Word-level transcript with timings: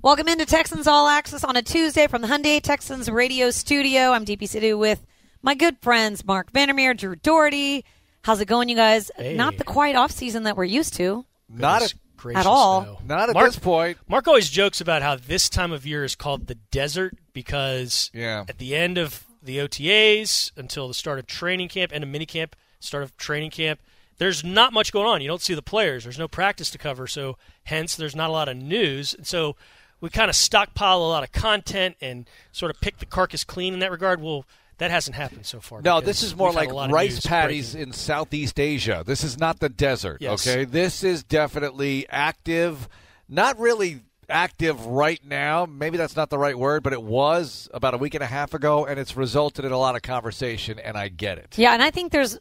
Welcome 0.00 0.28
into 0.28 0.46
Texans 0.46 0.86
All 0.86 1.08
Access 1.08 1.42
on 1.42 1.56
a 1.56 1.62
Tuesday 1.62 2.06
from 2.06 2.22
the 2.22 2.28
Hyundai 2.28 2.62
Texans 2.62 3.10
radio 3.10 3.50
studio. 3.50 4.12
I'm 4.12 4.24
Deepi 4.24 4.42
Sidhu 4.42 4.78
with 4.78 5.04
my 5.42 5.54
good 5.54 5.76
friends 5.80 6.24
Mark 6.24 6.52
Vandermeer, 6.52 6.94
Drew 6.94 7.16
Dougherty. 7.16 7.84
How's 8.22 8.40
it 8.40 8.46
going, 8.46 8.68
you 8.68 8.76
guys? 8.76 9.10
Hey. 9.16 9.34
Not 9.34 9.58
the 9.58 9.64
quiet 9.64 9.96
off 9.96 10.12
season 10.12 10.44
that 10.44 10.56
we're 10.56 10.64
used 10.64 10.94
to. 10.94 11.24
Not 11.48 11.82
at, 11.82 11.94
gracious, 12.16 12.40
at 12.40 12.46
all. 12.46 12.82
no. 12.82 12.98
not 13.06 13.28
at 13.28 13.34
Mark, 13.34 13.46
this 13.46 13.58
point. 13.58 13.98
Mark 14.08 14.28
always 14.28 14.48
jokes 14.48 14.80
about 14.80 15.02
how 15.02 15.16
this 15.16 15.48
time 15.48 15.72
of 15.72 15.84
year 15.84 16.04
is 16.04 16.14
called 16.14 16.46
the 16.46 16.54
desert 16.54 17.16
because 17.32 18.10
Yeah. 18.14 18.44
at 18.48 18.58
the 18.58 18.76
end 18.76 18.98
of 18.98 19.24
the 19.42 19.58
OTAs 19.58 20.52
until 20.56 20.86
the 20.86 20.94
start 20.94 21.18
of 21.18 21.26
training 21.26 21.68
camp, 21.70 21.92
end 21.92 22.04
of 22.04 22.10
minicamp, 22.10 22.52
start 22.78 23.02
of 23.02 23.16
training 23.16 23.50
camp, 23.50 23.80
there's 24.18 24.44
not 24.44 24.72
much 24.72 24.92
going 24.92 25.06
on. 25.06 25.22
You 25.22 25.28
don't 25.28 25.42
see 25.42 25.54
the 25.54 25.62
players. 25.62 26.04
There's 26.04 26.18
no 26.18 26.28
practice 26.28 26.70
to 26.70 26.78
cover, 26.78 27.06
so 27.08 27.36
hence 27.64 27.96
there's 27.96 28.16
not 28.16 28.30
a 28.30 28.32
lot 28.32 28.48
of 28.48 28.56
news. 28.56 29.14
And 29.14 29.26
so 29.26 29.56
we 30.00 30.10
kind 30.10 30.28
of 30.30 30.36
stockpile 30.36 30.98
a 30.98 31.08
lot 31.08 31.22
of 31.24 31.32
content 31.32 31.96
and 32.00 32.28
sort 32.52 32.70
of 32.74 32.80
pick 32.80 32.98
the 32.98 33.06
carcass 33.06 33.44
clean 33.44 33.74
in 33.74 33.80
that 33.80 33.90
regard. 33.90 34.20
Well, 34.20 34.44
that 34.78 34.90
hasn't 34.92 35.16
happened 35.16 35.44
so 35.44 35.58
far. 35.60 35.82
No, 35.82 36.00
this 36.00 36.22
is 36.22 36.36
more 36.36 36.52
like 36.52 36.70
a 36.70 36.74
lot 36.74 36.90
of 36.90 36.94
rice 36.94 37.14
news 37.14 37.26
patties 37.26 37.72
breaking. 37.72 37.88
in 37.88 37.92
Southeast 37.92 38.60
Asia. 38.60 39.02
This 39.04 39.24
is 39.24 39.36
not 39.38 39.58
the 39.58 39.68
desert, 39.68 40.18
Yes. 40.20 40.46
okay? 40.46 40.64
This 40.64 41.02
is 41.02 41.24
definitely 41.24 42.06
active. 42.08 42.88
Not 43.28 43.58
really 43.58 44.02
active 44.30 44.86
right 44.86 45.20
now. 45.24 45.66
Maybe 45.66 45.96
that's 45.96 46.14
not 46.14 46.30
the 46.30 46.38
right 46.38 46.56
word, 46.56 46.82
but 46.84 46.92
it 46.92 47.02
was 47.02 47.68
about 47.74 47.94
a 47.94 47.98
week 47.98 48.14
and 48.14 48.22
a 48.22 48.26
half 48.26 48.54
ago, 48.54 48.86
and 48.86 49.00
it's 49.00 49.16
resulted 49.16 49.64
in 49.64 49.72
a 49.72 49.78
lot 49.78 49.96
of 49.96 50.02
conversation, 50.02 50.78
and 50.78 50.96
I 50.96 51.08
get 51.08 51.38
it. 51.38 51.58
Yeah, 51.58 51.72
and 51.72 51.82
I 51.82 51.90
think 51.90 52.12
there's 52.12 52.38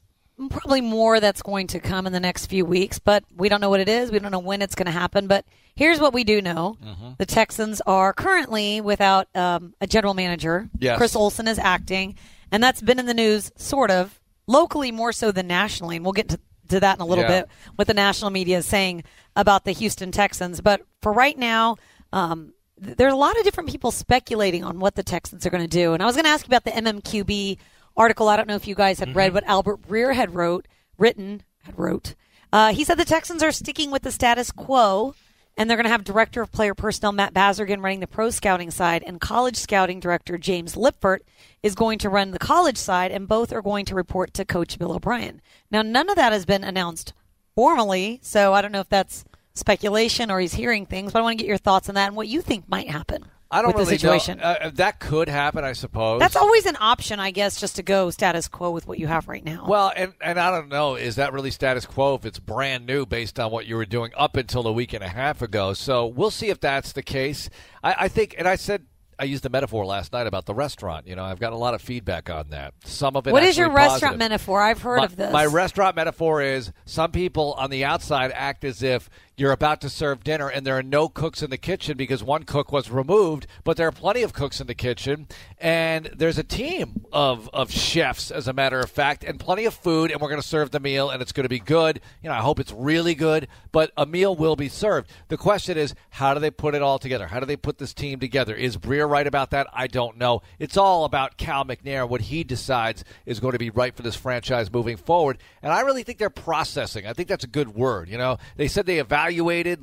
probably 0.49 0.81
more 0.81 1.19
that's 1.19 1.41
going 1.41 1.67
to 1.67 1.79
come 1.79 2.05
in 2.07 2.13
the 2.13 2.19
next 2.19 2.45
few 2.47 2.65
weeks, 2.65 2.99
but 2.99 3.23
we 3.35 3.49
don't 3.49 3.61
know 3.61 3.69
what 3.69 3.79
it 3.79 3.89
is. 3.89 4.11
We 4.11 4.19
don't 4.19 4.31
know 4.31 4.39
when 4.39 4.61
it's 4.61 4.75
going 4.75 4.85
to 4.85 4.91
happen. 4.91 5.27
But 5.27 5.45
here's 5.75 5.99
what 5.99 6.13
we 6.13 6.23
do 6.23 6.41
know: 6.41 6.77
Mm-hmm. 6.83 7.09
the 7.17 7.25
Texans 7.25 7.81
are 7.87 8.13
currently 8.13 8.81
without 8.81 9.27
um, 9.35 9.73
a 9.81 9.87
general 9.87 10.13
manager. 10.13 10.69
Yes. 10.79 10.97
Chris 10.97 11.15
Olsen 11.15 11.47
is 11.47 11.57
acting, 11.59 12.15
and 12.51 12.61
that's 12.63 12.81
been 12.81 12.99
in 12.99 13.05
the 13.07 13.13
news, 13.13 13.51
sort 13.55 13.89
of 13.91 14.19
locally 14.47 14.91
more 14.91 15.11
so 15.11 15.31
than 15.31 15.47
nationally. 15.47 15.95
And 15.97 16.05
we'll 16.05 16.13
get 16.13 16.29
to, 16.29 16.39
to 16.69 16.79
that 16.81 16.97
in 16.97 17.01
a 17.01 17.05
little 17.05 17.23
Yeah. 17.23 17.41
bit 17.41 17.49
what 17.75 17.87
the 17.87 17.93
national 17.93 18.29
media 18.31 18.59
is 18.59 18.65
saying 18.65 19.03
about 19.35 19.65
the 19.65 19.71
Houston 19.71 20.11
Texans. 20.11 20.61
But 20.61 20.81
for 21.01 21.11
right 21.11 21.37
now. 21.37 21.77
Um, 22.13 22.53
th- 22.81 22.95
there's 22.95 23.11
a 23.11 23.17
lot 23.17 23.37
of 23.37 23.43
different 23.43 23.69
people 23.69 23.91
speculating 23.91 24.63
on 24.63 24.79
what 24.79 24.95
the 24.95 25.03
Texans 25.03 25.45
are 25.45 25.49
going 25.49 25.61
to 25.63 25.67
do. 25.67 25.91
And 25.93 26.01
I 26.01 26.05
was 26.05 26.15
going 26.15 26.23
to 26.23 26.29
ask 26.29 26.45
you 26.47 26.55
about 26.55 26.63
the 26.63 26.71
MMQB 26.71 27.57
article. 27.97 28.29
I 28.29 28.37
don't 28.37 28.47
know 28.47 28.55
if 28.55 28.67
you 28.67 28.75
guys 28.75 28.99
had 28.99 29.15
read 29.15 29.33
what 29.33 29.43
Albert 29.45 29.81
Breer 29.81 30.13
had 30.13 30.35
wrote, 30.35 30.67
written, 30.97 31.43
had 31.63 31.77
wrote. 31.77 32.15
Uh, 32.53 32.71
he 32.73 32.83
said 32.83 32.97
the 32.97 33.05
Texans 33.05 33.43
are 33.43 33.51
sticking 33.51 33.91
with 33.91 34.03
the 34.03 34.11
status 34.11 34.51
quo, 34.51 35.15
and 35.57 35.69
they're 35.69 35.75
going 35.75 35.85
to 35.85 35.91
have 35.91 36.03
director 36.03 36.41
of 36.41 36.51
player 36.51 36.73
personnel 36.73 37.11
Matt 37.11 37.33
Bazirgan 37.33 37.81
running 37.81 37.99
the 37.99 38.07
pro 38.07 38.29
scouting 38.29 38.71
side, 38.71 39.03
and 39.05 39.19
college 39.19 39.57
scouting 39.57 39.99
director 39.99 40.37
James 40.37 40.75
Liipfert 40.75 41.19
is 41.63 41.75
going 41.75 41.99
to 41.99 42.09
run 42.09 42.31
the 42.31 42.39
college 42.39 42.77
side, 42.77 43.11
and 43.11 43.27
both 43.27 43.51
are 43.51 43.61
going 43.61 43.85
to 43.85 43.95
report 43.95 44.33
to 44.35 44.45
Coach 44.45 44.77
Bill 44.79 44.93
O'Brien. 44.93 45.41
Now, 45.71 45.81
none 45.81 46.09
of 46.09 46.15
that 46.15 46.31
has 46.31 46.45
been 46.45 46.63
announced 46.63 47.13
formally, 47.55 48.19
so 48.21 48.53
I 48.53 48.61
don't 48.61 48.71
know 48.71 48.81
if 48.81 48.89
that's 48.89 49.25
speculation 49.55 50.29
or 50.29 50.39
he's 50.39 50.53
hearing 50.53 50.85
things, 50.85 51.11
but 51.11 51.19
I 51.19 51.23
want 51.23 51.39
to 51.39 51.43
get 51.43 51.49
your 51.49 51.57
thoughts 51.57 51.89
on 51.89 51.95
that 51.95 52.07
and 52.07 52.15
what 52.15 52.27
you 52.27 52.41
think 52.41 52.69
might 52.69 52.89
happen. 52.89 53.25
I 53.49 53.61
don't 53.61 53.73
really 53.73 53.85
situation. 53.85 54.39
know. 54.39 54.43
Uh, 54.43 54.71
that 54.75 54.99
could 54.99 55.29
happen, 55.29 55.63
I 55.63 55.73
suppose. 55.73 56.19
That's 56.19 56.35
always 56.35 56.65
an 56.65 56.77
option, 56.79 57.19
I 57.19 57.31
guess, 57.31 57.59
just 57.59 57.77
to 57.77 57.83
go 57.83 58.09
status 58.09 58.47
quo 58.47 58.71
with 58.71 58.87
what 58.87 58.99
you 58.99 59.07
have 59.07 59.27
right 59.27 59.43
now. 59.43 59.65
Well, 59.67 59.91
and 59.95 60.13
and 60.21 60.39
I 60.39 60.51
don't 60.51 60.69
know, 60.69 60.95
is 60.95 61.15
that 61.15 61.33
really 61.33 61.51
status 61.51 61.85
quo 61.85 62.15
if 62.15 62.25
it's 62.25 62.39
brand 62.39 62.85
new 62.85 63.05
based 63.05 63.39
on 63.39 63.51
what 63.51 63.65
you 63.65 63.75
were 63.75 63.85
doing 63.85 64.11
up 64.17 64.35
until 64.35 64.67
a 64.67 64.71
week 64.71 64.93
and 64.93 65.03
a 65.03 65.07
half 65.07 65.41
ago? 65.41 65.73
So 65.73 66.05
we'll 66.05 66.31
see 66.31 66.49
if 66.49 66.59
that's 66.59 66.91
the 66.91 67.03
case. 67.03 67.49
I, 67.83 67.95
I 67.99 68.07
think, 68.07 68.35
and 68.37 68.47
I 68.47 68.55
said. 68.55 68.85
I 69.19 69.23
used 69.23 69.41
the 69.41 69.49
metaphor 69.49 69.83
last 69.83 70.13
night 70.13 70.27
about 70.27 70.45
the 70.45 70.53
restaurant. 70.53 71.07
You 71.07 71.15
know, 71.15 71.23
I've 71.23 71.39
got 71.39 71.51
a 71.51 71.55
lot 71.57 71.73
of 71.73 71.81
feedback 71.81 72.29
on 72.29 72.49
that. 72.51 72.75
Some 72.83 73.15
of 73.15 73.25
it. 73.25 73.31
what 73.31 73.41
is 73.41 73.57
your 73.57 73.65
actually 73.65 73.75
restaurant 73.77 74.01
positive. 74.01 74.19
metaphor? 74.19 74.61
I've 74.61 74.81
heard 74.83 74.97
my, 74.97 75.05
of 75.05 75.15
this. 75.15 75.33
My 75.33 75.45
restaurant 75.47 75.95
metaphor 75.95 76.43
is 76.43 76.71
some 76.85 77.11
people 77.11 77.53
on 77.53 77.71
the 77.71 77.83
outside 77.83 78.31
act 78.31 78.63
as 78.63 78.83
if 78.83 79.09
you're 79.37 79.51
about 79.51 79.81
to 79.81 79.89
serve 79.89 80.23
dinner 80.23 80.49
and 80.49 80.65
there 80.65 80.75
are 80.75 80.83
no 80.83 81.07
cooks 81.07 81.43
in 81.43 81.51
the 81.51 81.59
kitchen 81.59 81.95
because 81.95 82.23
one 82.23 82.41
cook 82.41 82.71
was 82.71 82.89
removed, 82.89 83.45
but 83.63 83.77
there 83.77 83.87
are 83.87 83.91
plenty 83.91 84.23
of 84.23 84.33
cooks 84.33 84.59
in 84.59 84.65
the 84.65 84.73
kitchen 84.73 85.27
and 85.59 86.09
there's 86.15 86.39
a 86.39 86.43
team 86.43 87.05
of, 87.13 87.47
of 87.53 87.71
chefs, 87.71 88.31
as 88.31 88.47
a 88.47 88.53
matter 88.53 88.79
of 88.79 88.89
fact, 88.89 89.23
and 89.23 89.39
plenty 89.39 89.65
of 89.65 89.75
food, 89.75 90.09
and 90.09 90.19
we're 90.19 90.29
going 90.29 90.41
to 90.41 90.47
serve 90.47 90.71
the 90.71 90.79
meal 90.79 91.11
and 91.11 91.21
it's 91.21 91.31
going 91.31 91.43
to 91.43 91.49
be 91.49 91.59
good. 91.59 92.01
You 92.23 92.29
know, 92.29 92.35
I 92.35 92.39
hope 92.39 92.59
it's 92.59 92.71
really 92.71 93.13
good, 93.13 93.47
but 93.71 93.91
a 93.95 94.07
meal 94.07 94.35
will 94.35 94.55
be 94.55 94.69
served. 94.69 95.11
The 95.27 95.37
question 95.37 95.77
is, 95.77 95.93
how 96.09 96.33
do 96.33 96.39
they 96.39 96.49
put 96.49 96.73
it 96.73 96.81
all 96.81 96.97
together? 96.97 97.27
How 97.27 97.39
do 97.39 97.45
they 97.45 97.57
put 97.57 97.77
this 97.77 97.93
team 97.93 98.19
together? 98.19 98.55
Is 98.55 98.75
Breer 98.75 99.07
right 99.07 99.27
about 99.27 99.51
that? 99.51 99.67
I 99.71 99.85
don't 99.85 100.17
know. 100.17 100.41
It's 100.57 100.77
all 100.77 101.05
about 101.05 101.37
Cal 101.37 101.63
McNair, 101.63 102.09
what 102.09 102.21
he 102.21 102.43
decides 102.43 103.03
is 103.27 103.39
going 103.39 103.51
to 103.53 103.59
be 103.59 103.69
right 103.69 103.95
for 103.95 104.01
this 104.01 104.15
franchise 104.15 104.73
moving 104.73 104.97
forward. 104.97 105.37
And 105.61 105.71
I 105.71 105.81
really 105.81 106.01
think 106.01 106.17
they're 106.17 106.31
processing. 106.31 107.05
I 107.05 107.13
think 107.13 107.29
that's 107.29 107.43
a 107.43 107.47
good 107.47 107.75
word. 107.75 108.09
You 108.09 108.17
know, 108.17 108.39
they 108.55 108.67
said 108.67 108.87
they 108.87 108.97
evaluated 108.97 109.26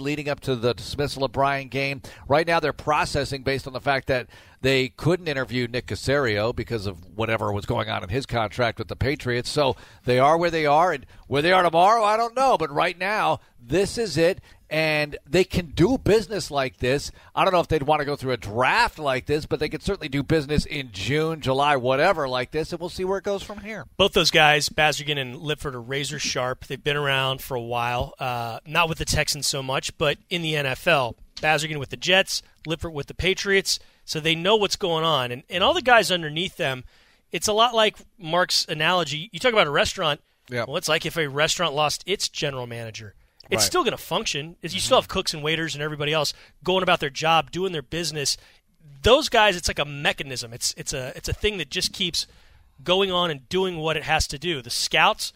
leading 0.01 0.29
up 0.29 0.41
to 0.41 0.57
the 0.57 0.75
dismissal 0.75 1.25
of 1.25 1.33
Brian 1.33 1.69
Gaine. 1.69 2.03
Right 2.29 2.47
now, 2.47 2.61
they're 2.61 2.73
processing 2.73 3.43
based 3.43 3.67
on 3.67 3.73
the 3.73 3.81
fact 3.81 4.09
that 4.09 4.29
they 4.65 4.89
couldn't 4.89 5.29
interview 5.29 5.69
Nick 5.69 5.87
Caserio 5.87 6.57
because 6.57 6.87
of 6.87 7.15
whatever 7.15 7.53
was 7.53 7.67
going 7.67 7.91
on 7.91 8.03
in 8.03 8.09
his 8.09 8.25
contract 8.25 8.79
with 8.79 8.89
the 8.89 8.97
Patriots. 8.97 9.51
So 9.51 9.77
they 10.07 10.19
are 10.19 10.39
where 10.39 10.51
they 10.51 10.65
are, 10.65 10.91
and 10.91 11.05
where 11.27 11.43
they 11.43 11.53
are 11.53 11.63
tomorrow, 11.63 12.03
I 12.03 12.17
don't 12.17 12.35
know. 12.35 12.57
But 12.57 12.73
right 12.73 12.99
now, 12.99 13.41
this 13.61 13.99
is 13.99 14.17
it, 14.17 14.41
and 14.71 15.19
they 15.29 15.45
can 15.45 15.67
do 15.67 15.99
business 15.99 16.51
like 16.51 16.79
this. 16.79 17.13
I 17.35 17.45
don't 17.45 17.53
know 17.53 17.61
if 17.61 17.69
they'd 17.69 17.83
want 17.83 18.01
to 18.01 18.07
go 18.07 18.17
through 18.17 18.33
a 18.33 18.39
draft 18.39 18.99
like 18.99 19.27
this, 19.27 19.45
but 19.45 19.61
they 19.61 19.69
could 19.69 19.83
certainly 19.83 20.09
do 20.09 20.23
business 20.23 20.65
in 20.65 20.93
June, 20.93 21.43
July, 21.43 21.77
whatever 21.77 22.27
like 22.27 22.51
this, 22.51 22.73
and 22.73 22.81
we'll 22.81 22.89
see 22.89 23.05
where 23.05 23.19
it 23.19 23.25
goes 23.25 23.43
from 23.43 23.59
here. 23.59 23.85
both 23.99 24.15
those 24.15 24.31
guys, 24.31 24.71
Bazirgan 24.71 25.19
and 25.19 25.37
Liipfert, 25.37 25.75
are 25.75 25.81
razor 25.83 26.19
sharp. 26.19 26.65
They've 26.65 26.83
been 26.83 26.97
around 26.97 27.43
for 27.43 27.55
a 27.55 27.61
while, 27.61 28.15
uh, 28.19 28.61
not 28.67 28.89
with 28.89 28.97
the 28.97 29.05
Texans 29.05 29.47
so 29.47 29.63
much, 29.63 29.99
but 29.99 30.17
in 30.31 30.41
the 30.41 30.55
NFL. 30.55 31.17
Bazirgan 31.37 31.79
with 31.79 31.91
the 31.91 31.99
Jets, 31.99 32.43
Liipfert 32.67 32.95
with 32.95 33.09
the 33.09 33.15
Patriots, 33.15 33.79
so 34.05 34.21
they 34.21 34.35
know 34.35 34.57
what's 34.57 34.77
going 34.77 35.05
on. 35.05 35.33
And, 35.33 35.43
and 35.49 35.63
all 35.65 35.75
the 35.75 35.83
guys 35.83 36.11
underneath 36.11 36.57
them, 36.57 36.85
it's 37.33 37.49
a 37.49 37.53
lot 37.53 37.75
like 37.75 37.97
Mark's 38.19 38.67
analogy. 38.69 39.29
You 39.33 39.39
talk 39.41 39.53
about 39.53 39.67
a 39.67 39.71
restaurant. 39.71 40.21
Yeah. 40.49 40.65
Well, 40.67 40.77
it's 40.77 40.89
like 40.89 41.07
if 41.07 41.17
a 41.17 41.27
restaurant 41.29 41.75
lost 41.75 42.05
its 42.07 42.29
general 42.29 42.67
manager. 42.67 43.15
It's 43.45 43.51
Right. 43.51 43.59
Mm-hmm. 43.59 43.67
still 43.67 43.85
going 43.85 43.97
to 43.97 44.03
function. 44.03 44.57
You 44.63 44.81
still 44.81 44.99
have 44.99 45.09
cooks 45.09 45.35
and 45.35 45.43
waiters 45.43 45.75
and 45.75 45.83
everybody 45.83 46.13
else 46.13 46.33
going 46.63 46.83
about 46.83 47.01
their 47.01 47.11
job, 47.11 47.51
doing 47.51 47.73
their 47.73 47.83
business. 47.83 48.37
Those 49.03 49.29
guys, 49.29 49.57
it's 49.57 49.69
like 49.69 49.79
a 49.79 49.85
mechanism. 49.85 50.53
It's 50.55 50.73
it's 50.79 50.93
a 50.95 51.13
it's 51.17 51.29
a 51.29 51.35
thing 51.35 51.59
that 51.59 51.69
just 51.71 51.93
keeps 51.93 52.27
going 52.83 53.11
on 53.13 53.31
and 53.31 53.47
doing 53.49 53.77
what 53.79 53.97
it 53.97 54.03
has 54.05 54.27
to 54.29 54.39
do. 54.39 54.63
The 54.63 54.71
scouts, 54.71 55.33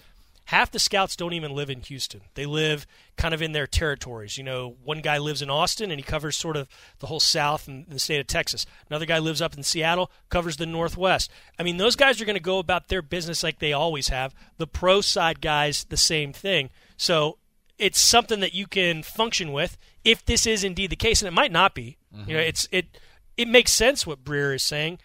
half 0.48 0.70
the 0.70 0.78
scouts 0.78 1.14
don't 1.14 1.34
even 1.34 1.54
live 1.54 1.69
in 1.69 1.82
Houston. 1.82 2.22
They 2.32 2.47
live 2.47 2.86
kind 3.19 3.34
of 3.34 3.42
in 3.42 3.53
their 3.53 3.66
territories. 3.66 4.38
You 4.38 4.44
know, 4.44 4.76
one 4.82 5.03
guy 5.03 5.19
lives 5.19 5.42
in 5.42 5.50
Austin 5.50 5.91
and 5.91 6.00
he 6.00 6.03
covers 6.03 6.38
sort 6.38 6.56
of 6.56 6.66
the 7.00 7.06
whole 7.06 7.20
South 7.20 7.69
and 7.69 7.84
the 7.86 7.98
state 7.98 8.19
of 8.19 8.26
Texas. 8.26 8.64
Another 8.88 9.04
guy 9.04 9.19
lives 9.19 9.42
up 9.42 9.54
in 9.54 9.62
Seattle, 9.62 10.10
covers 10.31 10.56
the 10.56 10.64
Northwest. 10.64 11.31
I 11.59 11.64
mean, 11.64 11.76
those 11.76 11.97
guys 11.97 12.19
are 12.19 12.25
going 12.25 12.32
to 12.32 12.41
go 12.41 12.59
about 12.59 12.88
their 12.88 13.03
business 13.03 13.42
like 13.42 13.59
they 13.59 13.75
always 13.75 14.09
have. 14.09 14.34
The 14.56 14.66
pro 14.66 15.03
side 15.03 15.42
guys, 15.42 15.84
the 15.84 15.98
same 15.98 16.32
thing. 16.32 16.70
So 16.97 17.36
it's 17.76 18.00
something 18.00 18.41
that 18.41 18.54
you 18.54 18.66
can 18.66 19.03
function 19.03 19.53
with 19.53 19.76
if 20.03 20.25
this 20.25 20.47
is 20.47 20.65
indeed 20.65 20.88
the 20.88 20.97
case, 20.97 21.20
and 21.20 21.28
it 21.28 21.32
might 21.32 21.53
not 21.53 21.75
be. 21.75 21.98
You 22.10 22.19
know, 22.19 22.41
mm-hmm. 22.41 22.48
it's 22.48 22.66
it 22.72 22.98
it 23.36 23.48
makes 23.48 23.70
sense 23.70 24.06
what 24.06 24.25
Breer 24.25 24.54
is 24.54 24.62
saying. 24.62 24.98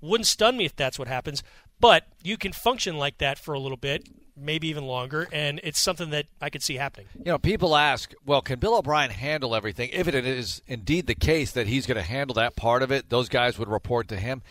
Wouldn't 0.00 0.28
stun 0.28 0.56
me 0.56 0.64
if 0.66 0.76
that's 0.76 1.00
what 1.00 1.08
happens, 1.08 1.42
but 1.80 2.06
you 2.22 2.36
can 2.36 2.52
function 2.52 2.96
like 2.96 3.18
that 3.18 3.40
for 3.40 3.54
a 3.54 3.58
little 3.58 3.76
bit, 3.76 4.06
maybe 4.36 4.68
even 4.68 4.84
longer, 4.84 5.28
and 5.32 5.60
it's 5.62 5.78
something 5.78 6.10
that 6.10 6.26
I 6.40 6.50
could 6.50 6.62
see 6.62 6.74
happening. 6.74 7.06
You 7.16 7.32
know, 7.32 7.38
people 7.38 7.76
ask, 7.76 8.12
well, 8.26 8.42
can 8.42 8.58
Bill 8.58 8.76
O'Brien 8.76 9.10
handle 9.10 9.54
everything? 9.54 9.90
If 9.92 10.08
it 10.08 10.14
is 10.14 10.62
indeed 10.66 11.06
the 11.06 11.14
case 11.14 11.52
that 11.52 11.66
he's 11.66 11.86
going 11.86 11.96
to 11.96 12.02
handle 12.02 12.34
that 12.34 12.56
part 12.56 12.82
of 12.82 12.90
it, 12.90 13.10
those 13.10 13.28
guys 13.28 13.58
would 13.58 13.68
report 13.68 14.08
to 14.08 14.16
him. 14.16 14.42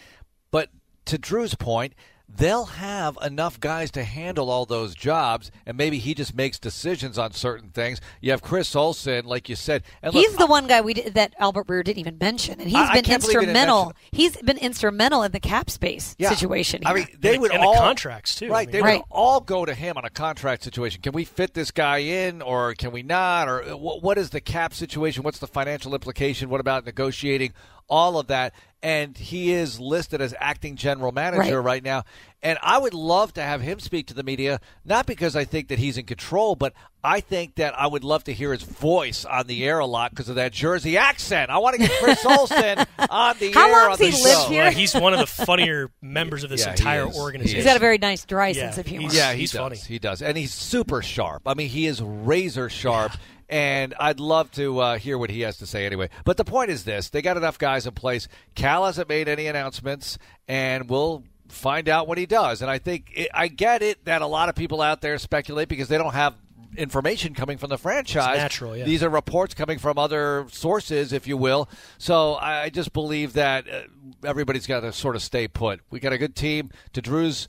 But 0.51 0.69
to 1.05 1.17
Drew's 1.17 1.55
point, 1.55 1.93
they'll 2.27 2.65
have 2.65 3.17
enough 3.21 3.59
guys 3.59 3.91
to 3.91 4.03
handle 4.03 4.49
all 4.49 4.65
those 4.65 4.95
jobs, 4.95 5.51
and 5.65 5.77
maybe 5.77 5.99
he 5.99 6.13
just 6.13 6.33
makes 6.35 6.57
decisions 6.57 7.17
on 7.19 7.31
certain 7.31 7.69
things. 7.69 8.01
You 8.21 8.31
have 8.31 8.41
Chris 8.41 8.75
Olsen, 8.75 9.25
like 9.25 9.49
you 9.49 9.55
said, 9.55 9.83
and 10.01 10.13
look, 10.13 10.25
He's 10.25 10.35
the 10.37 10.47
one 10.47 10.65
guy 10.67 10.81
we 10.81 10.93
did, 10.95 11.13
that 11.13 11.33
Albert 11.39 11.67
Breer 11.67 11.83
didn't 11.83 11.99
even 11.99 12.17
mention, 12.17 12.59
and 12.59 12.67
he's 12.67 12.75
I- 12.75 12.87
I 12.89 12.93
been 12.95 13.03
can't 13.03 13.21
believe 13.21 13.39
he 13.39 13.45
didn't 13.45 13.55
instrumental. 13.57 13.93
He's 14.11 14.37
been 14.37 14.57
instrumental 14.57 15.23
in 15.23 15.31
the 15.31 15.39
cap 15.39 15.69
space 15.69 16.15
Yeah. 16.17 16.29
situation. 16.29 16.81
I 16.85 16.93
mean, 16.93 17.07
they 17.19 17.33
And- 17.33 17.41
would 17.41 17.51
and 17.51 17.61
the 17.61 17.67
all 17.67 17.75
contracts, 17.75 18.35
too. 18.35 18.47
I 18.47 18.49
Right, 18.49 18.67
mean- 18.67 18.71
they 18.73 18.81
Right. 18.81 18.97
would 18.99 19.05
all 19.11 19.39
go 19.41 19.65
to 19.65 19.73
him 19.75 19.97
on 19.97 20.05
a 20.05 20.09
contract 20.09 20.63
situation. 20.63 21.01
Can 21.01 21.13
we 21.13 21.25
fit 21.25 21.53
this 21.53 21.71
guy 21.71 21.99
in, 21.99 22.41
or 22.41 22.73
can 22.73 22.91
we 22.91 23.03
not? 23.03 23.47
Or 23.47 23.61
what, 23.77 24.01
what 24.01 24.17
is 24.17 24.31
the 24.31 24.41
cap 24.41 24.73
situation? 24.73 25.23
What's 25.23 25.39
the 25.39 25.47
financial 25.47 25.93
implication? 25.93 26.49
What 26.49 26.61
about 26.61 26.85
negotiating 26.85 27.53
all 27.87 28.17
of 28.17 28.27
that. 28.27 28.53
And 28.81 29.17
he 29.17 29.53
is 29.53 29.79
listed 29.79 30.19
as 30.19 30.35
acting 30.41 30.75
general 30.75 31.13
manager 31.13 31.61
Right. 31.61 31.65
right 31.75 31.83
now. 31.83 32.03
And 32.41 32.59
I 32.61 32.77
would 32.77 32.93
love 32.93 33.33
to 33.35 33.41
have 33.41 33.61
him 33.61 33.79
speak 33.79 34.07
to 34.07 34.13
the 34.13 34.23
media, 34.23 34.59
not 34.83 35.05
because 35.05 35.37
I 35.37 35.45
think 35.45 35.69
that 35.69 35.79
he's 35.79 35.97
in 35.97 36.05
control, 36.05 36.55
but 36.57 36.73
I 37.01 37.21
think 37.21 37.55
that 37.55 37.79
I 37.79 37.87
would 37.87 38.03
love 38.03 38.25
to 38.25 38.33
hear 38.33 38.51
his 38.51 38.63
voice 38.63 39.23
on 39.23 39.47
the 39.47 39.63
air 39.63 39.79
a 39.79 39.85
lot 39.85 40.09
because 40.09 40.27
of 40.27 40.35
that 40.35 40.51
Jersey 40.51 40.97
accent. 40.97 41.49
I 41.49 41.59
want 41.59 41.75
to 41.77 41.87
get 41.87 41.91
Chris 42.01 42.25
Olsen 42.25 42.79
on 43.09 43.37
the 43.39 43.53
How 43.53 43.67
air 43.67 43.71
long 43.87 43.89
has 43.91 43.99
he 43.99 44.11
show. 44.11 44.21
lived 44.23 44.49
here? 44.51 44.63
Well, 44.63 44.71
he's 44.73 44.93
one 44.93 45.13
of 45.13 45.19
the 45.19 45.27
funnier 45.27 45.89
members 46.01 46.43
of 46.43 46.49
this 46.49 46.65
Yeah, 46.65 46.71
entire. 46.71 47.07
He 47.07 47.17
organization. 47.17 47.55
He's 47.55 47.65
got 47.65 47.77
a 47.77 47.79
very 47.79 47.97
nice 47.99 48.25
dry 48.25 48.49
Yeah, 48.49 48.63
sense 48.65 48.79
of 48.79 48.87
humor. 48.87 49.03
he's- 49.03 49.15
Yeah, 49.15 49.31
he 49.31 49.39
he's 49.41 49.53
does. 49.53 49.59
funny. 49.61 49.77
He 49.77 49.99
does, 49.99 50.21
and 50.21 50.35
he's 50.37 50.53
super 50.53 51.01
sharp. 51.01 51.43
I 51.45 51.53
mean, 51.53 51.69
he 51.69 51.85
is 51.87 52.01
razor 52.01 52.67
sharp. 52.67 53.13
And 53.49 53.93
I'd 53.99 54.19
love 54.19 54.51
to 54.53 54.79
uh, 54.79 54.97
hear 54.97 55.17
what 55.17 55.29
he 55.29 55.41
has 55.41 55.57
to 55.57 55.65
say 55.65 55.85
anyway. 55.85 56.09
But 56.25 56.37
the 56.37 56.45
point 56.45 56.71
is 56.71 56.85
this: 56.85 57.09
they 57.09 57.21
got 57.21 57.37
enough 57.37 57.57
guys 57.57 57.85
in 57.85 57.93
place. 57.93 58.27
Cal 58.55 58.85
hasn't 58.85 59.09
made 59.09 59.27
any 59.27 59.47
announcements, 59.47 60.17
and 60.47 60.89
we'll 60.89 61.23
find 61.49 61.87
out 61.87 62.07
what 62.07 62.17
he 62.17 62.25
does. 62.25 62.61
And 62.61 62.69
I 62.71 62.79
think 62.79 63.11
it, 63.13 63.29
I 63.33 63.47
get 63.47 63.81
it 63.81 64.05
that 64.05 64.21
a 64.21 64.27
lot 64.27 64.49
of 64.49 64.55
people 64.55 64.81
out 64.81 65.01
there 65.01 65.17
speculate 65.17 65.67
because 65.69 65.87
they 65.87 65.97
don't 65.97 66.13
have 66.13 66.35
information 66.77 67.33
coming 67.33 67.57
from 67.57 67.69
the 67.69 67.77
franchise. 67.77 68.37
natural, 68.37 68.75
yeah. 68.75 68.85
These 68.85 69.03
are 69.03 69.09
reports 69.09 69.53
coming 69.53 69.77
from 69.77 69.97
other 69.97 70.47
sources, 70.51 71.13
if 71.13 71.27
you 71.27 71.37
will. 71.37 71.69
So 71.97 72.33
I 72.33 72.63
I 72.63 72.69
just 72.69 72.93
believe 72.93 73.33
that 73.33 73.67
uh, 73.69 73.81
everybody's 74.23 74.67
got 74.67 74.81
to 74.81 74.91
sort 74.91 75.15
of 75.15 75.21
stay 75.21 75.47
put. 75.47 75.81
We 75.89 75.99
got 75.99 76.13
a 76.13 76.17
good 76.17 76.35
team. 76.35 76.71
To 76.93 77.01
Drew's 77.01 77.47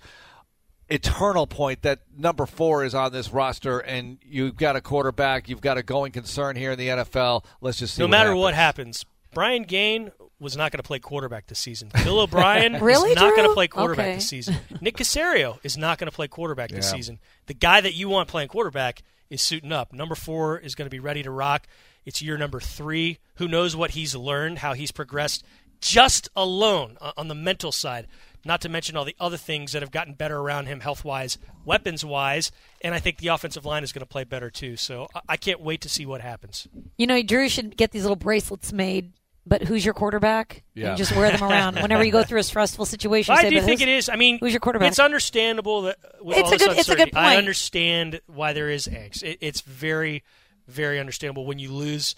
eternal 0.88 1.46
point 1.46 1.82
that 1.82 2.00
number 2.16 2.46
four 2.46 2.84
is 2.84 2.94
on 2.94 3.12
this 3.12 3.30
roster, 3.32 3.78
and 3.78 4.18
you've 4.24 4.56
got 4.56 4.76
a 4.76 4.80
quarterback, 4.80 5.48
you've 5.48 5.60
got 5.60 5.78
a 5.78 5.82
going 5.82 6.12
concern 6.12 6.56
here 6.56 6.72
in 6.72 6.78
the 6.78 6.88
NFL. 6.88 7.44
Let's 7.60 7.78
just 7.78 7.94
see. 7.94 8.02
no 8.02 8.06
what 8.06 8.10
matter 8.10 8.28
happens. 8.30 8.40
what 8.42 8.54
happens, 8.54 9.06
Brian 9.32 9.62
Gaine 9.64 10.12
was 10.38 10.56
not 10.56 10.70
going 10.72 10.78
to 10.78 10.86
play 10.86 10.98
quarterback 10.98 11.46
this 11.46 11.58
season. 11.58 11.90
Bill 12.04 12.20
O'Brien 12.20 12.80
Really, 12.80 13.10
is 13.10 13.16
not 13.16 13.34
going 13.34 13.48
to 13.48 13.54
play 13.54 13.66
quarterback 13.68 14.06
Okay. 14.06 14.14
this 14.16 14.28
season. 14.28 14.56
Nick 14.80 14.96
Caserio 14.96 15.58
is 15.62 15.76
not 15.76 15.98
going 15.98 16.10
to 16.10 16.14
play 16.14 16.28
quarterback 16.28 16.70
this 16.70 16.90
season. 16.90 17.18
The 17.46 17.54
guy 17.54 17.80
that 17.80 17.94
you 17.94 18.08
want 18.08 18.28
playing 18.28 18.48
quarterback 18.48 19.02
is 19.30 19.40
suiting 19.40 19.72
up. 19.72 19.92
Number 19.92 20.14
four 20.14 20.58
is 20.58 20.74
going 20.74 20.86
to 20.86 20.90
be 20.90 21.00
ready 21.00 21.22
to 21.22 21.30
rock. 21.30 21.66
It's 22.04 22.20
year 22.20 22.36
number 22.36 22.60
three. 22.60 23.18
Who 23.36 23.48
knows 23.48 23.74
what 23.74 23.92
he's 23.92 24.14
learned, 24.14 24.58
how 24.58 24.74
he's 24.74 24.92
progressed 24.92 25.44
just 25.80 26.28
alone 26.36 26.96
uh, 27.00 27.12
on 27.16 27.28
the 27.28 27.34
mental 27.34 27.72
side. 27.72 28.06
Not 28.44 28.60
to 28.62 28.68
mention 28.68 28.96
all 28.96 29.04
the 29.04 29.16
other 29.18 29.36
things 29.36 29.72
that 29.72 29.82
have 29.82 29.90
gotten 29.90 30.14
better 30.14 30.36
around 30.38 30.66
him, 30.66 30.80
health 30.80 31.04
wise, 31.04 31.38
weapons 31.64 32.04
wise, 32.04 32.52
and 32.82 32.94
I 32.94 32.98
think 32.98 33.18
the 33.18 33.28
offensive 33.28 33.64
line 33.64 33.82
is 33.84 33.92
going 33.92 34.00
to 34.00 34.06
play 34.06 34.24
better 34.24 34.50
too. 34.50 34.76
So 34.76 35.08
I- 35.14 35.20
I 35.30 35.36
can't 35.36 35.60
wait 35.60 35.80
to 35.82 35.88
see 35.88 36.04
what 36.06 36.20
happens. 36.20 36.68
You 36.98 37.06
know, 37.06 37.22
Drew 37.22 37.48
should 37.48 37.76
get 37.76 37.90
these 37.92 38.02
little 38.02 38.16
bracelets 38.16 38.72
made. 38.72 39.12
But 39.46 39.64
who's 39.64 39.84
your 39.84 39.92
quarterback? 39.92 40.62
Yeah. 40.74 40.92
You 40.92 40.96
just 40.96 41.14
wear 41.14 41.30
them 41.30 41.42
around 41.44 41.74
whenever 41.76 42.02
you 42.02 42.10
go 42.10 42.22
through 42.24 42.40
a 42.40 42.42
stressful 42.42 42.86
situation. 42.86 43.34
I 43.36 43.50
do 43.50 43.56
"But 43.58 43.66
think 43.66 43.82
it 43.82 43.88
is. 43.88 44.08
I 44.08 44.16
mean, 44.16 44.38
who's 44.38 44.54
your 44.54 44.60
quarterback? 44.60 44.88
It's 44.88 44.98
understandable 44.98 45.82
that 45.82 45.98
with 46.22 46.38
It's 46.38 46.48
all 46.48 46.54
a 46.54 46.56
this 46.56 46.66
good- 46.68 46.78
it's 46.78 46.88
a 46.88 46.92
good 46.92 47.08
uncertainty, 47.08 47.16
I 47.18 47.36
understand 47.36 48.20
why 48.26 48.54
there 48.54 48.70
is 48.70 48.88
angst. 48.88 49.22
It, 49.22 49.36
it's 49.42 49.60
very, 49.60 50.22
very 50.66 50.98
understandable 50.98 51.44
when 51.44 51.58
you 51.58 51.70
lose 51.72 52.14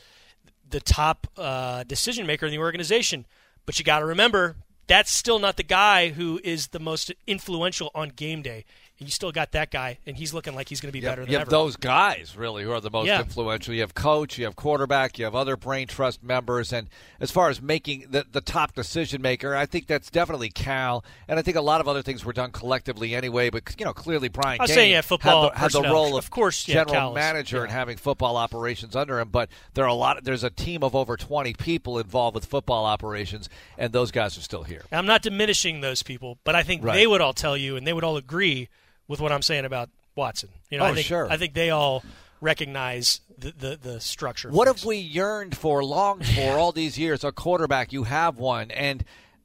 the 0.70 0.78
top 0.78 1.26
uh, 1.36 1.82
decision 1.82 2.26
maker 2.26 2.46
in 2.46 2.52
the 2.52 2.58
organization. 2.58 3.26
But 3.64 3.80
you 3.80 3.84
got 3.84 3.98
to 3.98 4.04
remember 4.06 4.54
that's 4.86 5.10
still 5.10 5.38
not 5.38 5.56
the 5.56 5.62
guy 5.62 6.10
who 6.10 6.40
is 6.44 6.68
the 6.68 6.78
most 6.78 7.12
influential 7.26 7.90
on 7.94 8.10
game 8.10 8.42
day. 8.42 8.64
And 8.98 9.06
you 9.06 9.12
still 9.12 9.30
got 9.30 9.52
that 9.52 9.70
guy, 9.70 9.98
and 10.06 10.16
he's 10.16 10.32
looking 10.32 10.54
like 10.54 10.70
he's 10.70 10.80
going 10.80 10.88
to 10.88 10.92
be 10.92 11.00
You 11.00 11.04
better 11.04 11.20
than 11.22 11.30
you 11.30 11.36
have 11.38 11.48
ever. 11.48 11.50
those 11.50 11.76
guys 11.76 12.34
really 12.34 12.64
who 12.64 12.72
are 12.72 12.80
the 12.80 12.88
most 12.90 13.08
Yeah. 13.08 13.20
influential. 13.20 13.74
You 13.74 13.82
have 13.82 13.92
coach, 13.94 14.38
you 14.38 14.46
have 14.46 14.56
quarterback, 14.56 15.18
you 15.18 15.26
have 15.26 15.34
other 15.34 15.54
brain 15.54 15.86
trust 15.86 16.22
members, 16.22 16.72
and 16.72 16.88
as 17.20 17.30
far 17.30 17.50
as 17.50 17.60
making 17.60 18.06
the 18.10 18.24
the 18.32 18.40
top 18.40 18.74
decision 18.74 19.20
maker, 19.20 19.54
I 19.54 19.66
think 19.66 19.86
that's 19.86 20.08
definitely 20.08 20.48
Cal, 20.48 21.04
and 21.28 21.38
I 21.38 21.42
think 21.42 21.58
a 21.58 21.60
lot 21.60 21.82
of 21.82 21.88
other 21.88 22.00
things 22.00 22.24
were 22.24 22.32
done 22.32 22.52
collectively 22.52 23.14
anyway. 23.14 23.50
But 23.50 23.64
you 23.78 23.84
know, 23.84 23.92
clearly 23.92 24.28
Brian 24.30 24.60
I 24.60 24.64
was 24.64 24.70
Gaine 24.70 24.74
saying, 24.76 24.92
yeah, 24.92 25.00
football 25.02 25.50
had 25.50 25.54
the, 25.54 25.58
had 25.58 25.72
the 25.72 25.82
role 25.92 26.16
of, 26.16 26.24
Of 26.24 26.30
course, 26.30 26.66
yeah, 26.66 26.76
general 26.76 26.94
Cal 26.94 27.10
is- 27.10 27.14
manager 27.16 27.56
yeah. 27.58 27.62
and 27.64 27.72
having 27.72 27.98
football 27.98 28.38
operations 28.38 28.96
under 28.96 29.20
him. 29.20 29.28
But 29.28 29.50
there 29.74 29.84
are 29.84 29.88
a 29.88 29.94
lot. 29.94 30.24
There's 30.24 30.42
a 30.44 30.48
team 30.48 30.82
of 30.82 30.96
over 30.96 31.18
20 31.18 31.52
people 31.52 31.98
involved 31.98 32.34
with 32.34 32.46
football 32.46 32.86
operations, 32.86 33.50
and 33.76 33.92
those 33.92 34.10
guys 34.10 34.38
are 34.38 34.42
still 34.42 34.62
here. 34.62 34.84
I'm 34.90 35.04
not 35.04 35.20
diminishing 35.20 35.82
those 35.82 36.02
people, 36.02 36.38
but 36.44 36.54
I 36.54 36.62
think 36.62 36.82
Right. 36.82 36.94
they 36.94 37.06
would 37.06 37.20
all 37.20 37.34
tell 37.34 37.58
you, 37.58 37.76
and 37.76 37.86
they 37.86 37.92
would 37.92 38.02
all 38.04 38.16
agree 38.16 38.70
with 39.08 39.20
what 39.20 39.32
I'm 39.32 39.42
saying 39.42 39.64
about 39.64 39.90
Watson. 40.14 40.50
You 40.70 40.78
know, 40.78 40.84
Oh, 40.84 40.88
I 40.88 40.94
think, 40.94 41.06
sure. 41.06 41.30
I 41.30 41.36
think 41.36 41.54
they 41.54 41.70
all 41.70 42.02
recognize 42.40 43.20
the 43.38 43.52
the, 43.52 43.78
the 43.80 44.00
structure. 44.00 44.50
What 44.50 44.66
have 44.66 44.84
we 44.84 44.96
yearned 44.96 45.56
for, 45.56 45.84
longed 45.84 46.26
for 46.26 46.52
all 46.52 46.72
these 46.72 46.98
years? 46.98 47.24
A 47.24 47.32
quarterback, 47.32 47.92
you 47.92 48.04
have 48.04 48.38
one, 48.38 48.70
and 48.70 49.04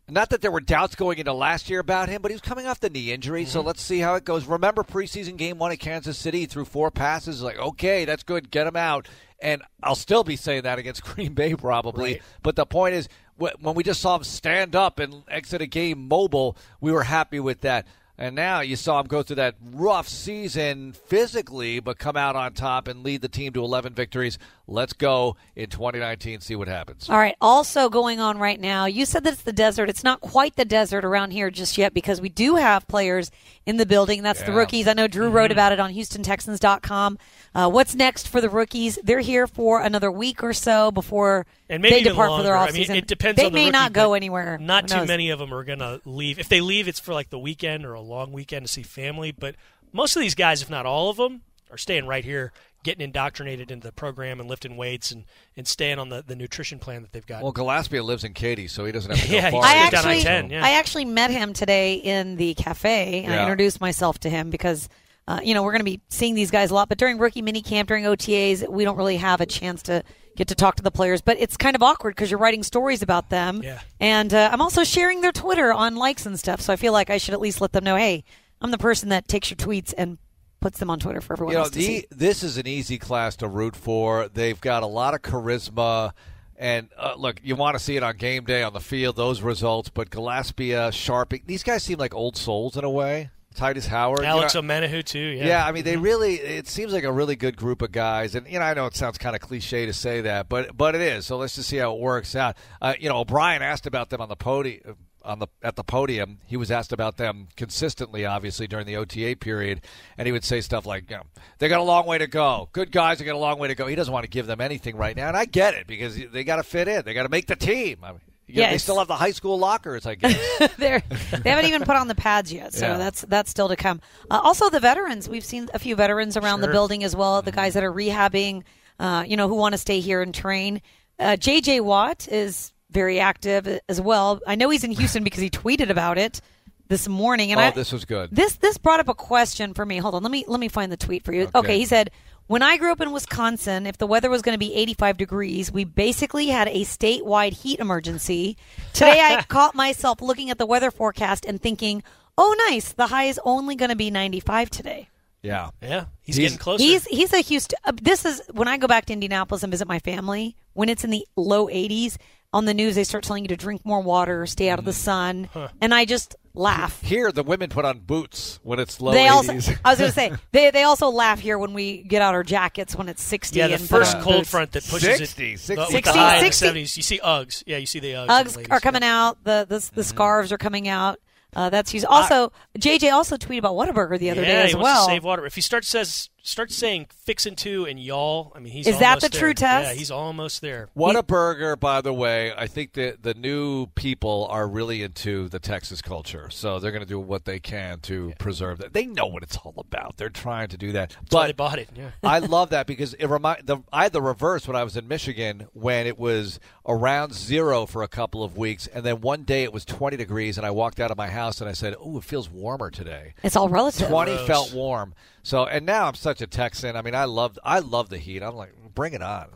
not 0.10 0.30
that 0.32 0.42
there 0.42 0.52
were 0.52 0.60
doubts 0.62 0.96
going 0.96 1.20
into 1.20 1.32
last 1.32 1.70
year 1.70 1.80
about 1.80 2.10
him, 2.10 2.22
but 2.22 2.32
he 2.32 2.36
was 2.36 2.42
coming 2.42 2.68
off 2.68 2.80
the 2.82 2.90
knee 2.90 3.12
injury. 3.12 3.44
Mm-hmm. 3.44 3.52
So 3.52 3.62
let's 3.62 3.82
see 3.82 4.00
how 4.00 4.16
it 4.16 4.26
goes. 4.26 4.46
Remember 4.46 4.84
preseason 4.84 5.38
game 5.38 5.58
one 5.58 5.72
at 5.72 5.80
Kansas 5.80 6.18
City 6.18 6.46
threw 6.46 6.66
four 6.66 6.92
passes. 6.92 7.42
Like, 7.42 7.58
okay, 7.58 8.04
that's 8.04 8.24
good. 8.24 8.52
Get 8.52 8.68
him 8.68 8.76
out. 8.76 9.08
And 9.42 9.62
I'll 9.82 9.96
still 9.96 10.24
be 10.24 10.36
saying 10.36 10.64
that 10.64 10.80
against 10.80 11.04
Green 11.16 11.34
Bay 11.34 11.56
probably. 11.56 12.14
Right. 12.14 12.22
But 12.44 12.58
the 12.58 12.66
point 12.66 12.96
is, 12.96 13.08
when 13.38 13.74
we 13.74 13.84
just 13.84 14.02
saw 14.02 14.18
him 14.18 14.24
stand 14.24 14.76
up 14.76 15.00
and 15.00 15.24
exit 15.30 15.62
a 15.62 15.66
game 15.66 16.08
mobile, 16.08 16.58
we 16.80 16.92
were 16.92 17.04
happy 17.04 17.40
with 17.40 17.62
that. 17.62 17.88
And 18.22 18.36
now 18.36 18.60
you 18.62 18.76
saw 18.76 19.00
him 19.00 19.08
go 19.08 19.24
through 19.24 19.38
that 19.38 19.56
rough 19.74 20.08
season 20.08 20.94
physically, 20.94 21.80
but 21.80 21.98
come 21.98 22.16
out 22.16 22.36
on 22.36 22.54
top 22.54 22.88
and 22.88 23.04
lead 23.04 23.22
the 23.22 23.28
team 23.28 23.52
to 23.54 23.64
11 23.64 23.96
victories. 23.96 24.38
Let's 24.68 24.94
go 24.94 25.38
in 25.56 25.72
2019, 25.72 26.40
see 26.42 26.56
what 26.56 26.68
happens. 26.68 27.10
All 27.10 27.18
right. 27.18 27.36
Also 27.42 27.90
going 27.90 28.20
on 28.20 28.38
right 28.38 28.60
now, 28.62 28.86
you 28.86 29.08
said 29.08 29.24
that 29.24 29.34
it's 29.34 29.42
the 29.42 29.52
desert. 29.52 29.90
It's 29.90 30.04
not 30.04 30.22
quite 30.22 30.56
the 30.56 30.66
desert 30.66 31.04
around 31.04 31.32
here 31.32 31.50
just 31.50 31.80
yet 31.80 31.96
because 31.96 32.22
we 32.22 32.30
do 32.30 32.58
have 32.58 32.88
players 32.88 33.32
in 33.66 33.78
the 33.78 33.86
building. 33.86 34.24
That's 34.24 34.42
the 34.42 34.52
rookies. 34.52 34.88
I 34.88 34.94
know 34.94 35.08
Drew 35.08 35.26
Mm-hmm. 35.28 35.36
wrote 35.36 35.52
about 35.52 35.72
it 35.72 35.80
on 35.80 35.94
HoustonTexans.com. 35.94 37.18
Uh, 37.54 37.70
what's 37.70 37.96
next 37.96 38.28
for 38.28 38.42
the 38.42 38.50
rookies? 38.50 38.98
They're 39.04 39.20
here 39.20 39.46
for 39.48 39.82
another 39.82 40.12
week 40.12 40.42
or 40.44 40.54
so 40.54 40.92
before 40.92 41.46
and 41.70 41.82
maybe 41.82 41.96
they 41.96 42.04
depart 42.04 42.30
longer. 42.30 42.42
for 42.42 42.44
their 42.48 42.58
I 42.58 42.72
mean, 42.72 42.90
it 42.92 43.08
depends 43.08 43.38
They 43.38 43.46
on 43.46 43.52
the 43.52 43.56
may 43.56 43.66
rookie, 43.66 43.72
not 43.72 43.94
go 43.94 44.14
anywhere. 44.14 44.58
Not 44.58 44.88
too 44.88 45.06
many 45.06 45.30
of 45.30 45.40
them 45.40 45.54
are 45.54 45.64
going 45.64 45.80
to 45.80 46.02
leave. 46.06 46.40
If 46.40 46.50
they 46.50 46.62
leave, 46.62 46.88
it's 46.88 47.00
for 47.00 47.14
like 47.14 47.30
the 47.30 47.40
weekend 47.40 47.86
or 47.86 47.94
a 47.94 48.02
long 48.02 48.32
weekend 48.32 48.66
to 48.66 48.72
see 48.72 48.84
family. 48.84 49.32
But 49.32 49.56
most 49.92 50.16
of 50.16 50.22
these 50.22 50.36
guys, 50.36 50.62
if 50.62 50.70
not 50.70 50.86
all 50.86 51.10
of 51.10 51.18
them, 51.18 51.42
are 51.70 51.78
staying 51.78 52.06
right 52.08 52.26
here, 52.26 52.52
getting 52.84 53.04
indoctrinated 53.04 53.70
into 53.72 53.86
the 53.88 53.92
program 53.92 54.40
and 54.40 54.50
lifting 54.50 54.76
weights 54.78 55.12
and, 55.12 55.26
and 55.56 55.68
staying 55.68 56.00
on 56.00 56.10
the, 56.10 56.24
the 56.26 56.36
nutrition 56.36 56.80
plan 56.80 57.02
that 57.04 57.12
they've 57.12 57.26
got. 57.26 57.44
Well, 57.44 57.54
Gillaspia 57.54 58.04
lives 58.04 58.24
in 58.24 58.34
Katy, 58.34 58.68
so 58.68 58.86
he 58.86 58.92
doesn't 58.92 59.12
have 59.12 59.22
to 59.22 59.28
go 59.30 59.36
Yeah, 59.36 59.52
far. 59.52 59.64
I 59.64 59.84
Right 59.84 59.92
down 59.92 60.06
actually, 60.08 60.32
I-10, 60.32 60.52
yeah. 60.52 60.66
I 60.66 60.72
actually 60.72 61.06
met 61.06 61.30
him 61.32 61.54
today 61.54 61.96
in 61.96 62.38
the 62.38 62.54
cafe, 62.56 63.24
and 63.24 63.34
I 63.34 63.42
introduced 63.44 63.80
myself 63.82 64.20
to 64.22 64.30
him 64.30 64.50
because, 64.50 64.90
uh, 65.28 65.40
you 65.44 65.54
know, 65.54 65.62
we're 65.64 65.72
going 65.74 65.82
to 65.82 65.86
be 65.86 66.02
seeing 66.10 66.34
these 66.34 66.50
guys 66.52 66.72
a 66.72 66.74
lot. 66.74 66.90
But 66.90 66.98
during 66.98 67.18
rookie 67.20 67.42
mini 67.42 67.62
camp, 67.62 67.88
during 67.88 68.06
OTAs, 68.06 68.68
we 68.68 68.84
don't 68.84 68.98
really 68.98 69.18
have 69.18 69.42
a 69.42 69.46
chance 69.46 69.84
to 69.84 70.04
get 70.36 70.48
to 70.48 70.56
talk 70.56 70.76
to 70.78 70.84
the 70.84 70.92
players. 70.92 71.22
But 71.22 71.38
it's 71.40 71.58
kind 71.58 71.76
of 71.76 71.84
awkward 71.84 72.16
because 72.16 72.32
you're 72.32 72.40
writing 72.40 72.64
stories 72.64 73.02
about 73.04 73.30
them, 73.30 73.62
Yeah. 73.64 73.80
and 74.00 74.34
uh, 74.34 74.50
I'm 74.52 74.62
also 74.62 74.84
sharing 74.84 75.22
their 75.22 75.32
Twitter 75.32 75.72
on 75.72 75.96
likes 75.96 76.26
and 76.26 76.40
stuff. 76.40 76.62
So 76.62 76.74
I 76.74 76.78
feel 76.78 76.94
like 76.94 77.10
I 77.10 77.18
should 77.18 77.34
at 77.34 77.42
least 77.42 77.62
let 77.62 77.74
them 77.74 77.84
know, 77.84 77.96
hey, 77.96 78.24
I'm 78.60 78.72
the 78.72 78.78
person 78.78 79.10
that 79.10 79.28
takes 79.28 79.50
your 79.52 79.58
tweets 79.58 79.94
and 79.98 80.18
puts 80.62 80.80
them 80.80 80.90
on 80.90 81.00
Twitter 81.00 81.20
for 81.20 81.34
everyone 81.34 81.52
you 81.52 81.58
know, 81.58 81.64
else 81.64 81.72
to 81.72 81.80
the, 81.80 81.86
see. 81.86 82.06
this 82.10 82.44
is 82.44 82.58
an 82.58 82.68
easy 82.68 82.98
class 82.98 83.36
to 83.38 83.48
root 83.48 83.76
for. 83.76 84.30
They've 84.30 84.60
got 84.62 84.84
a 84.84 84.88
lot 84.88 85.14
of 85.14 85.22
charisma. 85.22 86.14
And 86.56 86.90
uh, 86.96 87.16
look, 87.18 87.42
you 87.44 87.56
want 87.56 87.76
to 87.76 87.84
see 87.84 87.98
it 87.98 88.04
on 88.04 88.16
game 88.18 88.46
day 88.46 88.62
on 88.64 88.72
the 88.72 88.80
field, 88.80 89.16
those 89.16 89.42
results. 89.42 89.90
But 89.90 90.12
Gillaspia, 90.12 90.94
Sharp, 90.94 91.34
these 91.46 91.64
guys 91.64 91.84
seem 91.84 91.98
like 91.98 92.14
old 92.14 92.38
souls 92.38 92.78
in 92.78 92.84
a 92.86 92.90
way. 92.90 93.32
Tytus 93.56 93.86
Howard, 93.88 94.22
you 94.22 94.26
Alex 94.28 94.56
know- 94.56 94.62
Omenihu, 94.62 95.04
too. 95.04 95.20
Yeah. 95.20 95.46
Yeah, 95.46 95.66
I 95.66 95.74
mean, 95.74 95.84
they 95.84 95.98
really. 95.98 96.36
It 96.36 96.70
seems 96.70 96.94
like 96.94 97.04
a 97.04 97.12
really 97.12 97.36
good 97.36 97.58
group 97.58 97.82
of 97.82 97.92
guys, 97.92 98.34
and 98.34 98.48
you 98.48 98.60
know, 98.60 98.64
I 98.64 98.74
know 98.74 98.86
it 98.86 98.96
sounds 98.96 99.18
kind 99.18 99.36
of 99.36 99.42
cliche 99.42 99.88
to 99.88 99.92
say 99.94 100.22
that, 100.22 100.48
but 100.48 100.78
but 100.78 100.96
it 100.96 101.02
is. 101.02 101.26
So 101.26 101.36
let's 101.38 101.56
just 101.56 101.68
see 101.68 101.76
how 101.76 101.94
it 101.94 102.00
works 102.00 102.34
out. 102.34 102.56
Uh, 102.82 102.94
you 102.98 103.10
know, 103.10 103.18
O'Brien 103.18 103.62
asked 103.62 103.88
about 103.88 104.10
them 104.10 104.22
on 104.22 104.30
the 104.30 104.38
podium. 104.38 104.96
On 105.24 105.40
the 105.40 105.48
at 105.62 105.76
the 105.76 105.84
podium, 105.84 106.40
he 106.48 106.58
was 106.58 106.72
asked 106.72 106.92
about 106.92 107.18
them 107.18 107.48
consistently, 107.56 108.26
obviously 108.26 108.68
during 108.68 108.86
the 108.88 108.96
OTA 108.98 109.36
period, 109.40 109.82
and 110.18 110.26
he 110.26 110.32
would 110.32 110.44
say 110.44 110.62
stuff 110.62 110.86
like, 110.86 111.10
"You 111.12 111.18
know, 111.18 111.24
they 111.60 111.70
got 111.70 111.80
a 111.80 111.84
long 111.84 112.08
way 112.08 112.18
to 112.18 112.28
go. 112.28 112.70
Good 112.74 112.92
guys, 112.92 113.20
they 113.20 113.26
got 113.26 113.36
a 113.36 113.38
long 113.38 113.60
way 113.60 113.68
to 113.68 113.76
go." 113.76 113.86
He 113.88 113.96
doesn't 113.96 114.12
want 114.14 114.24
to 114.24 114.30
give 114.30 114.48
them 114.48 114.62
anything 114.62 114.96
right 114.98 115.16
now, 115.16 115.28
and 115.28 115.38
I 115.38 115.46
get 115.46 115.76
it 115.76 115.86
because 115.86 116.18
they 116.32 116.44
got 116.44 116.56
to 116.56 116.64
fit 116.64 116.88
in. 116.88 117.06
They 117.06 117.14
got 117.14 117.24
to 117.24 117.30
make 117.30 117.46
the 117.48 117.56
team. 117.56 118.00
I 118.04 118.12
mean, 118.14 118.22
know, 118.56 118.70
they 118.70 118.78
still 118.78 118.98
have 119.00 119.08
the 119.08 119.16
high 119.16 119.32
school 119.32 119.58
lockers, 119.58 120.06
I 120.06 120.16
guess. 120.16 120.38
They 120.78 121.02
haven't 121.46 121.66
even 121.66 121.84
put 121.84 121.96
on 121.96 122.08
the 122.08 122.16
pads 122.16 122.52
yet, 122.52 122.74
so 122.74 122.88
Yeah. 122.88 122.98
that's 122.98 123.22
that's 123.22 123.50
still 123.52 123.70
to 123.70 123.76
come. 123.76 124.02
Uh, 124.30 124.42
also, 124.44 124.70
the 124.70 124.80
veterans. 124.80 125.30
We've 125.30 125.46
seen 125.46 125.70
a 125.74 125.80
few 125.80 125.96
veterans 125.96 126.38
around 126.38 126.62
the 126.62 126.68
building 126.68 127.04
as 127.04 127.16
well. 127.16 127.42
The 127.42 127.52
guys 127.52 127.74
that 127.76 127.84
are 127.84 127.94
rehabbing, 127.94 128.64
uh, 129.00 129.24
you 129.28 129.38
know, 129.38 129.48
who 129.48 129.56
want 129.56 129.74
to 129.74 129.78
stay 129.78 130.00
here 130.00 130.22
and 130.22 130.34
train. 130.34 130.82
Uh, 131.20 131.36
J.J. 131.36 131.82
Watt 131.82 132.28
is 132.28 132.74
very 132.92 133.20
active 133.20 133.80
as 133.90 134.00
well. 134.02 134.40
I 134.46 134.56
know 134.56 134.70
he's 134.70 134.84
in 134.84 134.92
Houston 134.92 135.24
because 135.24 135.42
he 135.42 135.50
tweeted 135.62 135.90
about 135.90 136.18
it 136.18 136.42
this 136.88 137.08
morning. 137.08 137.52
And 137.52 137.60
oh, 137.60 137.64
I, 137.64 137.72
this 137.72 137.92
was 137.92 138.06
good. 138.06 138.30
this 138.32 138.56
this 138.58 138.78
brought 138.78 139.00
up 139.00 139.08
a 139.08 139.14
question 139.14 139.74
for 139.74 139.86
me. 139.86 139.98
Hold 139.98 140.16
on, 140.16 140.24
let 140.24 140.32
me 140.32 140.46
let 140.48 140.60
me 140.60 140.68
find 140.68 140.92
the 140.92 140.98
tweet 140.98 141.24
for 141.24 141.34
you. 141.34 141.44
Okay, 141.44 141.58
Okay. 141.60 141.78
he 141.80 141.86
said, 141.86 142.12
When 142.48 142.62
I 142.62 142.76
grew 142.78 142.92
up 142.92 143.00
in 143.02 143.12
Wisconsin, 143.12 143.88
if 143.88 143.98
the 143.98 144.08
weather 144.08 144.30
was 144.30 144.42
going 144.42 144.56
to 144.56 144.60
be 144.60 144.74
85 144.76 145.18
degrees, 145.18 145.72
we 145.72 145.86
basically 145.86 146.48
had 146.48 146.68
a 146.68 146.82
statewide 146.84 147.54
heat 147.54 147.80
emergency. 147.80 148.58
Today, 148.94 149.20
I 149.22 149.42
caught 149.44 149.74
myself 149.74 150.22
looking 150.22 150.50
at 150.50 150.58
the 150.58 150.66
weather 150.66 150.92
forecast 150.92 151.46
and 151.46 151.62
thinking, 151.62 152.04
"Oh, 152.38 152.54
nice! 152.70 152.92
The 152.92 153.08
high 153.08 153.26
is 153.26 153.40
only 153.46 153.76
going 153.76 153.90
to 153.90 153.96
be 153.96 154.12
95 154.12 154.70
today." 154.70 155.08
Yeah. 155.44 155.70
Yeah, 155.82 156.06
he's, 156.22 156.36
He's- 156.36 156.50
getting 156.50 156.60
closer. 156.62 156.84
He's 156.84 157.06
he's 157.06 157.32
a 157.34 157.40
Houston. 157.40 157.80
Uh, 157.86 157.94
this 158.02 158.26
is 158.26 158.42
when 158.52 158.68
I 158.68 158.76
go 158.78 158.86
back 158.88 159.06
to 159.06 159.14
Indianapolis 159.14 159.64
and 159.64 159.72
visit 159.72 159.88
my 159.88 160.00
family. 160.00 160.56
When 160.74 160.88
it's 160.90 161.04
in 161.06 161.10
the 161.10 161.26
low 161.36 161.68
80s 161.68 162.18
on 162.54 162.66
the 162.66 162.74
news, 162.74 162.96
they 162.96 163.04
start 163.04 163.24
telling 163.24 163.44
you 163.44 163.50
to 163.50 163.58
drink 163.58 163.86
more 163.86 164.02
water, 164.02 164.46
stay 164.46 164.70
out 164.70 164.80
of 164.80 164.86
the 164.86 164.92
mm-hmm. 164.92 165.48
sun, 165.52 165.70
and 165.80 165.94
I 165.94 166.06
just 166.06 166.36
laugh. 166.54 167.02
Here, 167.02 167.32
the 167.32 167.44
women 167.44 167.70
put 167.70 167.86
on 167.86 168.00
boots 168.00 168.60
when 168.64 168.80
it's 168.80 169.00
low 169.00 169.14
They 169.14 169.26
80s. 169.26 169.32
also, 169.32 169.52
I 169.86 169.90
was 169.92 170.00
going 170.00 170.12
to 170.12 170.12
say, 170.12 170.32
they 170.52 170.72
they 170.72 170.84
also 170.84 171.10
laugh 171.10 171.40
here 171.40 171.58
when 171.58 171.74
we 171.74 172.04
get 172.04 172.22
out 172.22 172.34
our 172.34 172.44
jackets 172.44 172.96
when 172.96 173.10
it's 173.10 173.24
60. 173.24 173.58
yeah, 173.58 173.68
the 173.68 173.76
and 173.76 173.84
first 173.84 174.20
cold 174.20 174.38
boots. 174.38 174.50
front 174.50 174.72
that 174.74 174.84
pushes 174.84 175.18
60, 175.18 175.54
it 175.54 175.60
60. 175.60 175.82
Uh, 175.82 175.86
60, 175.88 176.02
the 176.02 176.18
high 176.18 176.38
in 176.38 176.44
the 176.44 176.52
60. 176.52 176.68
70s. 176.68 176.98
You 176.98 177.04
see 177.04 177.20
Uggs. 177.20 177.64
Yeah, 177.66 177.78
you 177.78 177.86
see 177.86 178.00
the 178.00 178.12
Uggs. 178.14 178.58
in 178.58 178.64
the 178.64 178.72
are 178.72 178.80
coming 178.80 179.04
yeah. 179.04 179.28
out. 179.28 179.44
The 179.44 179.66
the, 179.68 179.76
the 179.76 179.76
mm-hmm. 179.76 180.02
scarves 180.02 180.52
are 180.52 180.58
coming 180.58 180.88
out. 180.88 181.20
Uh, 181.54 181.70
that's 181.70 181.94
used. 181.94 182.06
Also, 182.06 182.54
JJ 182.80 183.12
also 183.12 183.36
tweeted 183.36 183.60
about 183.60 183.76
Whataburger 183.76 184.18
the 184.18 184.30
other 184.30 184.42
yeah, 184.42 184.48
day 184.48 184.64
as 184.64 184.70
he 184.70 184.76
wants 184.76 184.86
well. 184.86 185.06
to 185.06 185.12
save 185.12 185.24
water. 185.24 185.46
If 185.46 185.56
he 185.56 185.62
starts 185.62 185.90
says 185.90 186.30
starts 186.44 186.76
saying 186.76 187.08
fixin' 187.10 187.56
two 187.56 187.86
and 187.86 188.00
y'all, 188.00 188.52
I 188.56 188.60
mean 188.60 188.74
he's 188.74 188.88
Is 188.88 189.00
that 189.00 189.16
almost 189.16 189.32
the 189.32 189.38
true 189.38 189.54
test? 189.54 189.90
Yeah, 189.90 189.94
he's 189.94 190.12
almost 190.12 190.62
there. 190.62 190.90
What 190.94 191.16
a 191.16 191.24
burger, 191.24 191.76
by 191.76 192.02
the 192.02 192.14
way. 192.14 192.54
I 192.56 192.68
think 192.68 192.94
that 192.94 193.24
the 193.24 193.34
new 193.34 193.88
people 193.88 194.48
are 194.50 194.68
really 194.68 195.04
into 195.04 195.50
the 195.50 195.60
Texas 195.60 196.02
culture, 196.02 196.50
so 196.50 196.80
they're 196.80 196.92
going 196.92 197.04
to 197.04 197.10
do 197.10 197.20
what 197.20 197.46
they 197.46 197.60
can 197.60 198.00
to 198.02 198.34
preserve 198.40 198.80
that. 198.80 198.94
They 198.94 199.06
know 199.06 199.26
what 199.26 199.44
it's 199.44 199.58
all 199.58 199.76
about. 199.78 200.18
They're 200.18 200.30
trying 200.30 200.70
to 200.70 200.78
do 200.78 200.92
that. 200.94 201.12
That's 201.22 201.36
why 201.36 201.48
they 201.48 201.54
bought 201.54 201.80
it. 201.80 201.90
Yeah. 201.96 202.12
I 202.24 202.40
love 202.40 202.72
that 202.72 202.88
because 202.88 203.14
it 203.16 203.28
remind 203.28 203.68
the 203.68 203.78
I 203.92 204.04
had 204.04 204.14
the 204.14 204.22
reverse 204.22 204.68
when 204.68 204.76
I 204.76 204.84
was 204.84 204.98
in 204.98 205.08
Michigan 205.08 205.68
when 205.74 206.08
it 206.08 206.18
was 206.18 206.60
around 206.88 207.34
zero 207.34 207.86
for 207.86 208.04
a 208.04 208.08
couple 208.08 208.44
of 208.44 208.58
weeks, 208.58 208.88
and 208.88 209.06
then 209.06 209.22
one 209.22 209.44
day 209.44 209.64
it 209.64 209.74
was 209.74 209.86
20 209.86 210.18
degrees, 210.18 210.58
and 210.58 210.66
I 210.66 210.72
walked 210.72 211.00
out 211.00 211.12
of 211.12 211.18
my 211.18 211.28
house 211.28 211.62
and 211.62 211.70
I 211.70 211.74
said, 211.74 211.96
"Oh, 212.00 212.18
it 212.18 212.24
feels 212.24 212.50
warmer 212.50 212.90
today." 212.90 213.34
It's 213.44 213.56
all 213.56 213.70
relative. 213.70 214.08
20 214.08 214.36
Gross. 214.36 214.48
felt 214.48 214.74
warm. 214.74 215.14
So, 215.44 215.66
and 215.66 215.86
now 215.86 216.08
I'm 216.08 216.14
such 216.14 216.42
a 216.42 216.48
Texan. 216.48 216.96
I 216.96 217.02
mean, 217.02 217.16
I 217.16 217.26
love 217.26 217.58
I 217.64 217.80
love 217.80 218.10
the 218.10 218.18
heat. 218.18 218.44
I'm 218.44 218.56
like, 218.56 218.74
bring 218.94 219.14
it 219.14 219.22
on. 219.22 219.48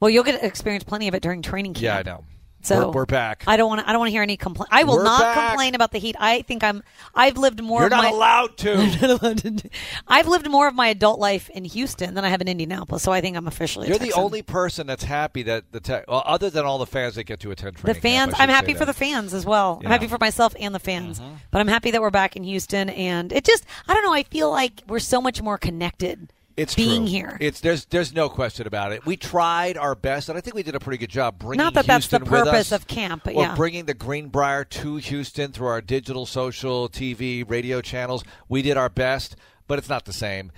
Well, 0.00 0.10
you'll 0.10 0.24
get 0.24 0.42
experience 0.42 0.84
plenty 0.84 1.08
of 1.08 1.14
it 1.14 1.22
during 1.22 1.42
training 1.42 1.74
camp. 1.74 1.82
Yeah, 1.82 1.98
I 1.98 2.02
know. 2.02 2.24
So 2.68 2.88
we're, 2.88 2.92
we're 2.92 3.06
back. 3.06 3.44
I 3.46 3.56
don't 3.56 3.68
want 3.68 3.80
to. 3.80 3.88
I 3.88 3.92
don't 3.92 4.00
want 4.00 4.08
to 4.08 4.12
hear 4.12 4.22
any 4.22 4.36
complaint. 4.36 4.68
I 4.70 4.84
will 4.84 4.96
We're 4.96 5.04
not 5.04 5.20
back. 5.20 5.50
complain 5.50 5.74
about 5.74 5.92
the 5.92 5.98
heat. 5.98 6.16
I 6.18 6.42
think 6.42 6.62
I'm. 6.62 6.82
I've 7.14 7.38
lived 7.38 7.62
more. 7.62 7.80
You're 7.80 7.86
of 7.86 7.92
not 7.92 8.04
my, 8.04 8.10
allowed 8.10 8.56
to. 8.58 9.70
I've 10.08 10.28
lived 10.28 10.50
more 10.50 10.68
of 10.68 10.74
my 10.74 10.88
adult 10.88 11.18
life 11.18 11.48
in 11.50 11.64
Houston 11.64 12.14
than 12.14 12.24
I 12.24 12.28
have 12.28 12.40
in 12.40 12.48
Indianapolis, 12.48 13.02
so 13.02 13.10
I 13.10 13.20
think 13.20 13.36
I'm 13.36 13.46
officially. 13.46 13.88
You're 13.88 13.98
the 13.98 14.12
only 14.12 14.42
person 14.42 14.86
that's 14.86 15.04
happy 15.04 15.42
that 15.44 15.72
the 15.72 16.04
well, 16.06 16.22
other 16.26 16.50
than 16.50 16.64
all 16.64 16.78
the 16.78 16.86
fans 16.86 17.14
that 17.14 17.24
get 17.24 17.40
to 17.40 17.50
attend 17.50 17.76
The 17.76 17.94
fans. 17.94 18.34
camp, 18.34 18.40
I'm 18.40 18.50
happy 18.50 18.74
for 18.74 18.84
the 18.84 18.92
fans 18.92 19.32
as 19.32 19.46
well. 19.46 19.78
Yeah. 19.80 19.88
I'm 19.88 19.92
happy 19.92 20.08
for 20.08 20.18
myself 20.20 20.54
and 20.60 20.74
the 20.74 20.78
fans. 20.78 21.20
Mm-hmm. 21.20 21.34
But 21.50 21.60
I'm 21.60 21.68
happy 21.68 21.90
that 21.90 22.02
we're 22.02 22.10
back 22.10 22.36
in 22.36 22.44
Houston, 22.44 22.90
and 22.90 23.32
it 23.32 23.44
just. 23.44 23.64
I 23.86 23.94
don't 23.94 24.02
know. 24.02 24.12
I 24.12 24.24
feel 24.24 24.50
like 24.50 24.82
we're 24.86 24.98
so 24.98 25.20
much 25.20 25.40
more 25.40 25.56
connected. 25.56 26.32
It's 26.58 26.74
being 26.74 27.02
true. 27.02 27.10
here. 27.10 27.36
It's 27.40 27.60
there's 27.60 27.84
there's 27.86 28.12
no 28.12 28.28
question 28.28 28.66
about 28.66 28.92
it. 28.92 29.06
We 29.06 29.16
tried 29.16 29.76
our 29.78 29.94
best, 29.94 30.28
and 30.28 30.36
I 30.36 30.40
think 30.40 30.54
we 30.56 30.62
did 30.62 30.74
a 30.74 30.80
pretty 30.80 30.98
good 30.98 31.10
job 31.10 31.38
bringing. 31.38 31.58
Not 31.64 31.74
that 31.74 31.86
that's 31.86 32.08
the 32.08 32.20
purpose 32.20 32.72
us, 32.72 32.72
of 32.72 32.86
camp, 32.86 33.22
but 33.24 33.34
yeah. 33.34 33.54
bringing 33.54 33.84
the 33.84 33.94
Greenbrier 33.94 34.64
to 34.64 34.96
Houston 34.96 35.52
through 35.52 35.68
our 35.68 35.80
digital, 35.80 36.26
social, 36.26 36.88
TV, 36.88 37.48
radio 37.48 37.80
channels. 37.80 38.24
We 38.48 38.62
did 38.62 38.76
our 38.76 38.88
best, 38.88 39.36
but 39.66 39.78
it's 39.78 39.88
not 39.88 40.04
the 40.04 40.12
same. 40.12 40.50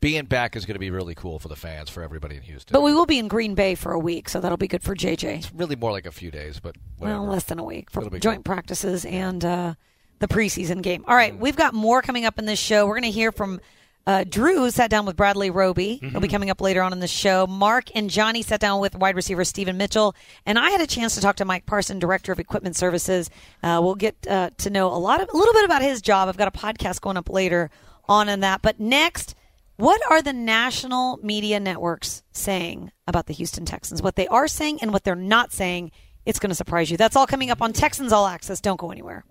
Being 0.00 0.26
back 0.26 0.54
is 0.54 0.66
going 0.66 0.74
to 0.74 0.80
be 0.80 0.90
really 0.90 1.14
cool 1.14 1.38
for 1.38 1.48
the 1.48 1.56
fans, 1.56 1.88
for 1.88 2.02
everybody 2.02 2.36
in 2.36 2.42
Houston. 2.42 2.74
But 2.74 2.82
we 2.82 2.92
will 2.92 3.06
be 3.06 3.18
in 3.18 3.26
Green 3.26 3.54
Bay 3.54 3.74
for 3.74 3.92
a 3.92 3.98
week, 3.98 4.28
so 4.28 4.38
that'll 4.38 4.58
be 4.58 4.68
good 4.68 4.82
for 4.82 4.94
JJ. 4.94 5.38
it's 5.38 5.52
really 5.54 5.76
more 5.76 5.92
like 5.92 6.04
a 6.04 6.10
few 6.12 6.30
days, 6.30 6.60
but 6.60 6.76
whatever. 6.98 7.20
Well, 7.22 7.30
less 7.30 7.44
than 7.44 7.58
a 7.58 7.64
week 7.64 7.90
for 7.90 8.02
joint 8.18 8.40
good. 8.40 8.44
practices 8.44 9.06
and 9.06 9.42
uh, 9.42 9.74
the 10.18 10.28
preseason 10.28 10.82
game. 10.82 11.04
All 11.08 11.14
right, 11.14 11.32
Mm. 11.32 11.36
right, 11.36 11.40
we've 11.40 11.56
got 11.56 11.72
more 11.72 12.02
coming 12.02 12.26
up 12.26 12.38
in 12.38 12.44
this 12.44 12.58
show. 12.58 12.86
We're 12.86 13.00
going 13.00 13.04
to 13.04 13.18
hear 13.18 13.32
from 13.32 13.60
uh, 14.06 14.24
Drew, 14.28 14.70
sat 14.70 14.90
down 14.90 15.06
with 15.06 15.16
Bradley 15.16 15.50
Roby. 15.50 15.96
He'll 15.96 16.10
Mm-hmm. 16.10 16.18
be 16.20 16.28
coming 16.28 16.50
up 16.50 16.60
later 16.60 16.82
on 16.82 16.92
in 16.92 17.00
the 17.00 17.06
show. 17.08 17.46
Mark 17.46 17.84
and 17.94 18.10
Johnny 18.10 18.42
sat 18.42 18.60
down 18.60 18.80
with 18.80 18.94
wide 18.96 19.16
receiver 19.16 19.44
Steven 19.44 19.76
Mitchell, 19.76 20.14
and 20.46 20.58
I 20.58 20.70
had 20.70 20.80
a 20.80 20.86
chance 20.86 21.14
to 21.14 21.20
talk 21.20 21.36
to 21.36 21.44
Mike 21.44 21.66
Parson, 21.66 21.98
director 21.98 22.32
of 22.32 22.38
equipment 22.38 22.76
services. 22.76 23.30
Uh, 23.62 23.80
we'll 23.82 23.94
get 23.94 24.14
uh, 24.28 24.50
to 24.58 24.70
know 24.70 24.88
a 24.88 24.98
lot 24.98 25.20
of 25.22 25.28
a 25.32 25.36
little 25.36 25.54
bit 25.54 25.64
about 25.64 25.82
his 25.82 26.02
job. 26.02 26.28
I've 26.28 26.36
got 26.36 26.48
a 26.48 26.58
podcast 26.58 27.00
going 27.00 27.16
up 27.16 27.28
later 27.30 27.70
on 28.08 28.28
in 28.28 28.40
that. 28.40 28.62
But 28.62 28.80
next. 28.80 29.34
What 29.76 30.00
are 30.08 30.22
the 30.22 30.32
national 30.32 31.18
media 31.20 31.58
networks 31.58 32.22
saying 32.30 32.92
about 33.08 33.26
the 33.26 33.32
Houston 33.32 33.64
Texans? 33.64 34.00
What 34.02 34.14
they 34.14 34.28
are 34.28 34.46
saying 34.46 34.78
and 34.80 34.92
what 34.92 35.02
they're 35.02 35.16
not 35.16 35.52
saying. 35.52 35.90
It's 36.24 36.38
going 36.38 36.50
to 36.50 36.54
surprise 36.54 36.92
you. 36.92 36.96
That's 36.96 37.16
all 37.16 37.26
coming 37.26 37.50
up 37.50 37.60
on 37.60 37.72
Texans 37.72 38.12
All 38.12 38.28
Access. 38.28 38.60
Don't 38.60 38.78
go 38.78 38.92
anywhere. 38.92 39.24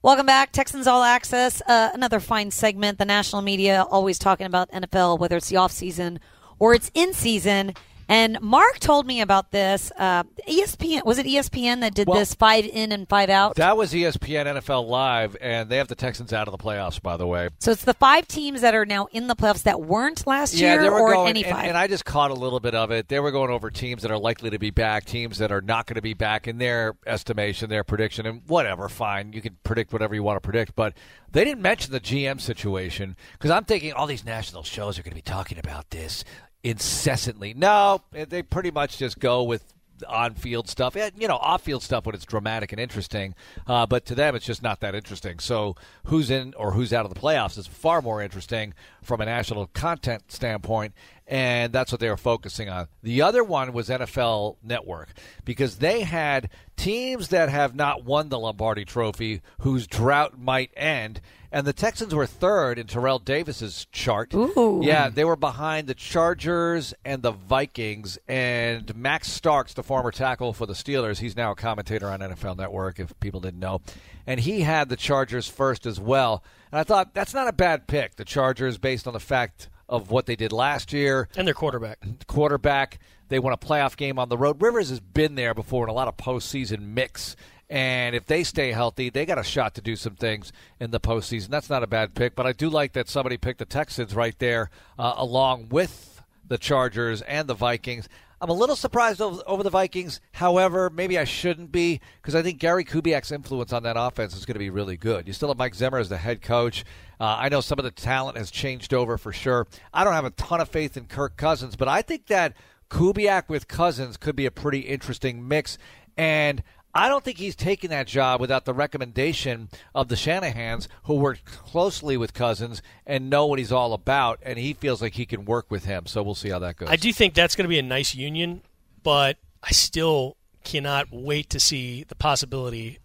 Welcome 0.00 0.26
back, 0.26 0.52
Texans 0.52 0.86
All 0.86 1.02
Access. 1.02 1.60
Uh, 1.62 1.90
another 1.92 2.20
fine 2.20 2.52
segment. 2.52 2.98
The 2.98 3.04
national 3.04 3.42
media 3.42 3.84
always 3.90 4.16
talking 4.16 4.46
about 4.46 4.70
NFL, 4.70 5.18
whether 5.18 5.36
it's 5.36 5.48
the 5.48 5.56
off 5.56 5.72
season 5.72 6.20
or 6.60 6.72
it's 6.72 6.88
in 6.94 7.12
season. 7.12 7.74
And 8.08 8.40
Mark 8.40 8.78
told 8.78 9.06
me 9.06 9.20
about 9.20 9.50
this. 9.50 9.92
Uh, 9.98 10.22
ESPN 10.48 11.04
was 11.04 11.18
it 11.18 11.26
ESPN 11.26 11.80
that 11.80 11.94
did 11.94 12.08
Well- 12.08 12.18
this 12.18 12.34
five 12.34 12.64
in 12.64 12.90
and 12.90 13.06
five 13.08 13.28
out? 13.28 13.56
That 13.56 13.76
was 13.76 13.92
ESPN 13.92 14.46
NFL 14.46 14.86
Live, 14.88 15.36
and 15.42 15.68
they 15.68 15.76
have 15.76 15.88
the 15.88 15.94
Texans 15.94 16.32
out 16.32 16.48
of 16.48 16.52
the 16.52 16.58
playoffs, 16.58 17.00
by 17.02 17.16
the 17.18 17.26
way. 17.26 17.50
so 17.58 17.70
it's 17.70 17.84
the 17.84 17.92
five 17.94 18.26
teams 18.26 18.62
that 18.62 18.74
are 18.74 18.86
now 18.86 19.08
in 19.12 19.26
the 19.26 19.36
playoffs 19.36 19.62
that 19.64 19.82
weren't 19.82 20.26
last 20.26 20.54
Yeah, 20.54 20.80
year, 20.80 20.90
or 20.90 21.12
going, 21.12 21.28
any 21.28 21.44
and, 21.44 21.54
five. 21.54 21.64
and 21.66 21.76
I 21.76 21.86
just 21.86 22.04
caught 22.06 22.30
a 22.30 22.34
little 22.34 22.60
bit 22.60 22.74
of 22.74 22.90
it. 22.90 23.08
They 23.08 23.20
were 23.20 23.30
going 23.30 23.50
over 23.50 23.70
teams 23.70 24.02
that 24.02 24.10
are 24.10 24.18
likely 24.18 24.50
to 24.50 24.58
be 24.58 24.70
back, 24.70 25.04
teams 25.04 25.36
that 25.38 25.52
are 25.52 25.60
not 25.60 25.86
going 25.86 25.96
to 25.96 26.02
be 26.02 26.14
back 26.14 26.48
in 26.48 26.56
their 26.58 26.94
estimation, 27.06 27.68
their 27.68 27.84
prediction, 27.84 28.24
and 28.24 28.40
whatever. 28.46 28.88
Fine, 28.88 29.32
you 29.34 29.42
can 29.42 29.58
predict 29.64 29.92
whatever 29.92 30.14
you 30.14 30.22
want 30.22 30.36
to 30.36 30.40
predict, 30.40 30.74
but 30.74 30.94
they 31.30 31.44
didn't 31.44 31.60
mention 31.60 31.92
the 31.92 32.00
GM 32.00 32.40
situation 32.40 33.16
because 33.32 33.50
I'm 33.50 33.64
thinking 33.64 33.92
all 33.92 34.06
these 34.06 34.24
national 34.24 34.62
shows 34.62 34.98
are 34.98 35.02
going 35.02 35.10
to 35.10 35.14
be 35.16 35.20
talking 35.20 35.58
about 35.58 35.90
this 35.90 36.24
incessantly. 36.62 37.54
No, 37.54 38.02
they 38.12 38.42
pretty 38.42 38.70
much 38.70 38.98
just 38.98 39.18
go 39.18 39.42
with 39.42 39.64
on-field 40.06 40.68
stuff. 40.68 40.94
Eh, 40.96 41.10
You 41.16 41.26
know, 41.28 41.36
off-field 41.36 41.82
stuff 41.82 42.06
when 42.06 42.14
it's 42.14 42.24
dramatic 42.24 42.70
and 42.72 42.80
interesting, 42.80 43.34
uh, 43.66 43.84
but 43.86 44.04
to 44.06 44.14
them 44.14 44.34
it's 44.36 44.46
just 44.46 44.62
not 44.62 44.78
that 44.80 44.94
interesting. 44.94 45.38
So 45.40 45.74
who's 46.04 46.30
in 46.30 46.54
or 46.54 46.72
who's 46.72 46.92
out 46.92 47.04
of 47.04 47.12
the 47.12 47.18
playoffs 47.20 47.58
is 47.58 47.66
far 47.66 48.00
more 48.00 48.22
interesting 48.22 48.74
from 49.02 49.20
a 49.20 49.24
national 49.24 49.66
content 49.68 50.30
standpoint, 50.30 50.94
and 51.26 51.72
that's 51.72 51.90
what 51.90 52.00
they 52.00 52.08
were 52.08 52.16
focusing 52.16 52.68
on. 52.68 52.86
The 53.02 53.22
other 53.22 53.42
one 53.42 53.72
was 53.72 53.88
NFL 53.88 54.56
Network 54.62 55.08
because 55.44 55.78
they 55.78 56.02
had 56.02 56.48
teams 56.76 57.28
that 57.28 57.48
have 57.48 57.74
not 57.74 58.04
won 58.04 58.28
the 58.28 58.38
Lombardi 58.38 58.84
Trophy 58.84 59.42
whose 59.60 59.86
drought 59.88 60.38
might 60.38 60.70
end. 60.76 61.20
And 61.50 61.66
the 61.66 61.72
Texans 61.72 62.14
were 62.14 62.26
third 62.26 62.78
in 62.78 62.86
Terrell 62.86 63.18
Davis's 63.18 63.86
chart. 63.90 64.34
Ooh. 64.34 64.80
Yeah, 64.82 65.08
they 65.08 65.24
were 65.24 65.36
behind 65.36 65.86
the 65.86 65.94
Chargers 65.94 66.92
and 67.04 67.22
the 67.22 67.30
Vikings. 67.30 68.18
And 68.28 68.94
Max 68.94 69.28
Starks, 69.32 69.72
the 69.74 69.82
former 69.82 70.10
tackle 70.10 70.52
for 70.52 70.66
the 70.66 70.74
Steelers, 70.74 71.18
he's 71.18 71.36
now 71.36 71.52
a 71.52 71.54
commentator 71.54 72.10
on 72.10 72.20
NFL 72.20 72.58
Network, 72.58 73.00
if 73.00 73.18
people 73.20 73.40
didn't 73.40 73.60
know. 73.60 73.80
And 74.26 74.40
he 74.40 74.60
had 74.60 74.90
the 74.90 74.96
Chargers 74.96 75.48
first 75.48 75.86
as 75.86 75.98
well. 75.98 76.44
And 76.70 76.78
I 76.78 76.84
thought 76.84 77.14
that's 77.14 77.32
not 77.32 77.48
a 77.48 77.52
bad 77.52 77.86
pick, 77.86 78.16
the 78.16 78.24
Chargers, 78.26 78.76
based 78.76 79.06
on 79.06 79.14
the 79.14 79.20
fact 79.20 79.70
of 79.88 80.10
what 80.10 80.26
they 80.26 80.36
did 80.36 80.52
last 80.52 80.92
year 80.92 81.28
and 81.34 81.46
their 81.46 81.54
quarterback. 81.54 81.98
quarterback. 82.26 82.98
They 83.28 83.38
won 83.38 83.52
a 83.52 83.58
playoff 83.58 83.96
game 83.96 84.18
on 84.18 84.28
the 84.28 84.38
road. 84.38 84.60
Rivers 84.60 84.88
has 84.90 85.00
been 85.00 85.34
there 85.34 85.54
before 85.54 85.84
in 85.84 85.90
a 85.90 85.94
lot 85.94 86.08
of 86.08 86.16
postseason 86.16 86.80
mix. 86.80 87.36
And 87.70 88.16
if 88.16 88.24
they 88.24 88.44
stay 88.44 88.72
healthy, 88.72 89.10
they 89.10 89.26
got 89.26 89.38
a 89.38 89.44
shot 89.44 89.74
to 89.74 89.82
do 89.82 89.94
some 89.94 90.14
things 90.14 90.52
in 90.80 90.90
the 90.90 91.00
postseason. 91.00 91.48
That's 91.48 91.68
not 91.68 91.82
a 91.82 91.86
bad 91.86 92.14
pick, 92.14 92.34
but 92.34 92.46
I 92.46 92.52
do 92.52 92.70
like 92.70 92.94
that 92.94 93.08
somebody 93.08 93.36
picked 93.36 93.58
the 93.58 93.66
Texans 93.66 94.14
right 94.14 94.38
there, 94.38 94.70
uh, 94.98 95.14
along 95.16 95.68
with 95.68 96.22
the 96.46 96.56
Chargers 96.58 97.20
and 97.22 97.46
the 97.46 97.54
Vikings. 97.54 98.08
I'm 98.40 98.50
a 98.50 98.54
little 98.54 98.76
surprised 98.76 99.20
over, 99.20 99.62
the 99.64 99.70
Vikings. 99.70 100.20
However, 100.32 100.90
maybe 100.90 101.18
I 101.18 101.24
shouldn't 101.24 101.72
be 101.72 102.00
because 102.22 102.36
I 102.36 102.42
think 102.42 102.60
Gary 102.60 102.84
Kubiak's 102.84 103.32
influence 103.32 103.72
on 103.72 103.82
that 103.82 103.96
offense 103.98 104.36
is 104.36 104.46
going 104.46 104.54
to 104.54 104.60
be 104.60 104.70
really 104.70 104.96
good. 104.96 105.26
You 105.26 105.32
still 105.32 105.48
have 105.48 105.58
Mike 105.58 105.74
Zimmer 105.74 105.98
as 105.98 106.08
the 106.08 106.18
head 106.18 106.40
coach. 106.40 106.84
Uh, 107.18 107.36
I 107.38 107.48
know 107.48 107.60
some 107.60 107.80
of 107.80 107.84
the 107.84 107.90
talent 107.90 108.38
has 108.38 108.52
changed 108.52 108.94
over 108.94 109.18
for 109.18 109.32
sure. 109.32 109.66
I 109.92 110.04
don't 110.04 110.12
have 110.12 110.24
a 110.24 110.30
ton 110.30 110.60
of 110.60 110.68
faith 110.68 110.96
in 110.96 111.06
Kirk 111.06 111.36
Cousins, 111.36 111.74
but 111.74 111.88
I 111.88 112.00
think 112.00 112.28
that 112.28 112.54
Kubiak 112.90 113.48
with 113.48 113.66
Cousins 113.66 114.16
could 114.16 114.36
be 114.36 114.46
a 114.46 114.52
pretty 114.52 114.80
interesting 114.80 115.46
mix. 115.46 115.76
And 116.16 116.62
I 116.98 117.08
don't 117.08 117.24
think 117.24 117.38
he's 117.38 117.54
taking 117.56 117.90
that 117.90 118.06
job 118.06 118.40
without 118.40 118.64
the 118.64 118.74
recommendation 118.74 119.68
of 119.94 120.08
the 120.08 120.14
Shanahans, 120.14 120.88
who 121.04 121.14
work 121.14 121.44
closely 121.44 122.16
with 122.16 122.34
Cousins 122.34 122.82
and 123.06 123.30
know 123.30 123.46
what 123.46 123.58
he's 123.58 123.72
all 123.72 123.92
about, 123.92 124.40
and 124.42 124.58
he 124.58 124.74
feels 124.74 125.00
like 125.00 125.14
he 125.14 125.24
can 125.26 125.44
work 125.44 125.70
with 125.70 125.84
him. 125.84 126.06
So 126.06 126.22
we'll 126.22 126.34
see 126.34 126.50
how 126.50 126.58
that 126.60 126.76
goes. 126.76 126.88
I 126.90 126.96
do 126.96 127.12
think 127.12 127.34
that's 127.34 127.54
going 127.54 127.64
to 127.64 127.68
be 127.68 127.78
a 127.78 127.82
nice 127.82 128.14
union, 128.14 128.62
but 129.02 129.36
I 129.62 129.70
still 129.70 130.36
cannot 130.64 131.06
wait 131.10 131.48
to 131.50 131.60
see 131.60 132.04
the 132.04 132.14
possibility 132.14 132.98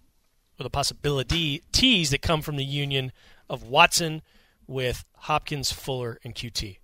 or 0.59 0.63
the 0.63 0.69
possibilities 0.69 2.09
that 2.09 2.21
come 2.21 2.41
from 2.41 2.55
the 2.57 2.65
union 2.65 3.12
of 3.50 3.63
Watson 3.63 4.21
with 4.67 5.03
Hopkins, 5.17 5.71
Fuller, 5.71 6.19
and 6.23 6.33
QT. 6.35 6.77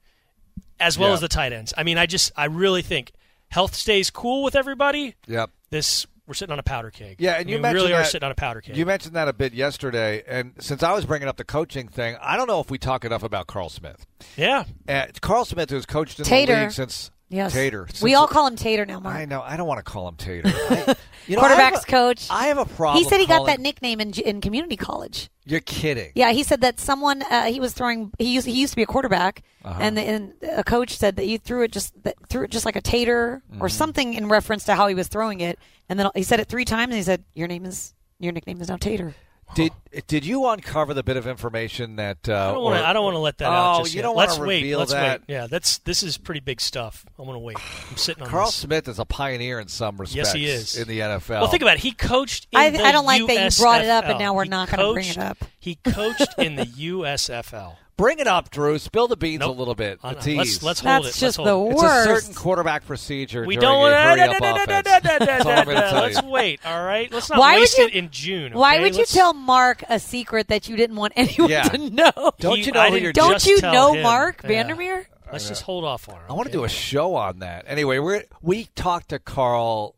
as 0.81 0.97
well 0.97 1.09
Yeah. 1.09 1.15
as 1.15 1.19
the 1.21 1.27
tight 1.27 1.51
ends. 1.51 1.73
I 1.75 1.83
mean, 1.83 1.97
I 1.97 2.05
just 2.05 2.31
I 2.37 2.45
really 2.45 2.81
think 2.81 3.11
health 3.49 3.75
stays 3.75 4.09
cool 4.09 4.43
with 4.43 4.55
everybody. 4.55 5.15
Yep. 5.27 5.49
This 5.71 6.05
we're 6.29 6.35
sitting 6.35 6.53
on 6.53 6.59
a 6.59 6.63
powder 6.63 6.91
keg. 6.91 7.17
Yeah, 7.19 7.31
I 7.31 7.37
and 7.37 7.47
mean, 7.47 7.51
you 7.53 7.57
we 7.57 7.61
mentioned 7.63 7.83
really 7.89 7.93
are 7.95 8.05
sitting 8.05 8.23
on 8.25 8.31
a 8.31 8.35
powder 8.35 8.61
keg. 8.61 8.77
You 8.77 8.85
mentioned 8.85 9.15
that 9.15 9.27
a 9.27 9.33
bit 9.33 9.53
yesterday, 9.53 10.23
and 10.27 10.53
since 10.59 10.81
I 10.83 10.93
was 10.93 11.05
bringing 11.05 11.27
up 11.27 11.35
the 11.37 11.43
coaching 11.43 11.87
thing, 11.89 12.15
I 12.21 12.37
don't 12.37 12.47
know 12.47 12.61
if 12.61 12.69
we 12.71 12.77
talk 12.77 13.03
enough 13.03 13.23
about 13.23 13.47
Carl 13.47 13.67
Smith. 13.69 14.05
yeah, 14.37 14.63
Uh, 14.87 15.07
Carl 15.21 15.43
Smith 15.43 15.71
has 15.71 15.85
coached 15.85 16.19
in 16.19 16.25
Tater. 16.25 16.55
the 16.55 16.61
league 16.61 16.71
since 16.71 17.11
Yes. 17.29 17.53
Tater. 17.53 17.87
We 18.01 18.15
all 18.15 18.27
call 18.27 18.47
him 18.47 18.55
Tater 18.55 18.85
now, 18.85 18.99
Mark. 18.99 19.15
I 19.15 19.25
know. 19.25 19.41
I 19.41 19.55
don't 19.55 19.67
want 19.67 19.77
to 19.77 19.83
call 19.83 20.07
him 20.07 20.15
Tater. 20.15 20.49
I, 20.53 20.95
you 21.27 21.35
know, 21.35 21.43
I 21.43 21.51
Quarterbacks 21.51 21.83
a- 21.83 21.85
coach. 21.85 22.27
I 22.31 22.47
have 22.47 22.57
a 22.57 22.65
problem. 22.65 23.03
he 23.03 23.07
said 23.07 23.19
he 23.19 23.27
got 23.27 23.45
that 23.45 23.59
nickname 23.59 24.01
in 24.01 24.11
in 24.13 24.41
community 24.41 24.75
college. 24.75 25.29
You're 25.45 25.59
kidding. 25.59 26.11
Yeah, 26.15 26.31
he 26.31 26.41
said 26.43 26.61
that 26.61 26.79
someone 26.79 27.21
uh, 27.23 27.45
he 27.45 27.59
was 27.59 27.73
throwing. 27.73 28.11
He 28.17 28.33
used 28.33 28.47
he 28.47 28.59
used 28.59 28.71
to 28.73 28.75
be 28.77 28.83
a 28.83 28.87
quarterback, 28.87 29.43
Uh-huh. 29.63 29.77
and, 29.79 29.95
the, 29.97 30.01
and 30.01 30.33
a 30.43 30.63
coach 30.63 30.97
said 30.97 31.17
that 31.17 31.27
you 31.27 31.37
threw 31.37 31.63
it 31.63 31.71
just 31.71 31.93
that, 32.03 32.15
threw 32.29 32.43
it 32.45 32.51
just 32.51 32.65
like 32.65 32.75
a 32.75 32.81
tater 32.81 33.43
Mm-hmm. 33.51 33.61
or 33.61 33.69
something 33.69 34.13
in 34.15 34.27
reference 34.27 34.63
to 34.65 34.75
how 34.75 34.87
he 34.87 34.95
was 34.95 35.07
throwing 35.07 35.39
it. 35.41 35.59
And 35.87 35.99
then 35.99 36.09
he 36.15 36.23
said 36.23 36.39
it 36.39 36.47
three 36.47 36.65
times. 36.65 36.89
and 36.91 36.97
He 36.97 37.03
said, 37.03 37.23
"Your 37.35 37.47
name 37.47 37.65
is 37.65 37.93
your 38.19 38.31
nickname 38.31 38.59
is 38.61 38.69
now 38.69 38.77
Tater." 38.77 39.13
Did 39.55 39.71
Did 40.07 40.25
you 40.25 40.47
uncover 40.47 40.93
the 40.93 41.03
bit 41.03 41.17
of 41.17 41.25
information 41.27 41.95
that? 41.95 42.29
Uh, 42.29 42.33
I 42.33 42.51
don't 42.53 42.63
want 42.63 42.77
to. 42.77 42.87
I 42.87 42.93
don't 42.93 43.03
want 43.03 43.15
to 43.15 43.19
let 43.19 43.37
that 43.39 43.49
oh, 43.49 43.51
out. 43.51 43.77
Just 43.79 43.93
you 43.93 43.97
yet. 43.97 44.03
don't 44.03 44.15
Let's 44.15 44.33
want 44.33 44.43
to 44.43 44.47
wait. 44.47 44.61
reveal 44.61 44.79
Let's 44.79 44.91
that. 44.91 45.21
wait. 45.21 45.25
Yeah, 45.33 45.47
that's 45.47 45.79
this 45.79 46.03
is 46.03 46.17
pretty 46.17 46.39
big 46.39 46.61
stuff. 46.61 47.05
I 47.17 47.23
want 47.23 47.35
to 47.35 47.39
wait. 47.39 47.57
I'm 47.89 47.97
sitting 47.97 48.23
on 48.23 48.29
Carl 48.29 48.45
this. 48.47 48.55
Smith 48.55 48.87
is 48.87 48.99
a 48.99 49.05
pioneer 49.05 49.59
in 49.59 49.67
some 49.67 49.97
respects. 49.97 50.15
Yes, 50.15 50.33
he 50.33 50.45
is. 50.45 50.77
in 50.77 50.87
the 50.87 50.99
NFL. 50.99 51.41
Well, 51.41 51.47
think 51.47 51.63
about 51.63 51.77
it. 51.77 51.81
He 51.81 51.91
coached. 51.91 52.47
In 52.51 52.59
I- 52.59 52.69
the 52.69 52.83
I 52.83 52.91
don't 52.91 53.05
like 53.05 53.25
that 53.27 53.57
you 53.57 53.63
brought 53.63 53.81
it 53.81 53.89
up 53.89 54.05
and 54.05 54.19
now 54.19 54.33
we're 54.33 54.43
He 54.43 54.49
not 54.49 54.69
gonna 54.69 54.93
bring 54.93 55.07
it 55.07 55.17
up. 55.17 55.37
He 55.59 55.75
coached 55.75 56.35
in 56.37 56.55
the 56.55 56.65
USFL. 56.65 57.75
Bring 57.99 58.19
it 58.19 58.27
up, 58.27 58.49
Drew. 58.49 58.79
Spill 58.79 59.09
the 59.09 59.17
beans 59.17 59.41
Nope. 59.41 59.57
a 59.57 59.59
little 59.59 59.75
bit. 59.75 59.99
I 60.01 60.11
A 60.11 60.13
know. 60.13 60.19
tease. 60.21 60.37
Let's 60.37 60.63
let's 60.63 60.79
hold 60.79 61.03
That's 61.05 61.17
it. 61.17 61.19
just 61.19 61.37
let's 61.37 61.49
hold 61.49 61.67
the 61.67 61.71
it. 61.71 61.73
It's 61.73 61.83
a 61.83 62.03
certain 62.05 62.33
quarterback 62.33 62.85
procedure. 62.85 63.45
We 63.45 63.57
during 63.57 63.61
don't 63.61 63.75
a 63.75 63.79
want 63.91 63.93
hurry-up 63.93 64.37
to. 64.37 64.61
offense. 64.63 64.85
That's 65.27 65.45
all 65.45 65.51
I'm 65.51 65.65
gonna 65.65 65.89
tell 65.89 66.01
Let's 66.03 66.23
wait. 66.23 66.59
All 66.65 66.85
right. 66.85 67.11
Let's 67.11 67.29
not 67.29 67.39
Why 67.39 67.55
would 67.55 67.59
waste 67.59 67.77
you- 67.77 67.85
it 67.87 67.93
in 67.93 68.09
June. 68.09 68.53
Why 68.53 68.79
would 68.79 68.93
you 68.93 68.99
Let's- 68.99 69.13
tell 69.13 69.33
Mark 69.33 69.83
a 69.89 69.99
secret 69.99 70.47
that 70.47 70.69
you 70.69 70.77
didn't 70.77 70.95
want 70.95 71.11
anyone 71.17 71.49
Yeah. 71.49 71.63
to 71.63 71.77
know? 71.77 72.31
Don't 72.39 72.65
you 72.65 72.71
know 72.71 72.79
I 72.79 72.89
who 72.89 72.97
you're 72.99 73.11
Don't 73.11 73.45
you 73.45 73.59
know 73.61 73.91
him. 73.93 74.03
Mark 74.03 74.43
Yeah. 74.43 74.47
Vandermeer? 74.47 75.05
Let's 75.31 75.49
just 75.49 75.63
hold 75.63 75.83
off 75.83 76.07
on 76.07 76.15
it. 76.15 76.21
I 76.29 76.33
want 76.33 76.47
to 76.47 76.53
do 76.53 76.63
a 76.63 76.69
show 76.69 77.15
on 77.15 77.39
that. 77.39 77.65
Anyway, 77.67 77.99
we 77.99 78.21
we 78.41 78.65
talked 78.75 79.09
to 79.09 79.19
Carl 79.19 79.93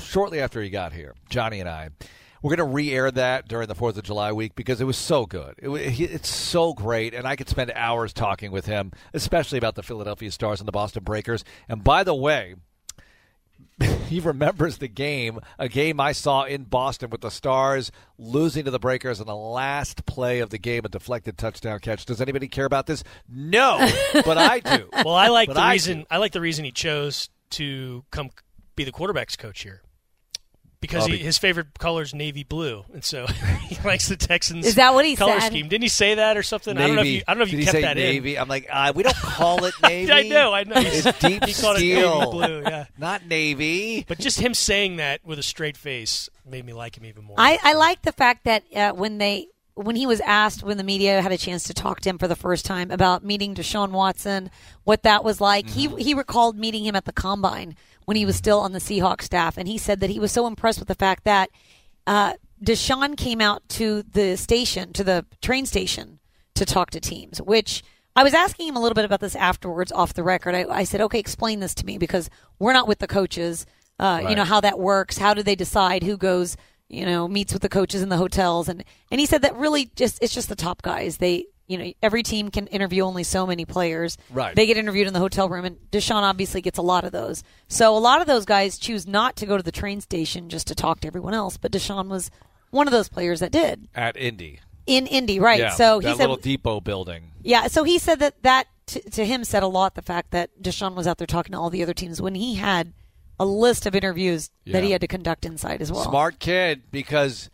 shortly 0.00 0.40
after 0.40 0.60
he 0.60 0.70
got 0.70 0.92
here. 0.92 1.14
Johnny 1.30 1.60
and 1.60 1.68
I. 1.68 1.90
We're 2.44 2.54
going 2.56 2.68
to 2.68 2.74
re-air 2.74 3.10
that 3.10 3.48
during 3.48 3.68
the 3.68 3.74
Fourth 3.74 3.96
of 3.96 4.04
July 4.04 4.30
week 4.30 4.54
because 4.54 4.78
it 4.78 4.84
was 4.84 4.98
so 4.98 5.24
good. 5.24 5.54
It, 5.56 5.98
it's 5.98 6.28
so 6.28 6.74
great, 6.74 7.14
and 7.14 7.26
I 7.26 7.36
could 7.36 7.48
spend 7.48 7.72
hours 7.74 8.12
talking 8.12 8.52
with 8.52 8.66
him, 8.66 8.92
especially 9.14 9.56
about 9.56 9.76
the 9.76 9.82
Philadelphia 9.82 10.30
Stars 10.30 10.60
and 10.60 10.68
the 10.68 10.72
Boston 10.72 11.04
Breakers. 11.04 11.42
And 11.70 11.82
by 11.82 12.04
the 12.04 12.14
way, 12.14 12.56
he 14.08 14.20
remembers 14.20 14.76
the 14.76 14.88
game, 14.88 15.40
a 15.58 15.70
game 15.70 15.98
I 15.98 16.12
saw 16.12 16.42
in 16.44 16.64
Boston 16.64 17.08
with 17.08 17.22
the 17.22 17.30
Stars 17.30 17.90
losing 18.18 18.66
to 18.66 18.70
the 18.70 18.78
Breakers 18.78 19.20
in 19.20 19.26
the 19.26 19.34
last 19.34 20.04
play 20.04 20.40
of 20.40 20.50
the 20.50 20.58
game, 20.58 20.84
a 20.84 20.90
deflected 20.90 21.38
touchdown 21.38 21.78
catch. 21.78 22.04
Does 22.04 22.20
anybody 22.20 22.46
care 22.48 22.66
about 22.66 22.84
this? 22.86 23.04
No, 23.26 23.78
but 24.12 24.36
I 24.36 24.60
do. 24.60 24.90
Well, 24.92 25.14
I 25.14 25.28
like 25.28 25.48
But 25.48 25.54
the 25.54 25.60
I 25.62 25.72
reason. 25.72 26.00
do. 26.00 26.06
I 26.10 26.18
like 26.18 26.32
the 26.32 26.42
reason 26.42 26.66
he 26.66 26.72
chose 26.72 27.30
to 27.52 28.04
come 28.10 28.28
be 28.76 28.84
the 28.84 28.92
quarterbacks 28.92 29.38
coach 29.38 29.62
here. 29.62 29.80
Because 30.86 31.06
he, 31.06 31.18
his 31.18 31.38
favorite 31.38 31.78
color 31.78 32.02
is 32.02 32.14
navy 32.14 32.44
blue, 32.44 32.84
and 32.92 33.04
so 33.04 33.26
he 33.68 33.76
likes 33.84 34.08
the 34.08 34.16
Texans. 34.16 34.66
Is 34.66 34.74
that 34.76 34.94
what 34.94 35.04
he 35.06 35.16
color 35.16 35.40
said? 35.40 35.48
scheme? 35.48 35.68
Didn't 35.68 35.82
he 35.82 35.88
say 35.88 36.14
that 36.16 36.36
or 36.36 36.42
something? 36.42 36.74
Navy. 36.76 36.84
I 36.84 36.86
don't 36.86 36.96
know 36.96 37.02
if 37.02 37.08
you. 37.08 37.22
I 37.26 37.32
don't 37.32 37.38
know 37.38 37.44
if 37.44 37.50
Did 37.50 37.56
you 37.56 37.58
he 37.60 37.64
kept 37.64 37.74
say 37.76 37.82
that 37.82 37.96
Navy? 37.96 38.38
I'm 38.38 38.48
like, 38.48 38.66
uh, 38.70 38.92
we 38.94 39.02
don't 39.02 39.16
call 39.16 39.64
it. 39.64 39.74
Navy. 39.82 40.12
I 40.12 40.22
know. 40.22 40.52
I 40.52 40.64
know. 40.64 40.74
It's 40.76 41.18
deep 41.20 41.44
he 41.44 41.54
called 41.54 41.76
steel. 41.78 42.12
it 42.12 42.18
navy 42.18 42.30
blue. 42.30 42.60
Yeah. 42.62 42.86
Not 42.98 43.26
Navy. 43.26 44.04
But 44.06 44.18
just 44.18 44.40
him 44.40 44.54
saying 44.54 44.96
that 44.96 45.24
with 45.24 45.38
a 45.38 45.42
straight 45.42 45.76
face 45.76 46.28
made 46.48 46.64
me 46.64 46.72
like 46.72 46.96
him 46.96 47.04
even 47.06 47.24
more. 47.24 47.36
I, 47.38 47.58
I 47.62 47.72
like 47.74 48.02
the 48.02 48.12
fact 48.12 48.44
that 48.44 48.64
uh, 48.74 48.92
when 48.92 49.18
they 49.18 49.48
when 49.76 49.96
he 49.96 50.06
was 50.06 50.20
asked 50.20 50.62
when 50.62 50.76
the 50.76 50.84
media 50.84 51.20
had 51.20 51.32
a 51.32 51.36
chance 51.38 51.64
to 51.64 51.74
talk 51.74 51.98
to 52.00 52.08
him 52.08 52.16
for 52.16 52.28
the 52.28 52.36
first 52.36 52.64
time 52.64 52.92
about 52.92 53.24
meeting 53.24 53.56
Deshaun 53.56 53.90
Watson, 53.90 54.50
what 54.84 55.02
that 55.02 55.24
was 55.24 55.40
like, 55.40 55.66
Mm-hmm. 55.66 55.96
he 55.96 56.02
he 56.04 56.14
recalled 56.14 56.56
meeting 56.56 56.84
him 56.84 56.94
at 56.94 57.04
the 57.06 57.12
combine 57.12 57.74
when 58.04 58.16
he 58.16 58.26
was 58.26 58.36
still 58.36 58.60
on 58.60 58.72
the 58.72 58.78
Seahawks 58.78 59.22
staff, 59.22 59.56
and 59.56 59.68
he 59.68 59.78
said 59.78 60.00
that 60.00 60.10
he 60.10 60.20
was 60.20 60.32
so 60.32 60.46
impressed 60.46 60.78
with 60.78 60.88
the 60.88 60.94
fact 60.94 61.24
that 61.24 61.50
uh, 62.06 62.34
Deshaun 62.62 63.16
came 63.16 63.40
out 63.40 63.68
to 63.70 64.02
the 64.02 64.36
station 64.36 64.92
to 64.92 65.04
the 65.04 65.24
train 65.40 65.66
station 65.66 66.18
to 66.54 66.64
talk 66.64 66.90
to 66.90 67.00
teams, 67.00 67.40
which. 67.40 67.82
I 68.16 68.22
was 68.22 68.32
asking 68.32 68.68
him 68.68 68.76
a 68.76 68.80
little 68.80 68.94
bit 68.94 69.04
about 69.04 69.18
this 69.18 69.34
afterwards 69.34 69.90
off 69.90 70.14
the 70.14 70.22
record. 70.22 70.54
I, 70.54 70.66
I 70.70 70.84
said, 70.84 71.00
okay, 71.00 71.18
explain 71.18 71.58
this 71.58 71.74
to 71.74 71.84
me 71.84 71.98
because 71.98 72.30
we're 72.60 72.72
not 72.72 72.86
with 72.86 73.00
the 73.00 73.08
coaches. 73.08 73.66
Uh, 73.98 74.20
You 74.28 74.36
know, 74.36 74.44
how 74.44 74.60
that 74.60 74.78
works. 74.78 75.18
How 75.18 75.34
do 75.34 75.42
they 75.42 75.56
decide 75.56 76.04
who 76.04 76.16
goes, 76.16 76.56
you 76.88 77.04
know, 77.04 77.26
meets 77.26 77.52
with 77.52 77.62
the 77.62 77.68
coaches 77.68 78.02
in 78.02 78.10
the 78.10 78.16
hotels? 78.16 78.68
And, 78.68 78.84
and 79.10 79.18
he 79.18 79.26
said 79.26 79.42
that 79.42 79.56
really 79.56 79.90
just, 79.96 80.22
it's 80.22 80.32
just 80.32 80.48
the 80.48 80.54
top 80.54 80.80
guys. 80.82 81.16
They, 81.16 81.46
you 81.66 81.78
know, 81.78 81.92
every 82.02 82.22
team 82.22 82.50
can 82.50 82.66
interview 82.66 83.02
only 83.02 83.22
so 83.24 83.46
many 83.46 83.64
players. 83.64 84.16
Right. 84.30 84.54
They 84.54 84.66
get 84.66 84.76
interviewed 84.76 85.06
in 85.06 85.12
the 85.14 85.18
hotel 85.20 85.48
room, 85.48 85.64
and 85.64 85.76
Deshaun 85.90 86.22
obviously 86.22 86.60
gets 86.60 86.78
a 86.78 86.82
lot 86.82 87.04
of 87.04 87.12
those. 87.12 87.42
So 87.68 87.96
a 87.96 87.98
lot 87.98 88.20
of 88.20 88.26
those 88.26 88.44
guys 88.44 88.78
choose 88.78 89.06
not 89.06 89.36
to 89.36 89.46
go 89.46 89.56
to 89.56 89.62
the 89.62 89.72
train 89.72 90.00
station 90.00 90.48
just 90.48 90.66
to 90.68 90.74
talk 90.74 91.00
to 91.00 91.06
everyone 91.06 91.34
else. 91.34 91.56
But 91.56 91.72
Deshaun 91.72 92.08
was 92.08 92.30
one 92.70 92.86
of 92.86 92.92
those 92.92 93.08
players 93.08 93.40
that 93.40 93.50
did 93.52 93.88
At 93.94 94.16
Indy. 94.16 94.60
in 94.86 95.06
Indy, 95.06 95.40
right? 95.40 95.58
Yeah, 95.60 95.70
so 95.70 96.00
he 96.00 96.06
that 96.06 96.16
said, 96.16 96.22
little 96.24 96.36
depot 96.36 96.80
building. 96.80 97.32
yeah. 97.42 97.68
So 97.68 97.84
he 97.84 97.98
said 97.98 98.18
that 98.18 98.42
that 98.42 98.66
to, 98.88 99.00
to 99.12 99.24
him 99.24 99.44
said 99.44 99.62
a 99.62 99.66
lot. 99.68 99.94
The 99.94 100.02
fact 100.02 100.32
that 100.32 100.60
Deshaun 100.62 100.94
was 100.94 101.06
out 101.06 101.16
there 101.18 101.26
talking 101.26 101.52
to 101.52 101.58
all 101.58 101.70
the 101.70 101.82
other 101.82 101.94
teams 101.94 102.20
when 102.20 102.34
he 102.34 102.56
had 102.56 102.92
a 103.40 103.46
list 103.46 103.86
of 103.86 103.94
interviews 103.94 104.50
that 104.66 104.84
he 104.84 104.90
had 104.92 105.00
to 105.00 105.06
conduct 105.08 105.44
inside 105.46 105.80
as 105.80 105.90
well. 105.90 106.04
Smart 106.04 106.38
kid 106.38 106.82
because 106.90 107.48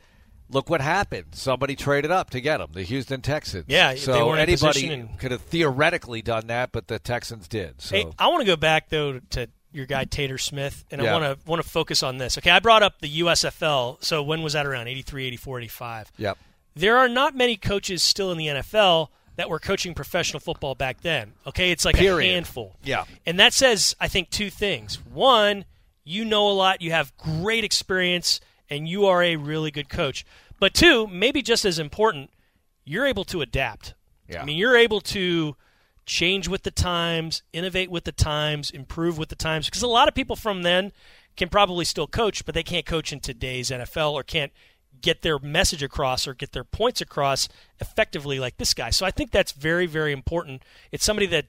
look 0.50 0.68
what 0.70 0.80
happened. 0.80 1.26
Somebody 1.32 1.76
traded 1.76 2.10
up 2.10 2.30
to 2.30 2.40
get 2.40 2.60
him, 2.60 2.68
the 2.72 2.82
Houston 2.82 3.20
Texans. 3.22 3.64
Yeah, 3.68 3.92
they 3.92 3.98
so 3.98 4.26
weren't 4.26 4.40
anybody 4.40 4.88
and- 4.88 5.18
could 5.18 5.30
have 5.30 5.42
theoretically 5.42 6.22
done 6.22 6.46
that, 6.48 6.72
but 6.72 6.88
the 6.88 6.98
Texans 6.98 7.48
did. 7.48 7.80
So 7.80 7.96
Hey, 7.96 8.06
I 8.18 8.28
want 8.28 8.40
to 8.40 8.46
go 8.46 8.56
back 8.56 8.88
though 8.88 9.20
to 9.30 9.48
your 9.72 9.86
guy 9.86 10.04
Tater 10.04 10.36
Smith, 10.38 10.84
and 10.90 11.00
Yeah. 11.00 11.10
I 11.14 11.18
want 11.20 11.40
to 11.40 11.48
want 11.50 11.62
to 11.62 11.68
focus 11.68 12.02
on 12.02 12.18
this. 12.18 12.36
Okay, 12.38 12.50
I 12.50 12.58
brought 12.58 12.82
up 12.82 13.00
the 13.00 13.08
USFL. 13.20 13.98
So 14.02 14.22
when 14.22 14.42
was 14.42 14.52
that 14.54 14.66
around? 14.66 14.88
83, 14.88 15.26
84, 15.26 15.58
85. 15.60 16.12
yep. 16.16 16.38
There 16.74 16.96
are 16.98 17.08
not 17.08 17.36
many 17.36 17.56
coaches 17.56 18.02
still 18.02 18.30
in 18.32 18.38
the 18.38 18.46
NFL 18.48 19.08
that 19.36 19.48
were 19.48 19.58
coaching 19.58 19.94
professional 19.94 20.40
football 20.40 20.74
back 20.74 21.00
then. 21.02 21.32
Okay, 21.46 21.70
it's 21.70 21.84
like 21.84 21.96
Period. 21.96 22.28
a 22.30 22.32
handful. 22.34 22.76
Yeah. 22.84 23.04
And 23.26 23.38
that 23.40 23.52
says, 23.52 23.94
I 24.00 24.08
think, 24.08 24.30
two 24.30 24.50
things. 24.50 24.96
One, 25.04 25.64
you 26.04 26.24
know 26.24 26.48
a 26.48 26.52
lot, 26.52 26.80
you 26.82 26.90
have 26.92 27.16
great 27.16 27.64
experience, 27.64 28.40
and 28.70 28.88
you 28.88 29.06
are 29.06 29.22
a 29.22 29.36
really 29.36 29.70
good 29.70 29.88
coach. 29.88 30.24
But 30.58 30.74
two, 30.74 31.06
maybe 31.06 31.42
just 31.42 31.64
as 31.64 31.78
important, 31.78 32.30
you're 32.84 33.06
able 33.06 33.24
to 33.24 33.40
adapt. 33.40 33.94
Yeah. 34.28 34.42
I 34.42 34.44
mean, 34.44 34.56
you're 34.56 34.76
able 34.76 35.00
to 35.00 35.56
change 36.06 36.48
with 36.48 36.62
the 36.62 36.70
times, 36.70 37.42
innovate 37.52 37.90
with 37.90 38.04
the 38.04 38.12
times, 38.12 38.70
improve 38.70 39.18
with 39.18 39.28
the 39.28 39.36
times. 39.36 39.66
Because 39.66 39.82
a 39.82 39.88
lot 39.88 40.08
of 40.08 40.14
people 40.14 40.36
from 40.36 40.62
then 40.62 40.92
can 41.36 41.48
probably 41.48 41.84
still 41.84 42.06
coach, 42.06 42.44
but 42.44 42.54
they 42.54 42.62
can't 42.62 42.86
coach 42.86 43.12
in 43.12 43.20
today's 43.20 43.70
NFL 43.70 44.12
or 44.12 44.22
can't 44.22 44.52
get 45.00 45.22
their 45.22 45.38
message 45.38 45.82
across 45.82 46.26
or 46.26 46.34
get 46.34 46.52
their 46.52 46.64
points 46.64 47.00
across 47.00 47.48
effectively 47.80 48.38
like 48.38 48.56
this 48.58 48.74
guy. 48.74 48.90
So 48.90 49.06
I 49.06 49.10
think 49.10 49.30
that's 49.30 49.52
very, 49.52 49.86
very 49.86 50.12
important. 50.12 50.62
It's 50.92 51.04
somebody 51.04 51.26
that, 51.28 51.46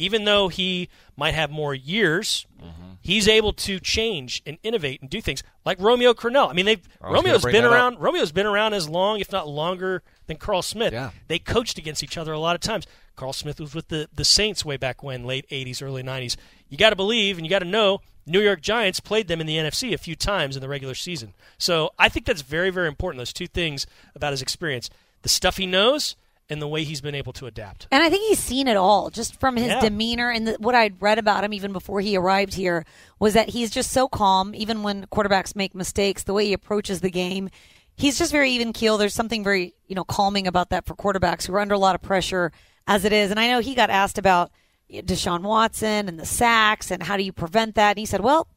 even 0.00 0.24
though 0.24 0.48
he 0.48 0.88
might 1.16 1.34
have 1.34 1.50
more 1.50 1.74
years, 1.74 2.46
mm-hmm. 2.60 2.92
he's 3.00 3.28
able 3.28 3.52
to 3.52 3.78
change 3.78 4.42
and 4.46 4.58
innovate 4.62 5.00
and 5.00 5.10
do 5.10 5.20
things 5.20 5.42
like 5.64 5.78
Romeo 5.80 6.14
Crennel. 6.14 6.48
I 6.48 6.52
mean, 6.52 6.66
they've 6.66 6.88
I 7.00 7.10
was 7.10 7.22
gonna 7.22 7.28
Romeo's 7.28 7.44
been 7.44 7.52
that 7.52 7.64
up. 7.64 7.72
around. 7.72 8.00
Romeo's 8.00 8.32
been 8.32 8.46
around 8.46 8.74
as 8.74 8.88
long, 8.88 9.20
if 9.20 9.30
not 9.30 9.48
longer, 9.48 10.02
than 10.26 10.38
Carl 10.38 10.62
Smith. 10.62 10.92
Yeah. 10.92 11.10
They 11.28 11.38
coached 11.38 11.78
against 11.78 12.02
each 12.02 12.16
other 12.16 12.32
a 12.32 12.38
lot 12.38 12.54
of 12.54 12.60
times. 12.60 12.86
Carl 13.16 13.32
Smith 13.32 13.60
was 13.60 13.74
with 13.74 13.88
the, 13.88 14.08
the 14.14 14.24
Saints 14.24 14.64
way 14.64 14.78
back 14.78 15.02
when, 15.02 15.24
late 15.24 15.46
80s, 15.50 15.82
early 15.82 16.02
90s. 16.02 16.36
You 16.68 16.78
got 16.78 16.90
to 16.90 16.96
believe 16.96 17.36
and 17.36 17.46
you 17.46 17.50
got 17.50 17.58
to 17.58 17.66
know 17.66 18.00
New 18.26 18.40
York 18.40 18.62
Giants 18.62 19.00
played 19.00 19.28
them 19.28 19.40
in 19.40 19.46
the 19.46 19.56
NFC 19.56 19.92
a 19.92 19.98
few 19.98 20.16
times 20.16 20.56
in 20.56 20.62
the 20.62 20.68
regular 20.68 20.94
season. 20.94 21.34
So 21.58 21.90
I 21.98 22.08
think 22.08 22.24
that's 22.24 22.42
very, 22.42 22.70
very 22.70 22.88
important, 22.88 23.18
those 23.20 23.32
two 23.32 23.46
things 23.46 23.86
about 24.14 24.32
his 24.32 24.40
experience 24.40 24.88
the 25.22 25.28
stuff 25.28 25.58
he 25.58 25.66
knows 25.66 26.16
and 26.50 26.60
the 26.60 26.68
way 26.68 26.84
he's 26.84 27.00
been 27.00 27.14
able 27.14 27.32
to 27.34 27.46
adapt. 27.46 27.86
And 27.90 28.02
I 28.02 28.10
think 28.10 28.28
he's 28.28 28.38
seen 28.40 28.68
it 28.68 28.76
all 28.76 29.08
just 29.08 29.38
from 29.40 29.56
his 29.56 29.68
Yeah. 29.68 29.80
demeanor 29.80 30.30
and 30.30 30.48
the, 30.48 30.52
what 30.58 30.74
I'd 30.74 31.00
read 31.00 31.18
about 31.18 31.44
him 31.44 31.54
even 31.54 31.72
before 31.72 32.00
he 32.00 32.16
arrived 32.16 32.54
here 32.54 32.84
was 33.18 33.34
that 33.34 33.50
he's 33.50 33.70
just 33.70 33.90
so 33.92 34.08
calm, 34.08 34.54
even 34.54 34.82
when 34.82 35.06
quarterbacks 35.06 35.54
make 35.56 35.74
mistakes, 35.74 36.24
the 36.24 36.34
way 36.34 36.46
he 36.46 36.52
approaches 36.52 37.00
the 37.00 37.10
game. 37.10 37.48
He's 37.96 38.18
just 38.18 38.32
very 38.32 38.50
even 38.50 38.72
keel. 38.72 38.98
There's 38.98 39.14
something 39.14 39.44
very, 39.44 39.74
you 39.86 39.94
know, 39.94 40.04
calming 40.04 40.46
about 40.46 40.70
that 40.70 40.86
for 40.86 40.94
quarterbacks 40.94 41.46
who 41.46 41.54
are 41.54 41.60
under 41.60 41.74
a 41.74 41.78
lot 41.78 41.94
of 41.94 42.02
pressure 42.02 42.50
as 42.86 43.04
it 43.04 43.12
is. 43.12 43.30
And 43.30 43.38
I 43.38 43.46
know 43.48 43.60
he 43.60 43.74
got 43.74 43.90
asked 43.90 44.18
about 44.18 44.50
Deshaun 44.90 45.42
Watson 45.42 46.08
and 46.08 46.18
the 46.18 46.26
sacks 46.26 46.90
and 46.90 47.02
how 47.04 47.16
do 47.16 47.22
you 47.22 47.32
prevent 47.32 47.74
that? 47.76 47.90
And 47.90 47.98
he 47.98 48.06
said, 48.06 48.22
well, 48.22 48.48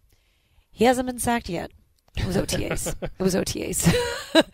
he 0.71 0.85
hasn't 0.85 1.05
been 1.07 1.19
sacked 1.19 1.49
yet. 1.49 1.71
It 2.15 2.25
was 2.25 2.37
OTAs. 2.37 2.95
it 3.01 3.11
was 3.19 3.35
OTAs. 3.35 3.91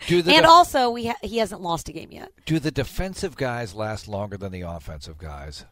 Do 0.07 0.21
the 0.21 0.31
and 0.31 0.43
def- 0.43 0.49
also, 0.49 0.89
we 0.89 1.07
ha- 1.07 1.17
he 1.21 1.37
hasn't 1.37 1.61
lost 1.61 1.89
a 1.89 1.91
game 1.91 2.11
yet. 2.11 2.31
do 2.45 2.59
the 2.59 2.71
defensive 2.71 3.35
guys 3.35 3.75
last 3.75 4.07
longer 4.07 4.37
than 4.37 4.51
the 4.51 4.61
offensive 4.61 5.17
guys? 5.17 5.65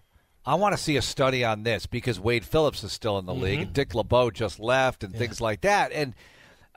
I 0.45 0.55
want 0.55 0.75
to 0.75 0.81
see 0.81 0.95
a 0.95 1.01
study 1.01 1.43
on 1.43 1.63
this 1.63 1.85
because 1.85 2.21
Wade 2.21 2.45
Phillips 2.45 2.81
is 2.81 2.93
still 2.93 3.19
in 3.19 3.25
the 3.25 3.33
league 3.33 3.55
mm-hmm. 3.55 3.63
and 3.63 3.73
Dick 3.73 3.93
LeBeau 3.93 4.31
just 4.31 4.61
left 4.61 5.03
and 5.03 5.13
things 5.13 5.41
like 5.41 5.61
that. 5.61 5.91
And 5.91 6.15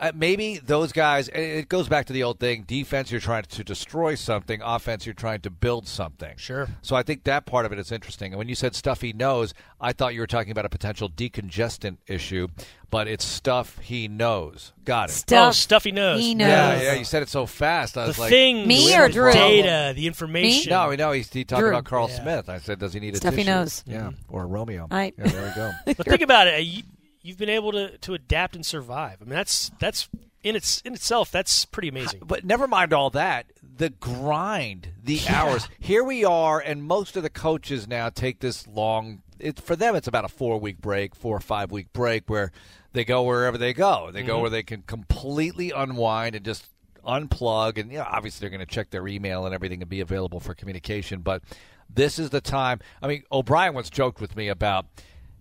uh, 0.00 0.12
maybe 0.14 0.58
those 0.58 0.92
guys, 0.92 1.28
it 1.28 1.68
goes 1.68 1.88
back 1.88 2.06
to 2.06 2.12
the 2.12 2.22
old 2.22 2.40
thing 2.40 2.62
defense, 2.66 3.10
you're 3.12 3.20
trying 3.20 3.42
to 3.44 3.62
destroy 3.62 4.14
something, 4.14 4.60
offense, 4.64 5.04
you're 5.06 5.14
trying 5.14 5.40
to 5.42 5.50
build 5.50 5.86
something. 5.86 6.34
Sure. 6.38 6.68
So 6.82 6.96
I 6.96 7.02
think 7.02 7.24
that 7.24 7.44
part 7.46 7.66
of 7.66 7.72
it 7.72 7.78
is 7.78 7.92
interesting. 7.92 8.32
And 8.32 8.38
when 8.38 8.48
you 8.48 8.54
said 8.54 8.74
stuff 8.74 9.02
he 9.02 9.12
knows, 9.12 9.52
I 9.80 9.92
thought 9.92 10.14
you 10.14 10.20
were 10.20 10.26
talking 10.26 10.50
about 10.52 10.64
a 10.64 10.70
potential 10.70 11.08
decongestant 11.10 11.98
issue, 12.06 12.48
but 12.90 13.08
it's 13.08 13.24
stuff 13.24 13.78
he 13.78 14.08
knows. 14.08 14.72
Got 14.84 15.10
it. 15.10 15.12
Stuff 15.12 15.48
oh, 15.48 15.52
stuffy 15.52 15.92
nose. 15.92 16.20
He 16.20 16.34
knows. 16.34 16.48
yeah, 16.48 16.82
yeah, 16.82 16.94
you 16.94 17.04
said 17.04 17.22
it 17.22 17.28
so 17.28 17.46
fast. 17.46 17.96
I 17.96 18.02
The 18.04 18.08
was 18.08 18.18
like, 18.18 18.30
things, 18.30 18.66
Me 18.66 18.88
the 18.88 19.02
or 19.02 19.08
Drew? 19.08 19.32
data, 19.32 19.92
the 19.94 20.06
information. 20.06 20.70
No, 20.70 20.88
we 20.88 20.96
know 20.96 21.12
he's 21.12 21.30
he 21.32 21.44
talked 21.44 21.60
Drew. 21.60 21.68
about 21.70 21.84
Carl 21.84 22.08
Yeah. 22.08 22.22
Smith. 22.22 22.48
I 22.48 22.58
said, 22.58 22.78
does 22.78 22.92
he 22.94 23.00
need 23.00 23.14
a 23.14 23.18
Stuff 23.18 23.34
he 23.36 23.44
knows. 23.44 23.84
Yeah, 23.86 24.10
or 24.28 24.46
Romeo. 24.46 24.88
I- 24.90 25.12
yeah, 25.18 25.28
there 25.28 25.42
we 25.48 25.54
go. 25.54 25.70
But 25.96 26.06
think 26.06 26.22
about 26.22 26.48
it. 26.48 26.84
You, 27.22 27.28
you've 27.28 27.38
been 27.38 27.48
able 27.48 27.72
to, 27.72 27.98
to 27.98 28.14
adapt 28.14 28.54
and 28.54 28.64
survive. 28.64 29.18
I 29.20 29.24
mean, 29.24 29.34
that's 29.34 29.70
that's 29.78 30.08
in 30.42 30.56
its 30.56 30.80
in 30.82 30.94
itself. 30.94 31.30
That's 31.30 31.64
pretty 31.64 31.88
amazing. 31.88 32.22
But 32.24 32.44
never 32.44 32.66
mind 32.66 32.92
all 32.92 33.10
that. 33.10 33.46
The 33.76 33.90
grind, 33.90 34.88
the 35.02 35.20
hours. 35.28 35.68
Here 35.78 36.04
we 36.04 36.24
are, 36.24 36.60
and 36.60 36.82
most 36.82 37.16
of 37.16 37.22
the 37.22 37.30
coaches 37.30 37.88
now 37.88 38.08
take 38.08 38.40
this 38.40 38.66
long. 38.66 39.22
It, 39.38 39.58
for 39.58 39.74
them, 39.74 39.96
it's 39.96 40.08
about 40.08 40.24
a 40.24 40.28
four 40.28 40.58
week 40.58 40.80
break, 40.80 41.14
four 41.14 41.36
or 41.36 41.40
five 41.40 41.70
week 41.70 41.92
break, 41.92 42.28
where 42.28 42.52
they 42.92 43.04
go 43.04 43.22
wherever 43.22 43.56
they 43.56 43.72
go. 43.72 44.10
They 44.12 44.22
go 44.22 44.34
mm-hmm. 44.34 44.42
where 44.42 44.50
they 44.50 44.62
can 44.62 44.82
completely 44.82 45.70
unwind 45.70 46.34
and 46.34 46.44
just 46.44 46.66
unplug. 47.06 47.78
And 47.78 47.90
you 47.90 47.98
know, 47.98 48.06
obviously, 48.08 48.44
they're 48.44 48.56
going 48.56 48.66
to 48.66 48.72
check 48.72 48.90
their 48.90 49.06
email 49.08 49.46
and 49.46 49.54
everything 49.54 49.80
and 49.80 49.88
be 49.88 50.00
available 50.00 50.40
for 50.40 50.54
communication. 50.54 51.20
But 51.20 51.42
this 51.88 52.18
is 52.18 52.30
the 52.30 52.40
time. 52.40 52.80
I 53.02 53.08
mean, 53.08 53.22
O'Brien 53.32 53.74
once 53.74 53.90
joked 53.90 54.20
with 54.20 54.36
me 54.36 54.48
about 54.48 54.86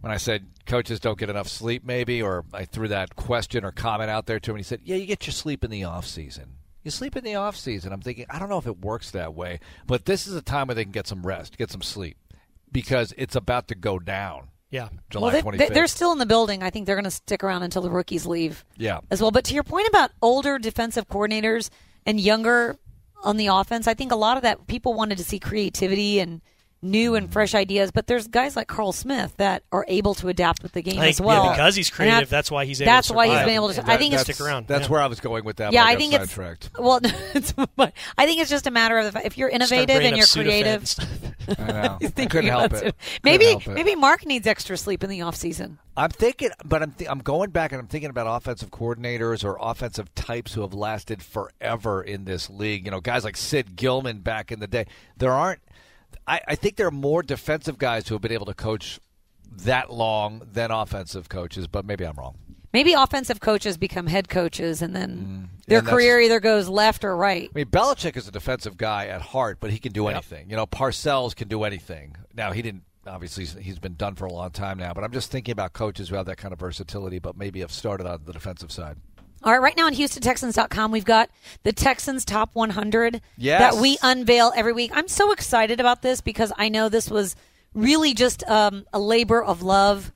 when 0.02 0.12
I 0.12 0.18
said 0.18 0.46
coaches 0.66 1.00
don't 1.00 1.18
get 1.20 1.30
enough 1.30 1.48
sleep, 1.48 1.84
maybe, 1.84 2.22
or 2.22 2.46
I 2.54 2.66
threw 2.66 2.88
that 2.90 3.16
question 3.16 3.66
or 3.66 3.72
comment 3.72 4.10
out 4.10 4.26
there 4.26 4.40
to 4.40 4.52
him. 4.52 4.56
And 4.56 4.60
he 4.60 4.68
said, 4.68 4.82
"Yeah, 4.84 4.96
you 4.96 5.06
get 5.06 5.28
your 5.28 5.34
sleep 5.34 5.64
in 5.64 5.72
the 5.72 5.84
off 5.84 6.06
season. 6.06 6.56
You 6.84 6.92
sleep 6.92 7.16
in 7.16 7.24
the 7.24 7.36
off 7.36 7.58
season." 7.58 7.92
I'm 7.92 8.02
thinking, 8.02 8.26
I 8.30 8.40
don't 8.40 8.50
know 8.50 8.58
if 8.58 8.68
it 8.68 8.80
works 8.80 9.12
that 9.12 9.34
way, 9.34 9.60
but 9.86 10.06
this 10.06 10.28
is 10.28 10.36
a 10.36 10.42
time 10.42 10.68
where 10.68 10.76
they 10.76 10.84
can 10.84 10.92
get 10.92 11.08
some 11.08 11.26
rest, 11.26 11.58
get 11.58 11.72
some 11.72 11.82
sleep, 11.82 12.18
because 12.72 13.14
it's 13.18 13.36
about 13.36 13.68
to 13.70 13.76
go 13.76 14.00
down. 14.00 14.50
Yeah. 14.72 14.90
July 15.10 15.24
well, 15.24 15.52
they, 15.52 15.58
fifth. 15.58 15.74
they, 15.74 15.80
are 15.80 15.88
still 15.88 16.12
in 16.12 16.20
the 16.20 16.26
building. 16.26 16.62
I 16.62 16.70
think 16.70 16.86
they're 16.86 16.96
going 16.96 17.04
to 17.04 17.12
stick 17.12 17.44
around 17.44 17.64
until 17.64 17.82
the 17.82 17.90
rookies 17.90 18.26
leave. 18.26 18.64
Yeah. 18.78 19.00
as 19.10 19.22
well. 19.22 19.32
But 19.32 19.46
to 19.46 19.54
your 19.54 19.64
point 19.64 19.88
about 19.88 20.12
older 20.22 20.60
defensive 20.60 21.08
coordinators 21.08 21.70
and 22.06 22.20
younger 22.20 22.78
on 23.24 23.38
the 23.38 23.48
offense, 23.48 23.88
I 23.88 23.96
think 23.96 24.12
a 24.12 24.16
lot 24.16 24.38
of 24.38 24.44
that 24.44 24.68
people 24.68 24.94
wanted 24.94 25.18
to 25.18 25.24
see 25.24 25.40
creativity 25.40 26.20
and 26.20 26.42
new 26.82 27.15
and 27.15 27.32
fresh 27.32 27.54
ideas. 27.56 27.92
But 27.92 28.08
there's 28.08 28.28
guys 28.28 28.56
like 28.56 28.68
Carl 28.68 28.92
Smith 28.92 29.36
that 29.38 29.63
are 29.72 29.86
able 29.88 30.13
to 30.15 30.28
adapt 30.30 30.63
with 30.63 30.72
the 30.74 30.82
game 30.82 30.98
I 31.00 31.04
think, 31.06 31.10
as 31.15 31.22
well. 31.22 31.46
yeah, 31.46 31.52
because 31.52 31.76
he's 31.76 31.89
creative, 31.89 32.30
that- 32.30 32.30
that's 32.30 32.50
why 32.52 32.65
he's 32.65 32.82
able 32.82 32.92
That's 32.92 33.08
to 33.10 33.13
why 33.13 33.26
he's 33.28 33.34
survive. 33.34 33.46
been 33.46 33.56
able 33.56 33.74
to. 33.74 33.82
And 33.82 33.92
I 33.92 33.98
think 33.98 34.12
that- 34.13 34.28
it's 34.28 34.38
stick 34.38 34.46
around. 34.46 34.68
That's 34.68 34.84
yeah. 34.86 34.92
where 34.92 35.02
I 35.02 35.08
was 35.08 35.20
going 35.20 35.44
with 35.46 35.58
that. 35.58 35.74
yeah, 35.74 35.84
but 35.84 35.89
I 35.89 35.96
think 35.96 36.13
it's 36.13 36.32
sidetracked. 36.32 36.70
well. 36.80 37.00
It's, 37.36 37.54
but 37.76 37.94
I 38.18 38.26
think 38.26 38.42
it's 38.42 38.50
just 38.50 38.65
a 38.68 38.72
matter 38.72 38.98
of 38.98 39.13
the, 39.13 39.26
if 39.26 39.38
you're 39.38 39.50
innovative 39.50 40.02
and 40.02 40.18
you're 40.18 40.26
creative. 40.26 40.84
and. 41.00 41.36
I 41.60 41.72
know. 41.72 41.98
I 42.18 42.26
couldn't 42.26 42.50
help 42.50 42.74
it. 42.74 42.84
it. 42.88 42.96
Maybe 43.24 43.46
help 43.46 43.68
it. 43.68 43.74
maybe 43.74 43.96
Mark 43.96 44.26
needs 44.26 44.46
extra 44.48 44.78
sleep 44.78 45.04
in 45.04 45.10
the 45.10 45.22
off 45.22 45.36
season. 45.36 45.80
I'm 45.98 46.10
thinking, 46.12 46.50
but 46.63 46.82
I'm 46.84 46.92
th- 46.94 47.10
I'm 47.10 47.20
going 47.20 47.50
back 47.52 47.72
and 47.72 47.80
I'm 47.82 47.88
thinking 47.88 48.10
about 48.10 48.28
offensive 48.28 48.72
coordinators 48.72 49.44
or 49.44 49.58
offensive 49.60 50.13
types 50.15 50.54
who 50.54 50.62
have 50.62 50.74
lasted 50.74 51.22
forever 51.24 52.02
in 52.02 52.26
this 52.26 52.50
league. 52.50 52.86
You 52.86 52.92
know, 52.92 53.02
guys 53.02 53.24
like 53.24 53.36
Sid 53.38 53.76
Gillman 53.76 54.20
back 54.20 54.52
in 54.52 54.60
the 54.60 54.68
day. 54.68 54.86
There 55.18 55.32
aren't. 55.32 55.60
I, 56.30 56.42
I 56.50 56.56
think 56.56 56.76
there 56.76 56.88
are 56.88 56.92
more 56.92 57.24
defensive 57.24 57.80
guys 57.80 58.08
who 58.08 58.13
have 58.13 58.22
been 58.22 58.32
able 58.32 58.46
to 58.46 58.54
coach 58.54 59.00
that 59.63 59.92
long 59.92 60.44
than 60.54 60.70
offensive 60.70 61.28
coaches, 61.28 61.68
but 61.68 61.86
maybe 61.86 62.06
I'm 62.06 62.15
wrong. 62.15 62.38
Maybe 62.72 62.94
offensive 62.94 63.39
coaches 63.39 63.78
become 63.78 64.06
head 64.06 64.30
coaches, 64.30 64.84
and 64.84 64.96
then 64.96 65.50
mm. 65.60 65.65
their 65.65 65.80
and 65.80 65.88
career 65.88 66.22
either 66.22 66.39
goes 66.39 66.70
left 66.70 67.04
or 67.04 67.18
right. 67.18 67.50
I 67.52 67.58
mean, 67.58 67.65
Belichick 67.65 68.15
is 68.15 68.28
a 68.28 68.32
defensive 68.32 68.78
guy 68.78 69.08
at 69.08 69.22
heart, 69.22 69.58
but 69.60 69.72
he 69.72 69.80
can 69.80 69.92
do 69.92 70.08
anything. 70.08 70.52
You 70.52 70.56
know, 70.56 70.68
Parcells 70.68 71.36
can 71.36 71.48
do 71.48 71.63
anything. 71.63 72.15
Now, 72.36 72.52
he 72.52 72.62
didn't. 72.62 72.84
Obviously, 73.08 73.46
he's 73.46 73.80
been 73.80 73.96
done 73.96 74.13
for 74.13 74.26
a 74.26 74.32
long 74.32 74.52
time 74.52 74.78
now, 74.78 74.94
but 74.94 75.04
I'm 75.04 75.12
just 75.12 75.32
thinking 75.32 75.52
about 75.52 75.74
coaches 75.74 76.10
who 76.10 76.15
have 76.15 76.28
that 76.28 76.38
kind 76.38 76.54
of 76.54 76.60
versatility, 76.60 77.18
but 77.18 77.36
maybe 77.36 77.62
have 77.62 77.72
started 77.72 78.06
on 78.06 78.22
the 78.26 78.34
defensive 78.34 78.72
side. 78.72 78.98
All 79.43 79.54
right, 79.54 79.62
right 79.62 79.78
now 79.78 79.86
on 79.86 79.93
HoustonTexans.com, 79.93 80.91
we've 80.91 81.06
got 81.06 81.30
the 81.63 81.71
Texans 81.71 82.25
Top 82.25 82.49
100 82.54 83.21
Yes. 83.38 83.60
that 83.60 83.82
we 83.82 83.97
unveil 84.02 84.52
every 84.56 84.73
week. 84.73 84.91
I'm 84.93 85.08
so 85.08 85.32
excited 85.32 85.80
about 85.80 86.02
this 86.02 86.19
because 86.21 86.52
I 86.58 86.69
know 86.69 86.89
this 86.89 87.10
was 87.10 87.36
really 87.73 88.13
just 88.13 88.43
um, 88.49 88.86
a 88.91 88.99
labor 88.99 89.41
of 89.41 89.62
love 89.62 90.12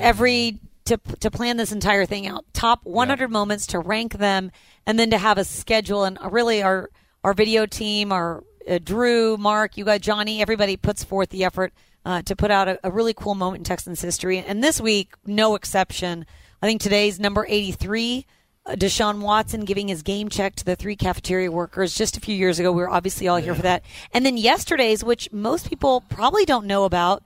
every 0.00 0.60
to 0.86 0.98
to 1.20 1.30
plan 1.30 1.56
this 1.56 1.72
entire 1.72 2.06
thing 2.06 2.26
out. 2.26 2.44
Top 2.52 2.80
100 2.84 3.30
moments 3.30 3.66
to 3.68 3.78
rank 3.78 4.14
them, 4.14 4.50
and 4.86 4.98
then 4.98 5.10
to 5.10 5.18
have 5.18 5.38
a 5.38 5.44
schedule. 5.44 6.04
And 6.04 6.18
really, 6.30 6.62
our 6.62 6.90
our 7.22 7.34
video 7.34 7.66
team, 7.66 8.12
our 8.12 8.44
uh, 8.68 8.78
Drew, 8.82 9.36
Mark, 9.36 9.76
you 9.76 9.84
got 9.84 10.00
Johnny, 10.00 10.40
everybody 10.40 10.76
puts 10.76 11.04
forth 11.04 11.28
the 11.30 11.44
effort 11.44 11.72
uh, 12.04 12.22
to 12.22 12.36
put 12.36 12.50
out 12.50 12.68
a, 12.68 12.78
a 12.84 12.90
really 12.90 13.14
cool 13.14 13.34
moment 13.34 13.60
in 13.60 13.64
Texans 13.64 14.00
history. 14.00 14.38
And 14.38 14.62
this 14.64 14.80
week, 14.80 15.14
no 15.26 15.54
exception. 15.54 16.26
I 16.62 16.66
think 16.66 16.80
today's 16.80 17.18
number 17.20 17.46
83. 17.48 18.26
Uh, 18.66 18.74
Deshaun 18.74 19.20
Watson 19.20 19.64
giving 19.64 19.88
his 19.88 20.02
game 20.02 20.30
check 20.30 20.54
to 20.56 20.64
the 20.64 20.74
three 20.74 20.96
cafeteria 20.96 21.50
workers 21.50 21.94
just 21.94 22.16
a 22.16 22.20
few 22.20 22.34
years 22.34 22.58
ago. 22.58 22.72
We 22.72 22.80
were 22.80 22.90
obviously 22.90 23.28
all 23.28 23.36
here 23.36 23.54
for 23.54 23.62
that. 23.62 23.82
And 24.12 24.24
then 24.24 24.36
yesterday's, 24.38 25.04
which 25.04 25.30
most 25.32 25.68
people 25.68 26.02
probably 26.08 26.46
don't 26.46 26.66
know 26.66 26.84
about, 26.84 27.22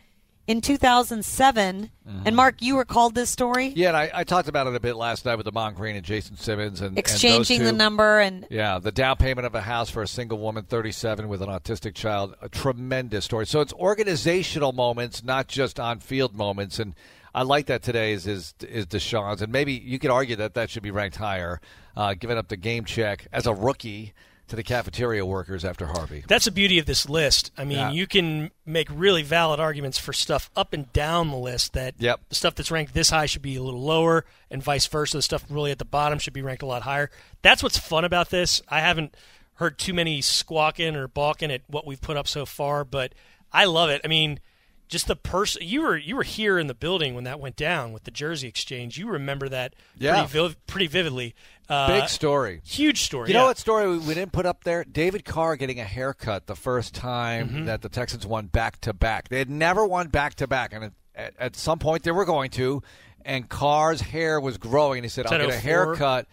in 0.48 0.62
2007. 0.62 1.90
And 2.24 2.34
Mark, 2.34 2.62
you 2.62 2.78
recalled 2.78 3.14
this 3.14 3.28
story? 3.28 3.66
Yeah, 3.76 3.88
and 3.88 3.96
I, 3.98 4.10
I 4.14 4.24
talked 4.24 4.48
about 4.48 4.66
it 4.66 4.74
a 4.74 4.80
bit 4.80 4.96
last 4.96 5.26
night 5.26 5.36
with 5.36 5.44
the 5.44 5.50
Ahman 5.50 5.74
Green 5.74 5.94
and 5.94 6.04
Jason 6.04 6.38
Simmons, 6.38 6.80
and 6.80 6.88
and 6.88 6.96
those 6.96 7.00
Exchanging 7.00 7.64
the 7.64 7.72
number 7.72 8.18
and 8.18 8.46
Yeah, 8.48 8.78
the 8.78 8.90
down 8.90 9.16
payment 9.16 9.46
of 9.46 9.54
a 9.54 9.60
house 9.60 9.90
for 9.90 10.02
a 10.02 10.08
single 10.08 10.38
woman, 10.38 10.64
37, 10.64 11.28
with 11.28 11.42
an 11.42 11.50
autistic 11.50 11.94
child. 11.94 12.34
A 12.40 12.48
tremendous 12.48 13.26
story. 13.26 13.46
So 13.46 13.60
it's 13.60 13.74
organizational 13.74 14.72
moments, 14.72 15.22
not 15.22 15.48
just 15.48 15.78
on 15.78 16.00
field 16.00 16.34
moments. 16.34 16.78
And 16.78 16.94
I 17.38 17.42
like 17.42 17.66
that 17.66 17.82
today 17.82 18.12
is 18.12 18.26
is, 18.26 18.52
is 18.60 18.86
Deshaun's. 18.86 19.42
And 19.42 19.52
maybe 19.52 19.72
you 19.72 20.00
could 20.00 20.10
argue 20.10 20.34
that 20.36 20.54
that 20.54 20.70
should 20.70 20.82
be 20.82 20.90
ranked 20.90 21.16
higher, 21.16 21.60
uh, 21.96 22.14
giving 22.14 22.36
up 22.36 22.48
the 22.48 22.56
game 22.56 22.84
check 22.84 23.28
as 23.32 23.46
a 23.46 23.54
rookie 23.54 24.12
to 24.48 24.56
the 24.56 24.62
cafeteria 24.64 25.24
workers 25.24 25.64
after 25.64 25.86
Harvey. 25.86 26.24
That's 26.26 26.46
the 26.46 26.50
beauty 26.50 26.78
of 26.80 26.86
this 26.86 27.08
list. 27.08 27.52
I 27.56 27.64
mean, 27.64 27.78
Yeah. 27.78 27.90
you 27.92 28.06
can 28.08 28.50
make 28.66 28.88
really 28.90 29.22
valid 29.22 29.60
arguments 29.60 29.98
for 29.98 30.12
stuff 30.12 30.50
up 30.56 30.72
and 30.72 30.92
down 30.92 31.30
the 31.30 31.36
list 31.36 31.74
that 31.74 31.94
Yep. 31.98 32.20
the 32.30 32.34
stuff 32.34 32.54
that's 32.56 32.70
ranked 32.72 32.92
this 32.94 33.10
high 33.10 33.26
should 33.26 33.42
be 33.42 33.54
a 33.56 33.62
little 33.62 33.82
lower, 33.82 34.24
and 34.50 34.60
vice 34.62 34.86
versa. 34.86 35.18
The 35.18 35.22
stuff 35.22 35.44
really 35.48 35.70
at 35.70 35.78
the 35.78 35.84
bottom 35.84 36.18
should 36.18 36.32
be 36.32 36.42
ranked 36.42 36.62
a 36.62 36.66
lot 36.66 36.82
higher. 36.82 37.08
That's 37.42 37.62
what's 37.62 37.78
fun 37.78 38.04
about 38.04 38.30
this. 38.30 38.60
I 38.68 38.80
haven't 38.80 39.14
heard 39.54 39.78
too 39.78 39.92
many 39.94 40.22
squawking 40.22 40.96
or 40.96 41.06
balking 41.08 41.52
at 41.52 41.60
what 41.68 41.86
we've 41.86 42.00
put 42.00 42.16
up 42.16 42.26
so 42.26 42.44
far, 42.46 42.84
but 42.84 43.12
I 43.52 43.66
love 43.66 43.90
it. 43.90 44.00
I 44.04 44.08
mean, 44.08 44.40
just 44.88 45.06
the 45.06 45.16
person 45.16 45.62
you 45.64 45.82
were 45.82 45.96
you 45.96 46.16
were 46.16 46.22
here 46.22 46.58
in 46.58 46.66
the 46.66 46.74
building 46.74 47.14
when 47.14 47.24
that 47.24 47.38
went 47.40 47.56
down 47.56 47.92
with 47.92 48.04
the 48.04 48.10
jersey 48.10 48.48
exchange. 48.48 48.98
You 48.98 49.08
remember 49.08 49.48
that 49.48 49.74
Yeah. 49.96 50.14
pretty, 50.24 50.28
viv- 50.32 50.66
pretty 50.66 50.86
vividly. 50.86 51.34
Uh, 51.68 52.00
Big 52.00 52.08
story. 52.08 52.62
huge 52.64 53.02
story. 53.02 53.28
You 53.28 53.34
yeah. 53.34 53.40
know 53.40 53.46
what 53.48 53.58
story 53.58 53.86
we, 53.88 53.98
we 53.98 54.14
didn't 54.14 54.32
put 54.32 54.46
up 54.46 54.64
there? 54.64 54.84
David 54.84 55.24
Carr 55.26 55.56
getting 55.56 55.78
a 55.78 55.84
haircut 55.84 56.46
the 56.46 56.56
first 56.56 56.94
time 56.94 57.48
Mm-hmm. 57.48 57.64
that 57.66 57.82
the 57.82 57.90
Texans 57.90 58.26
won 58.26 58.46
back 58.46 58.80
to 58.80 58.92
back. 58.94 59.28
They 59.28 59.38
had 59.38 59.50
never 59.50 59.84
won 59.86 60.08
back 60.08 60.34
to 60.36 60.46
back, 60.46 60.72
and 60.72 60.92
at, 61.14 61.34
at 61.38 61.56
some 61.56 61.78
point 61.78 62.04
they 62.04 62.10
were 62.10 62.24
going 62.24 62.50
to. 62.52 62.82
And 63.24 63.46
Carr's 63.48 64.00
hair 64.00 64.40
was 64.40 64.56
growing, 64.56 64.98
and 65.00 65.04
he 65.04 65.10
said, 65.10 65.26
"I'll 65.26 65.32
get 65.38 65.48
a 65.50 65.52
04? 65.52 65.60
haircut." 65.60 66.26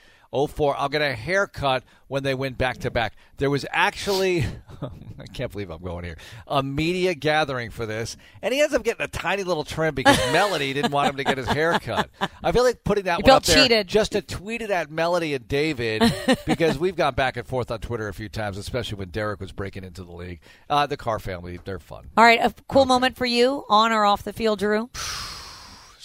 04. 0.48 0.76
I'll 0.78 0.90
get 0.90 1.02
a 1.02 1.14
haircut 1.14 1.84
when 2.08 2.24
they 2.24 2.34
win 2.36 2.54
back 2.54 2.78
to 2.80 2.92
back. 2.92 3.14
There 3.38 3.50
was 3.50 3.66
actually, 3.72 4.46
I 5.20 5.26
can't 5.34 5.52
believe 5.52 5.70
I'm 5.72 5.82
going 5.82 6.06
here, 6.06 6.18
a 6.48 6.62
media 6.62 7.14
gathering 7.16 7.72
for 7.72 7.86
this, 7.86 8.16
and 8.42 8.54
he 8.54 8.62
ends 8.62 8.74
up 8.74 8.84
getting 8.84 9.04
a 9.04 9.08
tiny 9.08 9.44
little 9.44 9.64
trim 9.64 9.96
because 9.96 10.18
Melody 10.34 10.72
didn't 10.74 10.92
want 10.92 11.10
him 11.10 11.18
to 11.18 11.24
get 11.24 11.38
his 11.38 11.48
haircut. 11.48 12.10
I 12.44 12.52
feel 12.52 12.64
like 12.64 12.84
putting 12.84 13.06
that 13.06 13.20
You 13.20 13.24
one 13.24 13.32
up 13.32 13.46
felt 13.46 13.56
there 13.56 13.64
cheated. 13.64 13.88
just 13.88 14.12
to 14.14 14.22
tweet 14.22 14.62
it 14.62 14.70
at 14.72 14.92
Melody 14.92 15.34
and 15.34 15.48
David 15.48 16.04
because 16.46 16.78
we've 16.78 16.96
gone 16.96 17.16
back 17.16 17.38
and 17.38 17.48
forth 17.48 17.72
on 17.72 17.80
Twitter 17.80 18.08
a 18.08 18.14
few 18.14 18.30
times, 18.30 18.58
especially 18.58 18.98
when 19.00 19.10
Derek 19.10 19.40
was 19.40 19.52
breaking 19.52 19.84
into 19.84 20.04
the 20.04 20.12
league. 20.12 20.40
Uh, 20.70 20.86
the 20.86 20.98
Carr 20.98 21.20
family, 21.20 21.60
they're 21.66 21.80
fun. 21.80 22.10
All 22.18 22.24
right, 22.24 22.40
a 22.42 22.54
cool 22.68 22.86
moment 22.86 23.16
for 23.18 23.26
you 23.26 23.66
on 23.70 23.92
or 23.92 24.06
off 24.06 24.24
the 24.24 24.34
field, 24.34 24.60
Drew. 24.60 24.90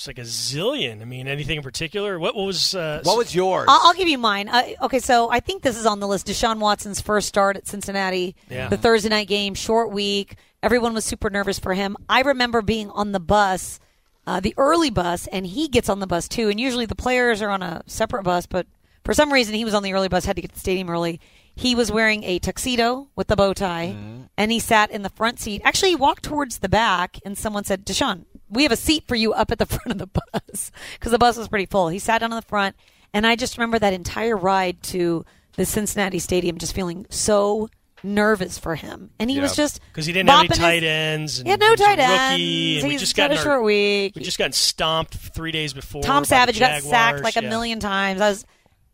It's 0.00 0.06
like 0.06 0.16
a 0.18 0.22
zillion. 0.22 1.02
I 1.02 1.04
mean, 1.04 1.28
anything 1.28 1.58
in 1.58 1.62
particular? 1.62 2.18
What, 2.18 2.34
what 2.34 2.46
was 2.46 2.74
uh, 2.74 3.00
What 3.02 3.18
was 3.18 3.34
yours? 3.34 3.66
I'll, 3.68 3.80
I'll 3.88 3.92
give 3.94 4.08
you 4.08 4.16
mine. 4.16 4.48
Uh, 4.48 4.62
okay, 4.84 4.98
so 4.98 5.30
I 5.30 5.40
think 5.40 5.62
this 5.62 5.76
is 5.76 5.84
on 5.84 6.00
the 6.00 6.08
list. 6.08 6.26
Deshaun 6.26 6.58
Watson's 6.58 7.02
first 7.02 7.28
start 7.28 7.58
at 7.58 7.66
Cincinnati, 7.66 8.34
Yeah. 8.48 8.68
the 8.68 8.78
Thursday 8.78 9.10
night 9.10 9.28
game, 9.28 9.52
short 9.54 9.90
week. 9.92 10.36
Everyone 10.62 10.94
was 10.94 11.04
super 11.04 11.28
nervous 11.28 11.58
for 11.58 11.74
him. 11.74 11.98
I 12.08 12.22
remember 12.22 12.62
being 12.62 12.88
on 12.88 13.12
the 13.12 13.20
bus, 13.20 13.78
uh, 14.26 14.40
the 14.40 14.54
early 14.56 14.88
bus, 14.88 15.26
and 15.26 15.46
he 15.46 15.68
gets 15.68 15.90
on 15.90 16.00
the 16.00 16.06
bus 16.06 16.28
too. 16.28 16.48
And 16.48 16.58
usually 16.58 16.86
the 16.86 16.94
players 16.94 17.42
are 17.42 17.50
on 17.50 17.62
a 17.62 17.82
separate 17.86 18.22
bus, 18.22 18.46
but 18.46 18.66
for 19.04 19.12
some 19.12 19.30
reason 19.30 19.54
he 19.54 19.66
was 19.66 19.74
on 19.74 19.82
the 19.82 19.92
early 19.92 20.08
bus, 20.08 20.24
had 20.24 20.36
to 20.36 20.40
get 20.42 20.48
to 20.48 20.54
the 20.54 20.60
stadium 20.60 20.88
early. 20.88 21.20
He 21.56 21.74
was 21.74 21.92
wearing 21.92 22.24
a 22.24 22.38
tuxedo 22.38 23.08
with 23.16 23.26
the 23.26 23.36
bow 23.36 23.52
tie, 23.52 23.88
Mm-hmm. 23.94 24.22
and 24.38 24.50
he 24.50 24.60
sat 24.60 24.90
in 24.90 25.02
the 25.02 25.10
front 25.10 25.40
seat. 25.40 25.60
Actually, 25.62 25.90
he 25.90 25.96
walked 25.96 26.22
towards 26.22 26.60
the 26.60 26.70
back, 26.70 27.18
and 27.22 27.36
someone 27.36 27.64
said, 27.64 27.84
Deshaun, 27.84 28.24
we 28.50 28.62
have 28.64 28.72
a 28.72 28.76
seat 28.76 29.04
for 29.08 29.14
you 29.14 29.32
up 29.32 29.50
at 29.50 29.58
the 29.58 29.66
front 29.74 29.92
of 29.92 29.98
the 29.98 30.06
bus 30.08 30.70
because 30.98 31.12
the 31.12 31.18
bus 31.18 31.36
was 31.36 31.48
pretty 31.48 31.66
full. 31.66 31.88
He 31.88 31.98
sat 31.98 32.18
down 32.18 32.32
in 32.32 32.36
the 32.36 32.42
front, 32.42 32.76
and 33.14 33.26
I 33.26 33.36
just 33.36 33.56
remember 33.56 33.78
that 33.78 33.92
entire 33.92 34.36
ride 34.36 34.82
to 34.84 35.24
the 35.56 35.64
Cincinnati 35.64 36.18
Stadium 36.18 36.58
just 36.58 36.74
feeling 36.74 37.06
so 37.10 37.68
nervous 38.02 38.58
for 38.58 38.76
him. 38.76 39.10
And 39.18 39.30
he 39.30 39.40
was 39.40 39.54
just 39.54 39.80
because 39.92 40.06
he 40.06 40.12
didn't 40.12 40.30
have 40.30 40.38
any 40.40 40.48
bopping 40.48 40.50
his- 40.52 40.58
tight 40.58 40.82
ends. 40.84 41.38
And 41.38 41.46
He 41.48 41.50
had 41.50 41.60
no 41.60 41.74
tight 41.76 41.98
ends. 41.98 42.82
and 42.82 42.88
we 42.92 42.96
just 42.96 43.14
got 43.16 43.30
got 43.30 43.38
a 43.38 43.42
short 43.42 43.62
week. 43.62 44.14
We 44.16 44.22
just 44.22 44.38
got 44.38 44.54
stomped 44.54 45.14
three 45.14 45.52
days 45.52 45.72
before. 45.74 46.02
Tom 46.02 46.24
Savage 46.24 46.58
got 46.58 46.82
sacked 46.82 47.22
like 47.22 47.36
a 47.36 47.42
Yeah. 47.42 47.50
million 47.50 47.78
times. 47.78 48.20
I 48.22 48.30
was 48.30 48.46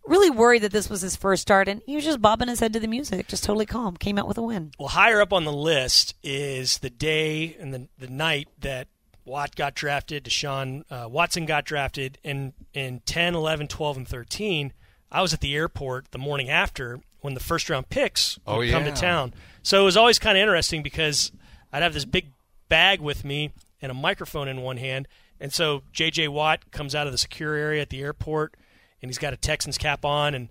really 0.06 0.30
worried 0.30 0.62
that 0.62 0.72
this 0.72 0.90
was 0.90 1.02
his 1.02 1.14
first 1.14 1.42
start, 1.42 1.68
and 1.68 1.82
he 1.86 1.94
was 1.94 2.04
just 2.04 2.20
bobbing 2.20 2.48
his 2.48 2.58
head 2.60 2.72
to 2.72 2.80
the 2.80 2.88
music, 2.88 3.28
just 3.28 3.44
totally 3.44 3.66
calm. 3.66 3.96
Came 3.96 4.18
out 4.18 4.26
with 4.26 4.38
a 4.38 4.42
win. 4.42 4.72
Well, 4.78 4.88
higher 4.88 5.20
up 5.20 5.32
on 5.32 5.44
the 5.44 5.52
list 5.52 6.14
is 6.24 6.78
the 6.78 6.90
day 6.90 7.56
and 7.60 7.72
the, 7.74 7.88
the 7.98 8.08
night 8.08 8.48
that 8.60 8.88
Watt 9.26 9.56
got 9.56 9.74
drafted, 9.74 10.24
Deshaun 10.24 10.84
uh, 10.90 11.08
Watson 11.08 11.44
got 11.46 11.64
drafted, 11.64 12.18
and 12.24 12.52
in 12.72 13.00
10, 13.06 13.34
11, 13.34 13.66
12, 13.68 13.96
and 13.98 14.08
13, 14.08 14.72
I 15.10 15.20
was 15.20 15.34
at 15.34 15.40
the 15.40 15.54
airport 15.54 16.12
the 16.12 16.18
morning 16.18 16.48
after 16.48 17.00
when 17.20 17.34
the 17.34 17.40
first 17.40 17.68
round 17.68 17.88
picks 17.88 18.38
would 18.46 18.68
Oh, 18.68 18.70
come 18.70 18.84
to 18.84 18.92
town. 18.92 19.34
So 19.62 19.82
it 19.82 19.84
was 19.84 19.96
always 19.96 20.18
kind 20.20 20.38
of 20.38 20.42
interesting 20.42 20.82
because 20.82 21.32
I'd 21.72 21.82
have 21.82 21.92
this 21.92 22.04
big 22.04 22.28
bag 22.68 23.00
with 23.00 23.24
me 23.24 23.52
and 23.82 23.90
a 23.90 23.94
microphone 23.94 24.46
in 24.48 24.62
one 24.62 24.76
hand. 24.76 25.08
And 25.40 25.52
so 25.52 25.82
J.J. 25.92 26.28
Watt 26.28 26.70
comes 26.70 26.94
out 26.94 27.06
of 27.06 27.12
the 27.12 27.18
secure 27.18 27.54
area 27.54 27.82
at 27.82 27.90
the 27.90 28.00
airport, 28.00 28.54
and 29.02 29.10
he's 29.10 29.18
got 29.18 29.34
a 29.34 29.36
Texans 29.36 29.76
cap 29.76 30.04
on, 30.04 30.34
and 30.34 30.48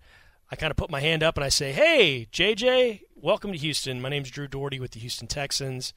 I 0.52 0.56
kind 0.58 0.70
of 0.70 0.78
put 0.78 0.92
my 0.92 1.00
hand 1.00 1.24
up 1.24 1.38
and 1.38 1.44
I 1.44 1.50
say, 1.50 1.72
"Hey, 1.72 2.28
JJ, 2.32 3.02
welcome 3.16 3.52
to 3.52 3.58
Houston. 3.58 4.00
My 4.02 4.10
name's 4.10 4.30
Drew 4.30 4.48
Dougherty 4.48 4.80
with 4.80 4.92
the 4.92 5.00
Houston 5.00 5.28
Texans. 5.28 5.94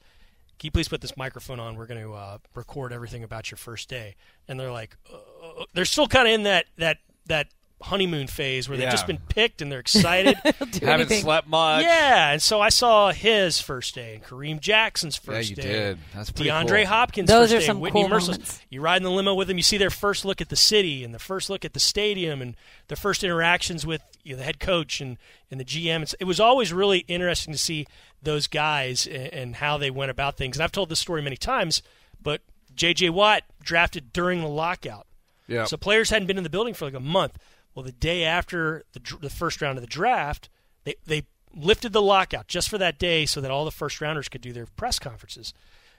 Can 0.59 0.67
you 0.67 0.71
please 0.71 0.87
put 0.89 1.01
this 1.01 1.15
microphone 1.15 1.59
on? 1.59 1.75
We're 1.75 1.85
going 1.85 2.03
to 2.03 2.13
uh, 2.13 2.37
record 2.53 2.91
everything 2.91 3.23
about 3.23 3.49
your 3.49 3.57
first 3.57 3.89
day." 3.89 4.15
And 4.47 4.59
they're 4.59 4.71
like, 4.71 4.97
uh, 5.11 5.63
they're 5.73 5.85
still 5.85 6.07
kind 6.07 6.27
of 6.27 6.33
in 6.33 6.43
that 6.43 6.65
that 6.77 6.97
that 7.27 7.47
honeymoon 7.81 8.27
phase 8.27 8.67
where 8.67 8.77
they've 8.77 8.85
Yeah. 8.85 8.91
just 8.91 9.07
been 9.07 9.19
picked 9.29 9.61
and 9.61 9.71
they're 9.71 9.79
excited. 9.79 10.37
Do 10.43 10.49
Haven't 10.51 10.83
anything. 10.87 11.21
slept 11.23 11.47
much. 11.47 11.83
yeah, 11.83 12.31
and 12.31 12.41
so 12.41 12.59
I 12.59 12.69
saw 12.69 13.11
his 13.11 13.61
first 13.61 13.95
day 13.95 14.15
and 14.15 14.23
Kareem 14.23 14.59
Jackson's 14.59 15.19
Yeah, 15.23 15.33
first 15.33 15.49
you 15.49 15.55
day. 15.55 15.61
did. 15.61 15.99
That's 16.13 16.29
pretty 16.31 16.49
DeAndre 16.51 16.79
cool. 16.83 16.87
Hopkins. 16.87 17.27
Those 17.29 17.51
first 17.51 17.53
are 17.55 17.59
day, 17.61 17.65
some 17.65 17.79
Whitney 17.79 18.01
cool 18.01 18.09
Mercilus. 18.09 18.27
moments. 18.31 18.61
You 18.69 18.81
ride 18.81 18.97
in 18.97 19.03
the 19.03 19.11
limo 19.11 19.33
with 19.33 19.47
them. 19.47 19.57
You 19.57 19.63
see 19.63 19.77
their 19.77 19.89
first 19.89 20.25
look 20.25 20.41
at 20.41 20.49
the 20.49 20.55
city 20.57 21.03
and 21.03 21.13
the 21.13 21.19
first 21.19 21.49
look 21.49 21.63
at 21.63 21.73
the 21.73 21.79
stadium 21.79 22.41
and 22.41 22.55
their 22.89 22.97
first 22.97 23.23
interactions 23.23 23.85
with 23.85 24.01
you 24.23 24.33
know, 24.33 24.39
the 24.39 24.43
head 24.43 24.59
coach 24.59 24.99
and, 24.99 25.17
and 25.49 25.59
the 25.59 25.65
GM. 25.65 26.01
It's, 26.01 26.13
it 26.19 26.25
was 26.25 26.39
always 26.41 26.73
really 26.73 26.99
interesting 27.07 27.53
to 27.53 27.57
see 27.57 27.87
those 28.21 28.47
guys 28.47 29.07
and, 29.07 29.27
and 29.33 29.55
how 29.55 29.77
they 29.77 29.89
went 29.89 30.11
about 30.11 30.35
things. 30.35 30.57
And 30.57 30.63
I've 30.63 30.71
told 30.73 30.89
this 30.89 30.99
story 30.99 31.21
many 31.21 31.37
times, 31.37 31.81
but 32.21 32.41
J.J. 32.75 33.11
Watt 33.11 33.43
drafted 33.63 34.11
during 34.11 34.41
the 34.41 34.47
lockout. 34.49 35.05
Yeah. 35.47 35.63
So 35.65 35.77
players 35.77 36.09
hadn't 36.11 36.27
been 36.27 36.37
in 36.37 36.43
the 36.43 36.49
building 36.49 36.73
for 36.75 36.85
like 36.85 36.93
a 36.93 36.99
month. 36.99 37.37
Well, 37.79 37.85
the 37.85 37.93
day 37.93 38.25
after 38.25 38.83
the, 38.91 38.99
the 39.21 39.29
first 39.29 39.61
round 39.61 39.77
of 39.77 39.81
the 39.81 39.87
draft, 39.87 40.49
they, 40.83 40.95
they 41.07 41.23
lifted 41.55 41.93
the 41.93 42.01
lockout 42.01 42.49
just 42.49 42.67
for 42.67 42.77
that 42.77 42.99
day 42.99 43.25
so 43.25 43.39
that 43.39 43.51
all 43.51 43.63
the 43.63 43.71
first 43.71 44.01
rounders 44.01 44.27
could 44.27 44.41
do 44.41 44.51
their 44.51 44.65
press 44.65 44.99
conferences. 44.99 45.53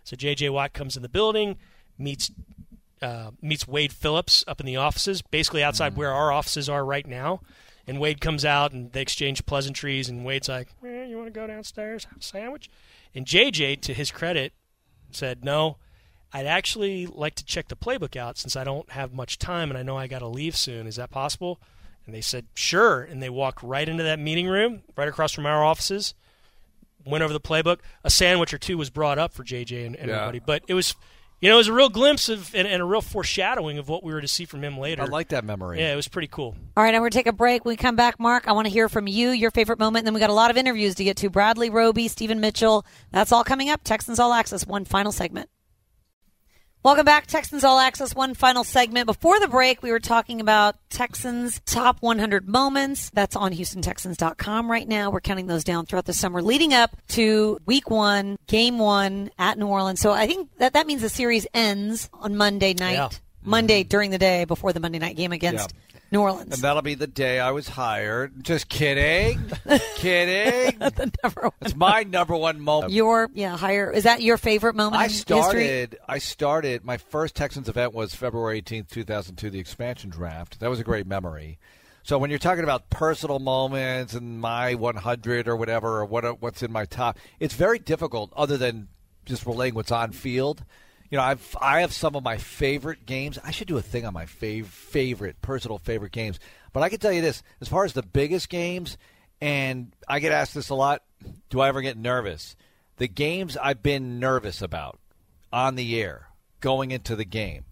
So 0.04 0.14
J.J. 0.14 0.50
Watt 0.50 0.74
comes 0.74 0.94
in 0.94 1.00
the 1.00 1.08
building, 1.08 1.56
meets 1.96 2.30
uh, 3.00 3.30
meets 3.40 3.66
Wade 3.66 3.94
Phillips 3.94 4.44
up 4.46 4.60
in 4.60 4.66
the 4.66 4.76
offices, 4.76 5.22
basically 5.22 5.62
outside 5.62 5.96
where 5.96 6.12
our 6.12 6.30
offices 6.30 6.68
are 6.68 6.84
right 6.84 7.06
now. 7.06 7.40
And 7.86 7.98
Wade 7.98 8.20
comes 8.20 8.44
out 8.44 8.72
and 8.72 8.92
they 8.92 9.00
exchange 9.00 9.46
pleasantries. 9.46 10.06
And 10.10 10.22
Wade's 10.22 10.50
like, 10.50 10.68
eh, 10.84 11.06
"You 11.06 11.16
want 11.16 11.28
to 11.28 11.40
go 11.40 11.46
downstairs, 11.46 12.04
have 12.04 12.18
a 12.18 12.22
sandwich?" 12.22 12.68
And 13.14 13.24
JJ, 13.24 13.80
to 13.80 13.94
his 13.94 14.10
credit, 14.10 14.52
said, 15.12 15.46
"No, 15.46 15.78
I'd 16.32 16.46
actually 16.46 17.06
like 17.06 17.34
to 17.36 17.44
check 17.44 17.68
the 17.68 17.76
playbook 17.76 18.16
out 18.16 18.38
since 18.38 18.54
I 18.56 18.64
don't 18.64 18.88
have 18.90 19.12
much 19.12 19.38
time 19.38 19.70
and 19.70 19.76
I 19.78 19.82
know 19.82 19.96
I 19.96 20.06
got 20.06 20.20
to 20.20 20.28
leave 20.28 20.56
soon. 20.56 20.86
Is 20.86 20.96
that 20.96 21.10
possible?" 21.10 21.60
And 22.06 22.14
they 22.14 22.20
said, 22.20 22.46
"Sure." 22.54 23.02
And 23.02 23.22
they 23.22 23.30
walked 23.30 23.62
right 23.62 23.88
into 23.88 24.02
that 24.04 24.18
meeting 24.18 24.46
room, 24.48 24.82
right 24.96 25.08
across 25.08 25.32
from 25.32 25.46
our 25.46 25.64
offices. 25.64 26.14
Went 27.06 27.24
over 27.24 27.32
the 27.32 27.40
playbook. 27.40 27.78
A 28.04 28.10
sandwich 28.10 28.52
or 28.52 28.58
two 28.58 28.76
was 28.76 28.90
brought 28.90 29.18
up 29.18 29.32
for 29.32 29.42
JJ 29.42 29.86
and, 29.86 29.96
and 29.96 30.08
Yeah. 30.08 30.16
everybody, 30.26 30.38
but 30.44 30.62
it 30.68 30.74
was, 30.74 30.94
you 31.40 31.48
know, 31.48 31.54
it 31.54 31.58
was 31.58 31.68
a 31.68 31.72
real 31.72 31.88
glimpse 31.88 32.28
of 32.28 32.54
and, 32.54 32.68
and 32.68 32.82
a 32.82 32.84
real 32.84 33.00
foreshadowing 33.00 33.78
of 33.78 33.88
what 33.88 34.04
we 34.04 34.12
were 34.12 34.20
to 34.20 34.28
see 34.28 34.44
from 34.44 34.62
him 34.62 34.76
later. 34.76 35.02
I 35.02 35.06
like 35.06 35.28
that 35.28 35.42
memory. 35.42 35.78
Yeah, 35.80 35.94
it 35.94 35.96
was 35.96 36.08
pretty 36.08 36.28
cool. 36.28 36.54
All 36.76 36.84
right, 36.84 36.90
now 36.90 36.98
we're 36.98 37.04
going 37.08 37.12
to 37.12 37.18
take 37.18 37.26
a 37.26 37.32
break. 37.32 37.64
When 37.64 37.72
we 37.72 37.76
come 37.76 37.96
back, 37.96 38.20
Mark, 38.20 38.46
I 38.46 38.52
want 38.52 38.66
to 38.66 38.70
hear 38.72 38.90
from 38.90 39.06
you, 39.06 39.30
your 39.30 39.50
favorite 39.50 39.78
moment. 39.78 40.02
And 40.02 40.08
then 40.08 40.14
we 40.14 40.20
got 40.20 40.28
a 40.30 40.34
lot 40.34 40.50
of 40.50 40.58
interviews 40.58 40.94
to 40.96 41.04
get 41.04 41.16
to. 41.18 41.30
Bradley 41.30 41.70
Roby, 41.70 42.06
Steven 42.08 42.38
Mitchell. 42.38 42.84
That's 43.12 43.32
all 43.32 43.44
coming 43.44 43.70
up. 43.70 43.80
Texans 43.82 44.18
All 44.20 44.34
Access, 44.34 44.66
one 44.66 44.84
final 44.84 45.10
segment. 45.10 45.48
Welcome 46.82 47.04
back, 47.04 47.26
Texans 47.26 47.62
All 47.62 47.78
Access. 47.78 48.14
One 48.14 48.32
final 48.32 48.64
segment. 48.64 49.04
Before 49.04 49.38
the 49.38 49.48
break, 49.48 49.82
we 49.82 49.90
were 49.90 50.00
talking 50.00 50.40
about 50.40 50.76
Texans 50.88 51.60
top 51.66 51.98
100 52.00 52.48
moments. 52.48 53.10
That's 53.10 53.36
on 53.36 53.52
HoustonTexans.com 53.52 54.70
right 54.70 54.88
now. 54.88 55.10
We're 55.10 55.20
counting 55.20 55.46
those 55.46 55.62
down 55.62 55.84
throughout 55.84 56.06
the 56.06 56.14
summer, 56.14 56.40
leading 56.40 56.72
up 56.72 56.96
to 57.08 57.58
Week 57.66 57.90
One, 57.90 58.38
Game 58.46 58.78
One 58.78 59.30
at 59.38 59.58
New 59.58 59.66
Orleans. 59.66 60.00
So 60.00 60.12
I 60.12 60.26
think 60.26 60.48
that 60.56 60.72
that 60.72 60.86
means 60.86 61.02
the 61.02 61.10
series 61.10 61.46
ends 61.52 62.08
on 62.14 62.38
Monday 62.38 62.72
night, 62.72 62.94
Yeah. 62.94 63.08
Monday 63.44 63.82
mm-hmm. 63.82 63.88
during 63.88 64.10
the 64.10 64.18
day 64.18 64.46
before 64.46 64.72
the 64.72 64.80
Monday 64.80 65.00
night 65.00 65.16
game 65.18 65.32
against 65.32 65.74
Yeah. 65.74 65.89
New 66.10 66.20
Orleans. 66.20 66.54
And 66.54 66.62
that'll 66.62 66.82
be 66.82 66.94
the 66.94 67.06
day 67.06 67.38
I 67.38 67.52
was 67.52 67.68
hired. 67.68 68.42
Just 68.42 68.68
kidding. 68.68 69.40
kidding. 69.96 70.78
Number 71.22 71.50
It's 71.60 71.76
my 71.76 72.02
number 72.02 72.36
one 72.36 72.60
moment. 72.60 72.92
Your 72.92 73.30
yeah 73.32 73.56
hire 73.56 73.90
is 73.90 74.04
that 74.04 74.22
your 74.22 74.36
favorite 74.36 74.74
moment 74.74 75.00
I 75.00 75.08
started. 75.08 75.98
I 76.08 76.18
started. 76.18 76.84
My 76.84 76.96
first 76.96 77.34
Texans 77.36 77.68
event 77.68 77.94
was 77.94 78.14
February 78.14 78.58
eighteenth, 78.58 78.90
two 78.90 79.04
thousand 79.04 79.36
two, 79.36 79.50
the 79.50 79.60
expansion 79.60 80.10
draft. 80.10 80.60
That 80.60 80.70
was 80.70 80.80
a 80.80 80.84
great 80.84 81.06
memory. 81.06 81.58
So 82.02 82.18
when 82.18 82.30
you're 82.30 82.38
talking 82.38 82.64
about 82.64 82.88
personal 82.90 83.38
moments 83.38 84.14
and 84.14 84.40
my 84.40 84.74
100 84.74 85.46
or 85.46 85.54
whatever, 85.56 85.98
or 86.00 86.04
what 86.06 86.40
what's 86.40 86.62
in 86.62 86.72
my 86.72 86.86
top, 86.86 87.18
it's 87.38 87.54
very 87.54 87.78
difficult. 87.78 88.32
Other 88.36 88.56
than 88.56 88.88
just 89.26 89.46
relaying 89.46 89.74
what's 89.74 89.92
on 89.92 90.12
field, 90.12 90.64
you 91.10 91.18
know, 91.18 91.24
I've 91.24 91.56
I 91.60 91.80
have 91.80 91.92
some 91.92 92.14
of 92.14 92.22
my 92.22 92.38
favorite 92.38 93.04
games. 93.04 93.38
I 93.44 93.50
should 93.50 93.68
do 93.68 93.76
a 93.76 93.82
thing 93.82 94.06
on 94.06 94.14
my 94.14 94.26
fav- 94.26 94.66
favorite 94.66 95.42
personal 95.42 95.78
favorite 95.78 96.12
games. 96.12 96.38
But 96.72 96.82
I 96.82 96.88
can 96.88 97.00
tell 97.00 97.12
you 97.12 97.20
this: 97.20 97.42
as 97.60 97.68
far 97.68 97.84
as 97.84 97.92
the 97.92 98.02
biggest 98.02 98.48
games, 98.48 98.96
and 99.40 99.92
I 100.08 100.20
get 100.20 100.32
asked 100.32 100.54
this 100.54 100.68
a 100.68 100.74
lot. 100.74 101.02
Do 101.50 101.60
I 101.60 101.68
ever 101.68 101.82
get 101.82 101.98
nervous? 101.98 102.56
The 102.96 103.08
games 103.08 103.56
I've 103.56 103.82
been 103.82 104.20
nervous 104.20 104.62
about 104.62 105.00
on 105.52 105.74
the 105.74 106.00
air 106.00 106.28
going 106.60 106.92
into 106.92 107.16
the 107.16 107.24
game. 107.24 107.64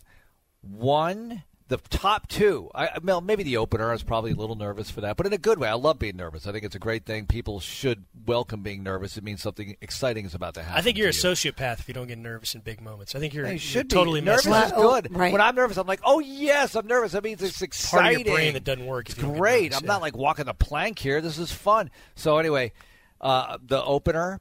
One, 0.61 1.45
the 1.69 1.77
top 1.91 2.29
two. 2.29 2.71
I, 2.75 2.91
well, 3.03 3.21
maybe 3.21 3.43
the 3.43 3.59
opener. 3.59 3.91
I 3.91 3.93
was 3.93 4.03
probably 4.03 4.33
a 4.33 4.35
little 4.35 4.57
nervous 4.57 4.91
for 4.91 5.03
that, 5.03 5.17
but 5.17 5.27
in 5.27 5.33
a 5.33 5.39
good 5.39 5.59
way. 5.59 5.69
I 5.69 5.75
love 5.75 5.99
being 5.99 6.17
nervous. 6.17 6.47
I 6.47 6.53
think 6.53 6.65
it's 6.65 6.75
a 6.75 6.79
great 6.79 7.05
thing. 7.05 7.27
People 7.27 7.61
should 7.61 8.05
welcome 8.27 8.63
being 8.63 8.83
nervous. 8.83 9.17
It 9.17 9.25
means 9.25 9.43
something 9.43 9.77
exciting 9.81 10.25
is 10.25 10.35
about 10.35 10.55
to 10.55 10.63
happen. 10.63 10.79
I 10.79 10.83
think 10.83 10.97
you're 10.97 11.11
a 11.11 11.13
you. 11.13 11.19
sociopath 11.19 11.81
if 11.81 11.89
you 11.89 11.95
don't 11.95 12.07
get 12.07 12.19
nervous 12.19 12.55
in 12.55 12.63
big 12.63 12.81
moments. 12.81 13.15
I 13.15 13.19
think 13.19 13.35
you're, 13.35 13.45
Hey, 13.45 13.53
you're 13.53 13.59
should 13.59 13.91
totally 13.91 14.21
nervous 14.21 14.47
messed 14.47 14.67
is 14.69 14.73
up. 14.73 14.79
Well, 14.79 15.03
good. 15.03 15.17
right. 15.17 15.33
When 15.33 15.41
I'm 15.41 15.55
nervous, 15.55 15.77
I'm 15.77 15.87
like, 15.87 16.01
oh 16.05 16.21
yes, 16.21 16.75
I'm 16.75 16.87
nervous. 16.87 17.13
That 17.13 17.23
means 17.25 17.43
it's 17.43 17.63
exciting. 17.63 17.91
part 17.91 18.05
of 18.07 18.11
exciting. 18.13 18.27
your 18.27 18.37
brain 18.37 18.53
that 18.55 18.65
doesn't 18.65 18.87
work. 18.87 19.11
It's 19.11 19.17
if 19.17 19.23
you 19.23 19.29
don't 19.29 19.35
get 19.35 19.41
great. 19.41 19.63
nervous, 19.65 19.79
I'm 19.79 19.85
yeah. 19.85 19.93
not 19.93 20.03
like 20.03 20.17
walking 20.17 20.47
the 20.47 20.55
plank 20.55 20.99
here. 20.99 21.21
This 21.21 21.39
is 21.39 21.53
fun. 21.53 21.91
So 22.15 22.39
anyway, 22.39 22.73
uh, 23.21 23.59
the 23.65 23.83
opener, 23.83 24.41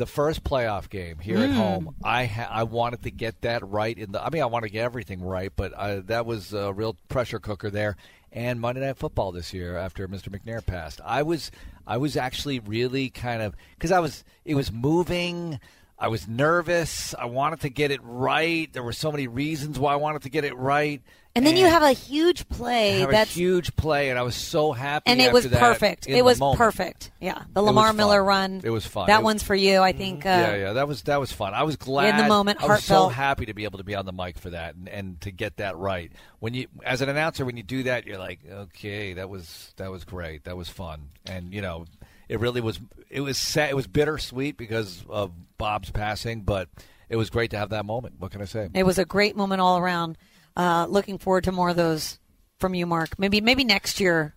the 0.00 0.06
first 0.06 0.42
playoff 0.42 0.88
game 0.90 1.18
here 1.18 1.36
Hmm. 1.36 1.42
at 1.44 1.50
home, 1.52 1.94
I 2.02 2.24
ha- 2.26 2.48
I 2.50 2.62
wanted 2.64 3.02
to 3.04 3.10
get 3.10 3.42
that 3.42 3.64
right 3.68 3.96
in 3.96 4.12
the. 4.12 4.24
I 4.24 4.30
mean, 4.30 4.42
I 4.42 4.46
want 4.46 4.64
to 4.64 4.70
get 4.70 4.82
everything 4.82 5.22
right, 5.22 5.52
but 5.54 5.72
uh, 5.74 6.00
that 6.06 6.26
was 6.26 6.52
a 6.52 6.72
real 6.72 6.96
pressure 7.08 7.38
cooker 7.38 7.70
there. 7.70 7.96
And 8.32 8.60
Monday 8.60 8.80
Night 8.80 8.96
Football 8.96 9.32
this 9.32 9.52
year 9.52 9.76
after 9.76 10.06
Mr. 10.08 10.28
McNair 10.28 10.64
passed, 10.64 11.00
I 11.04 11.22
was 11.22 11.50
I 11.86 11.96
was 11.98 12.16
actually 12.16 12.60
really 12.60 13.10
kind 13.10 13.42
of 13.42 13.54
because 13.74 13.92
I 13.92 13.98
was 14.00 14.24
it 14.44 14.54
was 14.54 14.72
moving. 14.72 15.60
I 16.02 16.08
was 16.08 16.26
nervous. 16.26 17.14
I 17.14 17.26
wanted 17.26 17.60
to 17.60 17.68
get 17.68 17.90
it 17.90 18.00
right. 18.02 18.72
There 18.72 18.82
were 18.82 18.94
so 18.94 19.12
many 19.12 19.28
reasons 19.28 19.78
why 19.78 19.92
I 19.92 19.96
wanted 19.96 20.22
to 20.22 20.30
get 20.30 20.44
it 20.46 20.56
right. 20.56 21.02
and 21.36 21.46
then 21.46 21.58
you 21.58 21.66
have 21.66 21.82
a 21.82 21.92
huge 21.92 22.48
play 22.48 23.04
that's 23.04 23.30
a 23.36 23.38
huge 23.38 23.76
play, 23.76 24.08
and 24.08 24.18
I 24.18 24.22
was 24.22 24.34
so 24.34 24.72
happy. 24.72 25.04
and 25.10 25.20
it 25.20 25.30
was 25.32 25.46
perfect. 25.46 26.08
It 26.08 26.22
was 26.22 26.40
moment. 26.40 26.58
perfect. 26.58 27.12
Yeah, 27.20 27.42
the 27.52 27.62
Lamar. 27.62 27.92
Miller 27.92 28.24
run. 28.24 28.62
It 28.64 28.70
was 28.70 28.86
fun. 28.86 29.08
That 29.08 29.20
It- 29.20 29.24
one's 29.24 29.42
for 29.42 29.54
you. 29.54 29.80
I 29.80 29.92
think. 29.92 30.24
Uh, 30.24 30.28
yeah, 30.30 30.56
yeah, 30.56 30.72
that 30.72 30.88
was 30.88 31.02
that 31.02 31.20
was 31.20 31.30
fun. 31.32 31.52
I 31.54 31.64
was 31.64 31.76
glad 31.76 32.10
In 32.10 32.16
the 32.16 32.28
moment, 32.28 32.60
Heartfelt. 32.60 32.70
I 32.70 32.74
was 32.74 32.84
so 32.84 33.08
happy 33.10 33.46
to 33.46 33.52
be 33.54 33.64
able 33.64 33.78
to 33.78 33.84
be 33.84 33.94
on 33.94 34.06
the 34.06 34.12
mic 34.12 34.38
for 34.38 34.50
that 34.50 34.74
and, 34.74 34.88
and 34.88 35.20
to 35.20 35.30
get 35.30 35.58
that 35.58 35.76
right. 35.76 36.10
When 36.38 36.54
you, 36.54 36.66
as 36.82 37.02
an 37.02 37.08
announcer, 37.10 37.44
when 37.44 37.56
you 37.58 37.62
do 37.62 37.82
that, 37.84 38.06
you're 38.06 38.18
like, 38.18 38.40
okay, 38.50 39.12
that 39.14 39.28
was 39.28 39.74
that 39.76 39.90
was 39.90 40.04
great. 40.04 40.44
That 40.44 40.56
was 40.56 40.68
fun, 40.70 41.10
and 41.26 41.52
you 41.52 41.60
know, 41.60 41.84
it 42.28 42.40
really 42.40 42.62
was. 42.62 42.80
It 43.10 43.20
was 43.20 43.36
sad. 43.36 43.70
It 43.70 43.76
was 43.76 43.86
bittersweet 43.86 44.56
because 44.56 45.04
of 45.08 45.30
Bob's 45.60 45.90
passing, 45.90 46.40
but 46.40 46.68
it 47.08 47.16
was 47.16 47.30
great 47.30 47.50
to 47.50 47.58
have 47.58 47.68
that 47.70 47.84
moment. 47.84 48.14
What 48.18 48.32
can 48.32 48.40
I 48.40 48.46
say? 48.46 48.70
It 48.74 48.84
was 48.84 48.98
a 48.98 49.04
great 49.04 49.36
moment 49.36 49.60
all 49.60 49.78
around. 49.78 50.16
Uh, 50.56 50.86
looking 50.88 51.18
forward 51.18 51.44
to 51.44 51.52
more 51.52 51.68
of 51.68 51.76
those 51.76 52.18
from 52.58 52.74
you, 52.74 52.86
Mark. 52.86 53.18
Maybe 53.18 53.40
maybe 53.40 53.62
next 53.62 54.00
year 54.00 54.34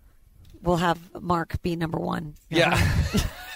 we'll 0.61 0.77
have 0.77 0.99
Mark 1.19 1.61
be 1.61 1.75
number 1.75 1.97
one. 1.97 2.35
Yeah. 2.49 2.75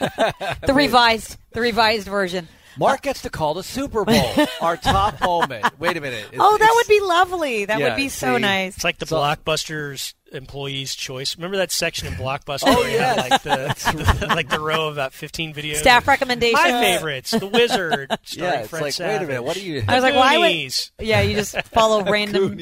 the 0.66 0.74
revised, 0.74 1.38
the 1.52 1.62
revised 1.62 2.08
version. 2.08 2.48
Mark 2.78 3.02
gets 3.02 3.22
to 3.24 3.30
call 3.30 3.54
the 3.54 3.64
Super 3.64 4.06
Bowl, 4.06 4.34
our 4.62 4.78
top 4.78 5.20
moment. 5.22 5.66
Wait 5.80 5.98
a 5.98 6.02
minute. 6.02 6.20
It's- 6.26 6.40
Oh, 6.40 6.58
that 6.58 6.72
would 6.76 6.88
be 6.88 7.00
lovely. 7.02 7.66
That 7.66 7.80
Yeah, 7.80 7.90
would 7.90 7.96
be 7.96 8.10
so 8.10 8.36
see? 8.36 8.42
nice. 8.42 8.76
It's 8.76 8.84
like 8.84 8.98
the 9.00 9.06
So- 9.08 9.18
Blockbusters 9.18 10.14
employees' 10.34 10.94
choice. 10.94 11.38
Remember 11.38 11.58
that 11.58 11.72
section 11.72 12.08
in 12.08 12.14
Blockbuster? 12.16 12.64
Oh, 12.68 12.76
where 12.76 12.92
you 12.92 13.00
had, 13.00 13.18
yes. 13.18 13.30
like 13.32 13.44
the, 13.44 14.18
the 14.28 14.28
like 14.36 14.50
the 14.50 14.60
row 14.60 14.88
of 14.88 14.94
about 14.94 15.14
fifteen 15.14 15.54
videos. 15.54 15.78
Staff 15.78 16.08
recommendations. 16.08 16.62
My 16.62 16.70
favorites: 16.82 17.32
The 17.32 17.48
Wizard, 17.48 18.08
Yeah, 18.10 18.18
starring 18.26 18.60
it's 18.60 18.70
Fred 18.70 18.82
like, 18.82 18.94
Savage. 18.94 19.20
wait 19.20 19.24
a 19.24 19.28
minute. 19.28 19.44
What 19.44 19.56
are 19.58 19.62
you. 19.62 19.84
I 19.88 19.96
was 19.96 20.04
like, 20.04 20.16
why 20.16 20.38
would? 20.38 21.08
Yeah, 21.08 21.22
you 21.22 21.36
just 21.36 21.56
follow 21.70 22.04
random. 22.04 22.58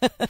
Goonies. 0.00 0.28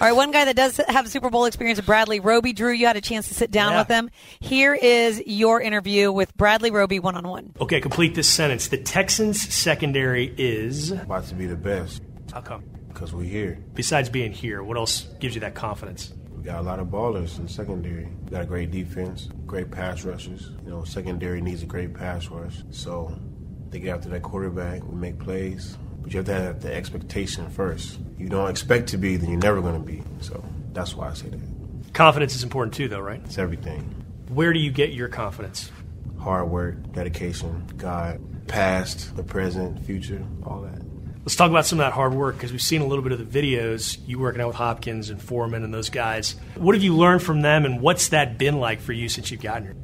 All 0.00 0.06
right, 0.08 0.12
one 0.12 0.30
guy 0.30 0.44
that 0.44 0.56
does 0.56 0.76
have 0.88 1.08
Super 1.08 1.30
Bowl 1.30 1.44
experience, 1.46 1.80
Bradley 1.80 2.20
Roby. 2.20 2.52
Drew, 2.52 2.72
you 2.72 2.86
had 2.86 2.96
a 2.96 3.00
chance 3.00 3.28
to 3.28 3.34
sit 3.34 3.50
down 3.50 3.72
Yeah. 3.72 3.78
with 3.80 3.88
him. 3.88 4.10
Here 4.40 4.74
is 4.74 5.22
your 5.26 5.60
interview 5.60 6.12
with 6.12 6.36
Bradley 6.36 6.70
Roby 6.70 6.98
one 7.00 7.14
on 7.16 7.26
one. 7.28 7.52
Okay, 7.60 7.80
complete 7.80 8.14
this 8.14 8.28
sentence. 8.28 8.68
The 8.68 8.76
Texans 8.78 9.40
secondary 9.52 10.34
is 10.36 10.90
About 10.92 11.24
to 11.28 11.34
be 11.34 11.46
the 11.46 11.56
best 11.56 12.02
how 12.32 12.40
come? 12.42 12.62
because 12.88 13.12
we're 13.12 13.24
here. 13.24 13.58
Besides 13.74 14.08
being 14.08 14.32
here, 14.32 14.62
what 14.62 14.76
else 14.76 15.06
gives 15.20 15.34
you 15.34 15.40
that 15.40 15.54
confidence? 15.54 16.12
We 16.36 16.42
got 16.42 16.58
a 16.60 16.62
lot 16.62 16.78
of 16.78 16.88
ballers 16.88 17.38
in 17.38 17.44
the 17.46 17.50
secondary. 17.52 18.06
We 18.24 18.30
got 18.30 18.42
a 18.42 18.46
great 18.46 18.70
defense, 18.70 19.28
great 19.46 19.70
pass 19.70 20.04
rushers. 20.04 20.50
You 20.64 20.70
know, 20.70 20.84
secondary 20.84 21.40
needs 21.40 21.62
a 21.62 21.66
great 21.66 21.92
pass 21.94 22.28
rush. 22.28 22.62
So 22.70 23.18
they 23.70 23.80
get 23.80 23.96
after 23.96 24.08
that 24.10 24.22
quarterback, 24.22 24.82
we 24.86 24.94
make 24.94 25.18
plays. 25.18 25.76
But 26.06 26.12
you 26.12 26.18
have 26.18 26.26
to 26.26 26.34
have 26.34 26.62
the 26.62 26.72
expectation 26.72 27.50
first. 27.50 27.98
You 28.16 28.28
don't 28.28 28.48
expect 28.48 28.90
to 28.90 28.96
be, 28.96 29.16
then 29.16 29.28
you're 29.28 29.40
never 29.40 29.60
going 29.60 29.74
to 29.74 29.84
be. 29.84 30.04
So 30.20 30.40
that's 30.72 30.94
why 30.94 31.08
I 31.08 31.14
say 31.14 31.30
that. 31.30 31.40
Confidence 31.94 32.36
is 32.36 32.44
important 32.44 32.74
too, 32.74 32.86
though, 32.86 33.00
right? 33.00 33.20
It's 33.24 33.38
everything. 33.38 33.80
Where 34.28 34.52
do 34.52 34.60
you 34.60 34.70
get 34.70 34.92
your 34.92 35.08
confidence? 35.08 35.72
Hard 36.20 36.48
work, 36.48 36.92
dedication, 36.92 37.68
God, 37.76 38.20
past, 38.46 39.16
the 39.16 39.24
present, 39.24 39.84
future, 39.84 40.24
all 40.44 40.60
that. 40.60 40.80
Let's 41.24 41.34
talk 41.34 41.50
about 41.50 41.66
some 41.66 41.80
of 41.80 41.86
that 41.86 41.92
hard 41.92 42.14
work 42.14 42.36
because 42.36 42.52
we've 42.52 42.62
seen 42.62 42.82
a 42.82 42.86
little 42.86 43.02
bit 43.02 43.10
of 43.10 43.18
the 43.18 43.42
videos. 43.42 43.98
You 44.06 44.20
working 44.20 44.40
out 44.40 44.46
with 44.46 44.56
Hopkins 44.56 45.10
and 45.10 45.20
Foreman 45.20 45.64
and 45.64 45.74
those 45.74 45.90
guys. 45.90 46.36
What 46.54 46.76
have 46.76 46.84
you 46.84 46.94
learned 46.94 47.20
from 47.20 47.40
them, 47.40 47.64
and 47.64 47.80
what's 47.80 48.10
that 48.10 48.38
been 48.38 48.60
like 48.60 48.80
for 48.80 48.92
you 48.92 49.08
since 49.08 49.32
you've 49.32 49.42
gotten 49.42 49.64
here? 49.64 49.74